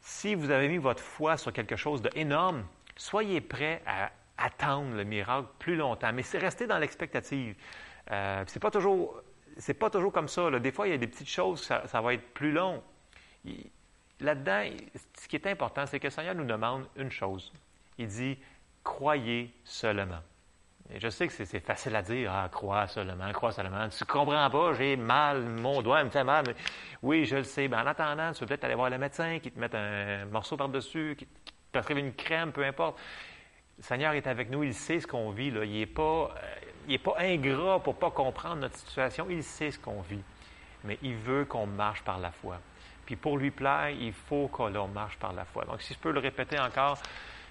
si 0.00 0.34
vous 0.34 0.50
avez 0.50 0.68
mis 0.68 0.78
votre 0.78 1.02
foi 1.02 1.36
sur 1.36 1.52
quelque 1.52 1.76
chose 1.76 2.00
d'énorme, 2.00 2.64
soyez 2.96 3.40
prêt 3.40 3.82
à 3.86 4.10
attendre 4.38 4.96
le 4.96 5.04
miracle 5.04 5.48
plus 5.58 5.76
longtemps, 5.76 6.12
mais 6.12 6.22
c'est 6.22 6.38
rester 6.38 6.66
dans 6.66 6.78
l'expectative. 6.78 7.54
Euh, 8.10 8.44
c'est 8.46 8.60
pas 8.60 8.70
toujours, 8.70 9.20
c'est 9.56 9.74
pas 9.74 9.90
toujours 9.90 10.12
comme 10.12 10.28
ça. 10.28 10.50
Des 10.58 10.72
fois, 10.72 10.88
il 10.88 10.90
y 10.90 10.94
a 10.94 10.98
des 10.98 11.06
petites 11.06 11.28
choses, 11.28 11.62
ça, 11.62 11.86
ça 11.86 12.00
va 12.00 12.14
être 12.14 12.34
plus 12.34 12.52
long. 12.52 12.82
Là-dedans, 14.20 14.64
ce 15.18 15.28
qui 15.28 15.36
est 15.36 15.46
important, 15.46 15.86
c'est 15.86 15.98
que 16.00 16.06
le 16.06 16.10
Seigneur 16.10 16.34
nous 16.34 16.44
demande 16.44 16.86
une 16.96 17.10
chose. 17.10 17.52
Il 17.98 18.08
dit 18.08 18.38
croyez 18.82 19.52
seulement. 19.64 20.20
Je 20.94 21.08
sais 21.08 21.26
que 21.26 21.32
c'est 21.32 21.60
facile 21.60 21.96
à 21.96 22.02
dire, 22.02 22.30
ah, 22.32 22.48
crois 22.48 22.86
seulement, 22.86 23.32
crois 23.32 23.50
seulement. 23.50 23.88
Tu 23.88 24.04
comprends 24.04 24.48
pas, 24.48 24.72
j'ai 24.74 24.96
mal, 24.96 25.42
mon 25.42 25.82
doigt 25.82 26.04
me 26.04 26.10
fait 26.10 26.22
mal. 26.22 26.44
oui, 27.02 27.24
je 27.24 27.36
le 27.36 27.42
sais. 27.42 27.66
Ben, 27.66 27.82
en 27.82 27.86
attendant, 27.86 28.32
tu 28.32 28.40
peux 28.40 28.46
peut-être 28.46 28.64
aller 28.64 28.76
voir 28.76 28.90
le 28.90 28.98
médecin 28.98 29.40
qui 29.40 29.50
te 29.50 29.58
met 29.58 29.74
un 29.74 30.26
morceau 30.26 30.56
par-dessus, 30.56 31.16
prescrive 31.76 31.98
une 31.98 32.14
crème, 32.14 32.52
peu 32.52 32.64
importe. 32.64 32.98
Le 33.78 33.82
Seigneur 33.82 34.14
est 34.14 34.26
avec 34.26 34.50
nous, 34.50 34.62
il 34.62 34.74
sait 34.74 35.00
ce 35.00 35.06
qu'on 35.06 35.30
vit. 35.30 35.48
Il 35.48 35.78
n'est 35.78 35.86
pas, 35.86 36.34
euh, 36.88 36.98
pas 36.98 37.16
ingrat 37.18 37.82
pour 37.82 37.94
ne 37.94 37.98
pas 37.98 38.10
comprendre 38.10 38.56
notre 38.56 38.76
situation. 38.76 39.26
Il 39.28 39.42
sait 39.42 39.70
ce 39.70 39.78
qu'on 39.78 40.00
vit. 40.00 40.22
Mais 40.84 40.98
il 41.02 41.16
veut 41.16 41.44
qu'on 41.44 41.66
marche 41.66 42.02
par 42.02 42.18
la 42.18 42.30
foi. 42.30 42.58
Puis 43.04 43.16
pour 43.16 43.36
lui 43.36 43.50
plaire, 43.50 43.90
il 43.90 44.12
faut 44.12 44.48
que 44.48 44.62
l'on 44.62 44.88
marche 44.88 45.18
par 45.18 45.32
la 45.32 45.44
foi. 45.44 45.64
Donc, 45.64 45.82
si 45.82 45.94
je 45.94 45.98
peux 45.98 46.10
le 46.10 46.20
répéter 46.20 46.58
encore, 46.58 46.98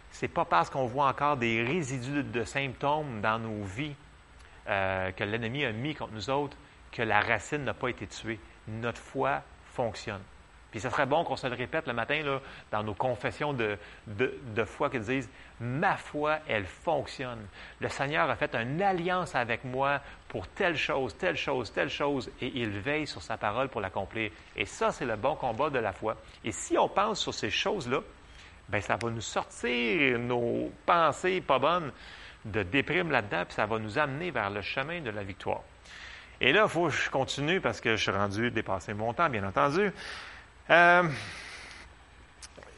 c'est 0.10 0.28
pas 0.28 0.46
parce 0.46 0.70
qu'on 0.70 0.86
voit 0.86 1.08
encore 1.08 1.38
des 1.38 1.64
résidus 1.64 2.24
de 2.24 2.44
symptômes 2.44 3.22
dans 3.22 3.38
nos 3.38 3.64
vies 3.64 3.96
euh, 4.68 5.12
que 5.12 5.24
l'ennemi 5.24 5.64
a 5.66 5.72
mis 5.72 5.94
contre 5.94 6.14
nous 6.14 6.30
autres 6.30 6.58
que 6.92 7.04
la 7.04 7.20
racine 7.20 7.64
n'a 7.64 7.74
pas 7.74 7.90
été 7.90 8.08
tuée. 8.08 8.40
Notre 8.68 9.02
foi 9.02 9.44
fonctionne. 9.74 10.22
Puis 10.76 10.82
ce 10.82 10.90
serait 10.90 11.06
bon 11.06 11.24
qu'on 11.24 11.38
se 11.38 11.48
le 11.48 11.56
répète 11.56 11.88
le 11.88 11.94
matin 11.94 12.22
là, 12.22 12.42
dans 12.70 12.84
nos 12.84 12.94
confessions 12.94 13.54
de, 13.54 13.78
de, 14.08 14.66
foi 14.66 14.90
qui 14.90 15.00
disent 15.00 15.30
Ma 15.62 15.96
foi, 15.96 16.40
elle 16.50 16.66
fonctionne. 16.66 17.48
Le 17.80 17.88
Seigneur 17.88 18.30
a 18.30 18.36
fait 18.36 18.54
une 18.56 18.82
alliance 18.82 19.36
avec 19.36 19.64
moi 19.64 20.02
pour 20.28 20.50
telle 20.50 20.76
chose, 20.76 21.16
telle 21.18 21.38
chose, 21.38 21.72
telle 21.72 21.90
chose, 21.90 22.30
et 22.42 22.52
il 22.56 22.72
veille 22.72 23.08
sur 23.08 23.22
sa 23.22 23.38
parole 23.38 23.70
pour 23.70 23.80
l'accomplir. 23.80 24.32
Et 24.58 24.66
ça, 24.66 24.92
c'est 24.92 25.06
le 25.06 25.16
bon 25.16 25.38
combat 25.38 25.70
de 25.70 25.80
la 25.80 25.94
foi. 25.94 26.18
Et 26.44 26.52
si 26.52 26.78
on 26.78 26.90
pense 26.90 27.22
sur 27.22 27.34
ces 27.34 27.50
choses-là, 27.50 28.02
bien, 28.68 28.82
ça 28.82 28.98
va 28.98 29.10
nous 29.10 29.22
sortir 29.22 30.20
nos 30.20 30.74
pensées 30.86 31.40
pas 31.40 31.58
bonnes 31.58 31.94
de 32.44 32.64
déprime 32.64 33.12
là-dedans, 33.12 33.46
puis 33.46 33.54
ça 33.54 33.66
va 33.66 33.80
nous 33.80 33.98
amener 33.98 34.30
vers 34.30 34.50
le 34.50 34.62
chemin 34.62 35.00
de 35.00 35.10
la 35.10 35.24
victoire. 35.24 35.62
Et 36.42 36.52
là, 36.52 36.64
il 36.64 36.70
faut 36.70 36.88
que 36.88 36.94
je 36.94 37.10
continue 37.10 37.62
parce 37.62 37.80
que 37.80 37.96
je 37.96 38.02
suis 38.02 38.12
rendu 38.12 38.52
dépasser 38.52 38.94
mon 38.94 39.14
temps, 39.14 39.30
bien 39.30 39.48
entendu. 39.48 39.94
Euh, 40.69 41.10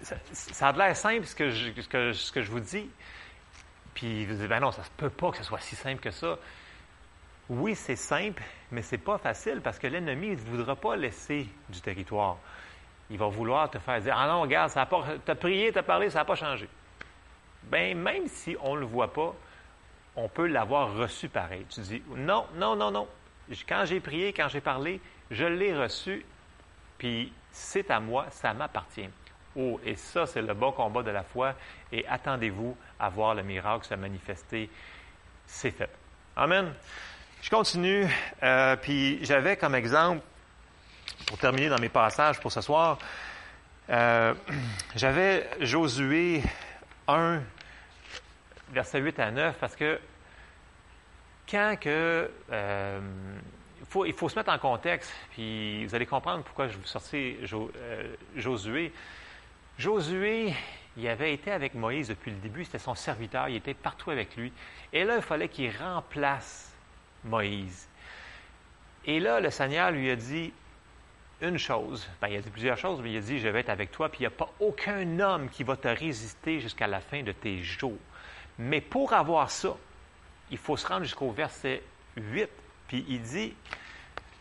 ça, 0.02 0.67
a 0.67 0.71
l'air 0.73 0.95
simple 0.95 1.26
ce 1.26 1.36
que, 1.36 1.50
je, 1.52 2.52
vous 2.52 2.60
dis. 2.60 2.89
Puis 3.93 4.26
vous 4.26 4.36
dites, 4.36 4.47
ben 4.47 4.60
non, 4.60 4.71
ça 4.71 4.84
se 4.84 4.89
peut 4.91 5.10
pas 5.10 5.32
que 5.32 5.38
ce 5.38 5.43
soit 5.43 5.60
si 5.60 5.76
simple 5.76 6.02
que 6.02 6.12
ça. 6.12 6.38
Oui, 7.50 7.76
c'est 7.76 7.95
simple, 7.95 8.43
mais 8.71 8.82
c'est 8.82 8.97
pas 8.97 9.17
facile 9.17 9.62
parce 9.62 9.80
que 9.80 9.88
l'ennemi 9.88 10.30
ne 10.30 10.36
voudra 10.36 10.76
pas 10.76 10.95
laisser 10.95 11.47
du 11.69 11.82
territoire 11.82 12.38
il 13.10 13.17
va 13.17 13.28
vouloir 13.28 13.69
te 13.69 13.80
faire 13.80 14.02
dire 14.02 14.15
Ah 14.17 14.28
non, 14.28 14.41
regarde, 14.41 14.69
ça 14.69 14.88
tu 15.26 15.32
as 15.32 15.36
prié, 15.36 15.71
tu 15.71 15.80
as 15.80 15.84
parlé, 15.84 16.10
ça 16.10 16.19
n'a 16.19 16.26
pas 16.26 16.36
changé. 16.36 16.67
Bien, 17.63 17.95
même 17.95 18.28
si 18.28 18.56
on 18.62 18.76
ne 18.76 18.82
le 18.82 18.86
voit 18.86 19.13
pas, 19.13 19.34
on 20.15 20.28
peut 20.28 20.47
l'avoir 20.47 20.93
reçu 20.95 21.30
pareil. 21.30 21.65
Tu 21.69 21.82
dis 21.82 22.04
Non, 22.15 22.45
non, 22.56 22.76
non, 22.76 22.91
non. 22.91 23.08
Quand 23.67 23.86
j'ai 23.86 24.00
prié, 24.00 24.34
quand 24.34 24.50
j'ai 24.50 24.62
parlé, 24.62 25.00
je 25.32 25.45
l'ai 25.45 25.76
reçu, 25.76 26.26
puis 26.97 27.32
c'est 27.58 27.89
à 27.89 28.00
moi, 28.00 28.28
ça 28.30 28.54
m'appartient. 28.54 29.10
Oh, 29.56 29.80
et 29.84 29.96
ça, 29.96 30.28
c'est 30.28 30.41
le 30.41 30.54
bon 30.54 30.72
combat 30.72 31.02
de 31.02 31.10
la 31.10 31.24
foi, 31.24 31.56
et 31.91 32.06
attendez-vous 32.08 32.78
à 33.00 33.10
voir 33.10 33.34
le 33.34 33.41
miracle 33.41 33.86
se 33.86 33.96
manifester. 33.96 34.70
C'est 35.48 35.72
fait. 35.72 35.89
Amen. 36.36 36.72
Je 37.41 37.50
continue, 37.50 38.08
euh, 38.43 38.76
puis 38.76 39.24
j'avais 39.26 39.58
comme 39.58 39.74
exemple 39.74 40.22
pour 41.26 41.39
terminer 41.39 41.70
dans 41.70 41.80
mes 41.80 41.89
passages 41.89 42.39
pour 42.39 42.52
ce 42.52 42.62
soir, 42.62 43.00
euh, 43.89 44.36
j'avais 44.96 45.50
Josué 45.62 46.43
1, 47.08 47.41
verset 48.70 49.00
8 49.00 49.20
à 49.20 49.32
9, 49.32 49.56
parce 49.60 49.76
que 49.76 50.00
quand 51.50 51.76
que. 51.80 52.30
Euh, 52.52 53.00
il, 54.06 54.13
faut, 54.13 54.30
se 54.30 54.36
mettre 54.36 54.52
en 54.52 54.58
contexte, 54.58 55.12
puis 55.32 55.86
vous 55.86 55.96
allez 55.96 56.06
comprendre 56.06 56.44
pourquoi 56.44 56.68
je 56.68 56.78
vous 56.78 56.86
sortais 56.86 57.38
euh, 57.54 58.16
Josué. 58.36 58.92
Josué, 59.78 60.54
il 60.98 61.08
avait 61.08 61.34
été 61.34 61.52
avec 61.52 61.74
Moïse 61.76 62.08
depuis 62.10 62.32
le 62.32 62.38
début, 62.38 62.66
c'était 62.66 62.80
son 62.80 62.96
serviteur, 62.96 63.50
il 63.50 63.56
était 63.56 63.74
partout 63.74 64.12
avec 64.12 64.36
lui. 64.36 64.52
Et 64.94 65.04
là, 65.04 65.18
il 65.18 65.22
fallait 65.22 65.50
qu'il 65.50 65.72
remplace 65.78 66.74
Moïse. 67.24 67.88
Et 69.06 69.20
là, 69.20 69.40
le 69.40 69.50
Seigneur 69.50 69.92
lui 69.92 70.10
a 70.10 70.16
dit 70.16 70.52
une 71.42 71.58
chose, 71.58 72.10
ben, 72.20 72.30
il 72.30 72.38
a 72.38 72.42
dit 72.42 72.50
plusieurs 72.50 72.78
choses, 72.78 73.00
mais 73.02 73.12
il 73.12 73.18
a 73.18 73.22
dit, 73.22 73.40
je 73.40 73.48
vais 73.48 73.60
être 73.60 73.70
avec 73.70 73.92
toi, 73.92 74.10
puis 74.10 74.20
il 74.20 74.24
n'y 74.24 74.28
a 74.28 74.32
pas 74.32 74.52
aucun 74.60 75.20
homme 75.20 75.50
qui 75.50 75.63
va 75.63 75.78
te 75.78 75.88
résister 75.88 76.60
jusqu'à 76.60 76.88
la 76.88 77.00
fin 77.00 77.22
de 77.22 77.32
tes 77.32 77.62
jours. 77.62 78.00
Mais 78.58 78.82
pour 78.82 79.13
avoir 79.13 79.52
ça, 79.52 79.78
il 80.50 80.58
faut 80.58 80.78
se 80.78 80.88
rendre 80.88 81.04
jusqu'au 81.04 81.30
verset 81.30 81.84
8, 82.16 82.50
puis 82.88 83.06
il 83.08 83.21
dit, 83.21 83.54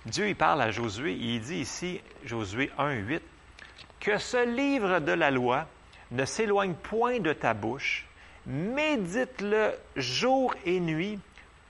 Dieu, 0.07 0.29
il 0.29 0.37
parle 0.37 0.63
à 0.63 0.71
Josué, 0.71 1.13
il 1.13 1.41
dit 1.41 1.57
ici, 1.57 2.01
Josué 2.25 2.71
1, 2.79 2.93
8, 2.93 3.23
que 4.01 4.19
ce 4.19 4.47
livre 4.47 5.01
de 5.01 5.13
la 5.13 5.31
loi 5.31 5.67
ne 6.13 6.25
s'éloigne 6.25 6.75
point 6.75 7.19
de 7.19 7.33
ta 7.33 7.55
bouche, 7.55 8.07
médite-le 8.47 9.73
jour 9.97 10.55
et 10.65 10.79
nuit 10.79 11.19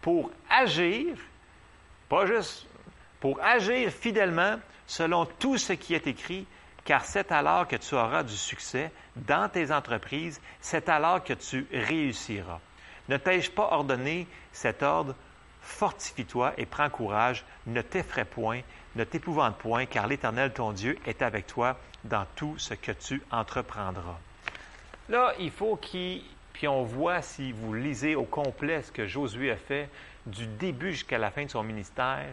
pour 0.03 0.31
agir, 0.51 1.17
pas 2.09 2.27
juste 2.27 2.67
pour 3.21 3.41
agir 3.41 3.91
fidèlement 3.91 4.57
selon 4.87 5.25
tout 5.25 5.57
ce 5.57 5.73
qui 5.73 5.95
est 5.95 6.07
écrit, 6.07 6.47
car 6.85 7.05
c'est 7.05 7.33
alors 7.33 7.67
que 7.67 7.77
tu 7.77 7.95
auras 7.95 8.23
du 8.23 8.37
succès 8.37 8.93
dans 9.17 9.49
tes 9.49 9.73
entreprises, 9.73 10.41
c'est 10.61 10.89
alors 10.89 11.25
que 11.25 11.33
tu 11.33 11.67
réussiras. 11.73 12.61
Ne 13.09 13.17
t'ai-je 13.17 13.51
pas 13.51 13.69
ordonné 13.73 14.27
cet 14.53 14.83
ordre? 14.83 15.15
Fortifie-toi 15.67 16.55
et 16.59 16.65
prends 16.65 16.89
courage, 16.89 17.45
ne 17.67 17.83
t'effraie 17.83 18.25
point, 18.25 18.61
ne 18.95 19.05
t'épouvante 19.05 19.59
point, 19.59 19.85
car 19.85 20.07
l'Éternel, 20.07 20.53
ton 20.53 20.73
Dieu, 20.73 20.97
est 21.07 21.23
avec 21.23 21.47
toi 21.47 21.77
dans 22.05 22.25
tout 22.37 22.57
ce 22.57 22.73
que 22.73 22.93
tu 22.93 23.21
entreprendras. 23.31 24.17
Là, 25.09 25.35
il 25.41 25.51
faut 25.51 25.77
qu'il, 25.77 26.23
puis 26.53 26.69
on 26.69 26.85
voit 26.85 27.21
si 27.21 27.53
vous 27.53 27.75
lisez 27.75 28.15
au 28.15 28.23
complet 28.23 28.81
ce 28.83 28.93
que 28.93 29.07
Josué 29.07 29.51
a 29.51 29.57
fait 29.57 29.91
du 30.25 30.47
début 30.47 30.93
jusqu'à 30.93 31.19
la 31.19 31.31
fin 31.31 31.45
de 31.45 31.51
son 31.51 31.65
ministère, 31.65 32.27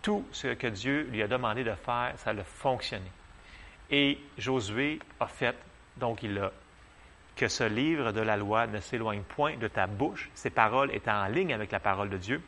tout 0.00 0.24
ce 0.30 0.48
que 0.48 0.68
Dieu 0.68 1.02
lui 1.10 1.22
a 1.22 1.28
demandé 1.28 1.64
de 1.64 1.74
faire, 1.74 2.14
ça 2.16 2.30
a 2.30 2.44
fonctionné. 2.44 3.10
Et 3.90 4.18
Josué 4.38 5.00
a 5.18 5.26
fait, 5.26 5.56
donc 5.96 6.22
il 6.22 6.38
a, 6.38 6.52
que 7.36 7.48
ce 7.48 7.64
livre 7.64 8.12
de 8.12 8.20
la 8.20 8.36
loi 8.36 8.66
ne 8.66 8.80
s'éloigne 8.80 9.22
point 9.22 9.56
de 9.56 9.68
ta 9.68 9.86
bouche, 9.86 10.30
ces 10.34 10.50
paroles 10.50 10.94
étant 10.94 11.22
en 11.22 11.28
ligne 11.28 11.52
avec 11.52 11.70
la 11.70 11.80
parole 11.80 12.08
de 12.08 12.16
Dieu. 12.16 12.42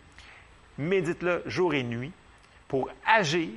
Médite-le 0.79 1.43
jour 1.47 1.75
et 1.75 1.83
nuit 1.83 2.13
pour 2.69 2.91
agir, 3.07 3.53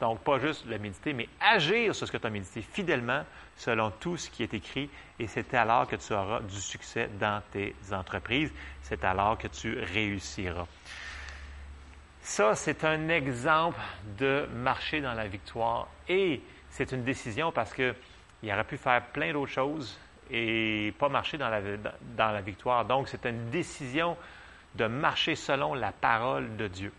donc 0.00 0.20
pas 0.20 0.38
juste 0.38 0.66
le 0.66 0.78
méditer, 0.78 1.12
mais 1.12 1.28
agir 1.40 1.94
sur 1.94 2.06
ce 2.06 2.12
que 2.12 2.18
tu 2.18 2.26
as 2.26 2.30
médité 2.30 2.62
fidèlement 2.62 3.24
selon 3.56 3.90
tout 3.90 4.16
ce 4.16 4.30
qui 4.30 4.42
est 4.42 4.54
écrit, 4.54 4.88
et 5.18 5.26
c'est 5.26 5.54
alors 5.54 5.86
que 5.86 5.96
tu 5.96 6.12
auras 6.12 6.40
du 6.40 6.60
succès 6.60 7.08
dans 7.18 7.42
tes 7.52 7.74
entreprises, 7.92 8.52
c'est 8.82 9.04
alors 9.04 9.38
que 9.38 9.48
tu 9.48 9.78
réussiras. 9.78 10.66
Ça, 12.20 12.54
c'est 12.54 12.84
un 12.84 13.10
exemple 13.10 13.78
de 14.18 14.48
marcher 14.54 15.02
dans 15.02 15.12
la 15.12 15.28
victoire. 15.28 15.88
Et 16.08 16.40
c'est 16.70 16.90
une 16.92 17.04
décision 17.04 17.52
parce 17.52 17.74
qu'il 17.74 17.94
aurait 18.44 18.64
pu 18.64 18.78
faire 18.78 19.04
plein 19.12 19.32
d'autres 19.32 19.52
choses 19.52 19.98
et 20.30 20.92
pas 20.98 21.08
marcher 21.08 21.38
dans 21.38 21.48
la, 21.48 22.40
victoire. 22.40 22.84
Donc, 22.84 23.08
c'est 23.08 23.26
une 23.26 23.50
décision 23.50 24.16
de 24.74 24.86
marcher 24.86 25.34
selon 25.34 25.74
la 25.74 25.92
parole 25.92 26.56
de 26.56 26.68
Dieu. 26.68 26.92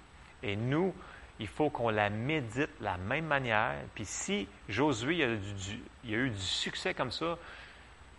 Et 0.44 0.56
nous, 0.56 0.94
il 1.40 1.48
faut 1.48 1.70
qu'on 1.70 1.90
la 1.90 2.10
médite 2.10 2.70
de 2.80 2.86
la 2.86 2.98
même 2.98 3.26
manière. 3.26 3.74
Puis 3.94 4.06
si 4.06 4.48
Josué 4.70 5.24
a, 5.24 5.28
eu 6.08 6.30
du 6.30 6.40
succès 6.40 6.94
comme 6.94 7.12
ça, 7.12 7.38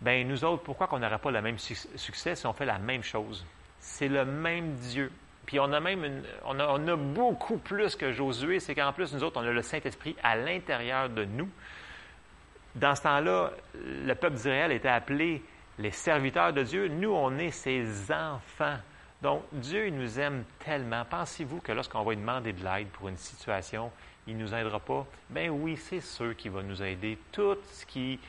ben 0.01 0.27
nous 0.27 0.43
autres, 0.43 0.63
pourquoi 0.63 0.87
qu'on 0.87 0.99
n'aurait 0.99 1.17
pas 1.17 1.31
le 1.31 1.41
même 1.41 1.57
succès 1.57 2.35
si 2.35 2.45
on 2.45 2.53
fait 2.53 2.65
la 2.65 2.77
même 2.77 3.03
chose? 3.03 3.45
C'est 3.79 4.07
le 4.07 4.25
même 4.25 4.75
Dieu. 4.75 5.11
Puis 5.47 5.59
on 5.59 5.71
a 5.71 5.79
même 5.79 6.23
on, 6.45 6.59
a, 6.59 6.95
beaucoup 6.95 7.57
plus 7.57 7.95
que 7.95 8.11
Josué, 8.11 8.59
c'est 8.59 8.75
qu'en 8.75 8.91
plus, 8.91 9.13
nous 9.13 9.23
autres, 9.23 9.39
on 9.41 9.47
a 9.47 9.51
le 9.51 9.61
Saint-Esprit 9.61 10.15
à 10.21 10.35
l'intérieur 10.35 11.09
de 11.09 11.23
nous. 11.23 11.49
Dans 12.77 12.93
ce 12.93 13.01
temps-là, 13.01 13.51
le 13.73 14.13
peuple 14.13 14.35
d'Israël 14.35 14.71
était 14.71 14.87
appelé 14.87 15.43
les 15.79 15.89
serviteurs 15.89 16.53
de 16.53 16.61
Dieu. 16.61 16.87
Nous, 16.87 17.09
on 17.09 17.35
est 17.39 17.49
ses 17.49 18.11
enfants. 18.11 18.77
Donc, 19.19 19.43
Dieu, 19.51 19.87
il 19.87 19.95
nous 19.95 20.19
aime 20.19 20.43
tellement. 20.59 21.03
Pensez-vous 21.05 21.59
que 21.59 21.71
lorsqu'on 21.71 22.03
va 22.03 22.11
lui 22.11 22.17
demander 22.17 22.53
de 22.53 22.63
l'aide 22.63 22.89
pour 22.89 23.09
une 23.09 23.17
situation, 23.17 23.91
il 24.27 24.37
ne 24.37 24.43
nous 24.43 24.53
aidera 24.53 24.79
pas? 24.79 25.07
Bien 25.27 25.49
oui, 25.49 25.75
c'est 25.75 26.01
sûr 26.01 26.35
qu'il 26.35 26.51
va 26.51 26.61
nous 26.61 26.83
aider. 26.83 27.17
Tout 27.31 27.57
ce 27.63 27.83
qui, 27.87 28.19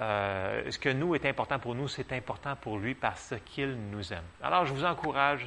euh, 0.00 0.70
ce 0.70 0.78
que 0.78 0.88
nous 0.88 1.14
est 1.14 1.26
important 1.26 1.58
pour 1.58 1.74
nous, 1.74 1.88
c'est 1.88 2.10
important 2.14 2.56
pour 2.56 2.78
lui 2.78 2.94
parce 2.94 3.34
qu'il 3.44 3.76
nous 3.90 4.14
aime. 4.14 4.24
Alors, 4.42 4.64
je 4.64 4.72
vous 4.72 4.86
encourage, 4.86 5.46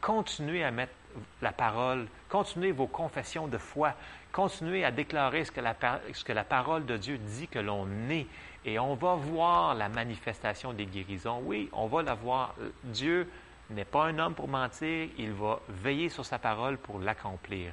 continuez 0.00 0.62
à 0.62 0.70
mettre 0.70 0.94
la 1.42 1.50
parole, 1.50 2.06
continuez 2.28 2.70
vos 2.70 2.86
confessions 2.86 3.48
de 3.48 3.58
foi, 3.58 3.94
continuez 4.36 4.84
à 4.84 4.90
déclarer 4.90 5.46
ce 5.46 5.50
que 5.50 6.32
la, 6.32 6.44
parole 6.44 6.84
de 6.84 6.98
Dieu 6.98 7.16
dit 7.16 7.48
que 7.48 7.58
l'on 7.58 7.88
est. 8.10 8.26
Et 8.66 8.78
on 8.78 8.94
va 8.94 9.14
voir 9.14 9.74
la 9.74 9.88
manifestation 9.88 10.74
des 10.74 10.84
guérisons. 10.84 11.40
Oui, 11.46 11.70
on 11.72 11.86
va 11.86 12.02
la 12.02 12.12
voir. 12.12 12.54
Dieu 12.84 13.30
n'est 13.70 13.86
pas 13.86 14.04
un 14.04 14.18
homme 14.18 14.34
pour 14.34 14.46
mentir, 14.46 15.08
il 15.16 15.32
va 15.32 15.60
veiller 15.68 16.10
sur 16.10 16.26
sa 16.26 16.38
parole 16.38 16.76
pour 16.76 16.98
l'accomplir. 16.98 17.72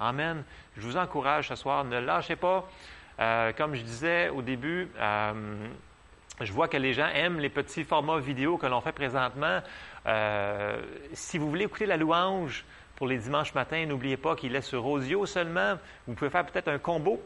Amen. 0.00 0.42
Je 0.76 0.80
vous 0.80 0.96
encourage 0.96 1.48
ce 1.48 1.54
soir, 1.54 1.84
ne 1.84 2.00
lâchez 2.00 2.36
pas. 2.36 2.68
Euh, 3.20 3.52
comme 3.52 3.76
je 3.76 3.82
disais 3.82 4.30
au 4.30 4.42
début, 4.42 4.88
euh, 4.98 5.68
je 6.40 6.52
vois 6.52 6.66
que 6.66 6.76
les 6.76 6.92
gens 6.92 7.08
aiment 7.14 7.38
les 7.38 7.50
petits 7.50 7.84
formats 7.84 8.18
vidéo 8.18 8.56
que 8.56 8.66
l'on 8.66 8.80
fait 8.80 8.92
présentement. 8.92 9.60
Euh, 10.06 10.82
si 11.12 11.38
vous 11.38 11.48
voulez 11.48 11.66
écouter 11.66 11.86
la 11.86 11.96
louange 11.96 12.64
pour 13.00 13.08
les 13.08 13.16
dimanches 13.16 13.54
matins, 13.54 13.86
n'oubliez 13.86 14.18
pas 14.18 14.36
qu'il 14.36 14.54
est 14.54 14.60
sur 14.60 14.84
Audio 14.84 15.24
seulement. 15.24 15.78
Vous 16.06 16.12
pouvez 16.12 16.28
faire 16.28 16.44
peut-être 16.44 16.68
un 16.68 16.78
combo 16.78 17.18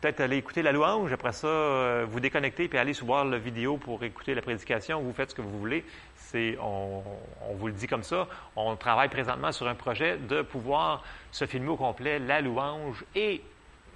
peut-être 0.00 0.20
aller 0.20 0.38
écouter 0.38 0.62
la 0.62 0.72
louange, 0.72 1.12
après 1.12 1.32
ça, 1.32 1.46
euh, 1.46 2.06
vous 2.08 2.20
déconnecter 2.20 2.68
puis 2.68 2.78
aller 2.78 2.92
voir 2.92 3.24
la 3.24 3.38
vidéo 3.38 3.76
pour 3.76 4.02
écouter 4.02 4.34
la 4.34 4.42
prédication. 4.42 5.00
Vous 5.00 5.12
faites 5.12 5.30
ce 5.30 5.34
que 5.34 5.42
vous 5.42 5.58
voulez. 5.58 5.84
C'est, 6.16 6.56
on, 6.60 7.02
vous 7.54 7.66
le 7.66 7.72
dit 7.72 7.86
comme 7.86 8.02
ça. 8.02 8.26
On 8.56 8.76
travaille 8.76 9.08
présentement 9.08 9.52
sur 9.52 9.68
un 9.68 9.74
projet 9.74 10.16
de 10.16 10.42
pouvoir 10.42 11.04
se 11.32 11.46
filmer 11.46 11.68
au 11.68 11.76
complet 11.76 12.18
la 12.18 12.40
louange 12.40 13.04
et 13.14 13.42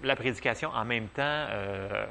la 0.03 0.14
prédication 0.14 0.70
en 0.74 0.85
même 0.85 1.09
temps. 1.09 1.22
Euh, 1.22 2.05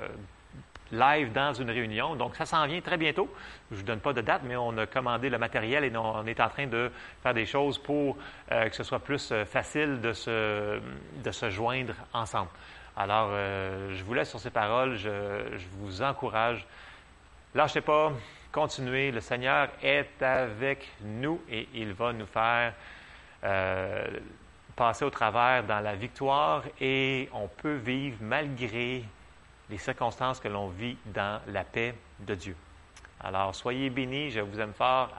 live 0.94 1.32
dans 1.32 1.54
une 1.54 1.70
réunion. 1.70 2.16
Donc, 2.16 2.36
ça 2.36 2.46
s'en 2.46 2.66
vient 2.66 2.82
très 2.82 2.98
bientôt. 2.98 3.30
Je 3.70 3.76
ne 3.76 3.80
vous 3.80 3.86
donne 3.86 4.00
pas 4.00 4.14
de 4.14 4.22
date, 4.22 4.41
mais 4.46 4.56
on 4.56 4.78
a 4.78 4.86
commandé 4.86 5.30
le 5.30 5.38
matériel 5.38 5.84
et 5.84 5.96
on 5.96 6.26
est 6.26 6.39
en 6.39 6.50
train 6.50 6.68
de 6.68 6.91
faire 7.22 7.34
des 7.34 7.46
choses 7.46 7.78
pour 7.78 8.18
euh, 8.52 8.70
que 8.70 8.76
ce 8.76 8.84
soit 8.84 9.00
plus 9.00 9.34
facile 9.46 10.00
de 10.02 10.14
se, 10.14 10.80
de 11.24 11.32
se 11.32 11.50
joindre 11.50 11.94
ensemble. 12.14 12.50
Alors, 12.96 13.30
euh, 13.32 13.96
je 13.96 14.04
vous 14.04 14.14
laisse 14.14 14.30
sur 14.30 14.39
ces 14.39 14.52
paroles. 14.52 14.96
Je, 14.98 15.10
vous 15.80 16.02
encourage. 16.02 16.66
Lâchez 17.56 17.82
pas. 17.82 18.12
Continuez. 18.52 19.12
Le 19.12 19.20
Seigneur 19.20 19.70
est 19.82 20.22
avec 20.22 20.88
nous 21.02 21.41
et 21.50 21.68
il 21.74 21.94
va 21.94 22.14
nous 22.14 22.28
faire 22.28 22.74
euh, 23.44 24.06
passer 24.76 25.06
au 25.06 25.10
travers 25.10 25.64
dans 25.64 25.80
la 25.80 25.96
victoire 25.96 26.64
et 26.80 27.30
on 27.34 27.48
peut 27.48 27.76
vivre 27.76 28.18
malgré 28.22 29.04
les 29.70 29.78
circonstances 29.78 30.39
que 30.39 30.47
l'on 30.47 30.68
vit 30.68 30.97
dans 31.05 31.41
la 31.47 31.64
paix 31.64 31.95
de 32.20 32.36
Dieu. 32.36 32.55
Alors, 33.20 33.55
soyez 33.55 33.89
bénis. 33.89 34.32
Je 34.32 34.41
vous 34.41 34.59
aime 34.59 34.74
fort. 34.74 35.09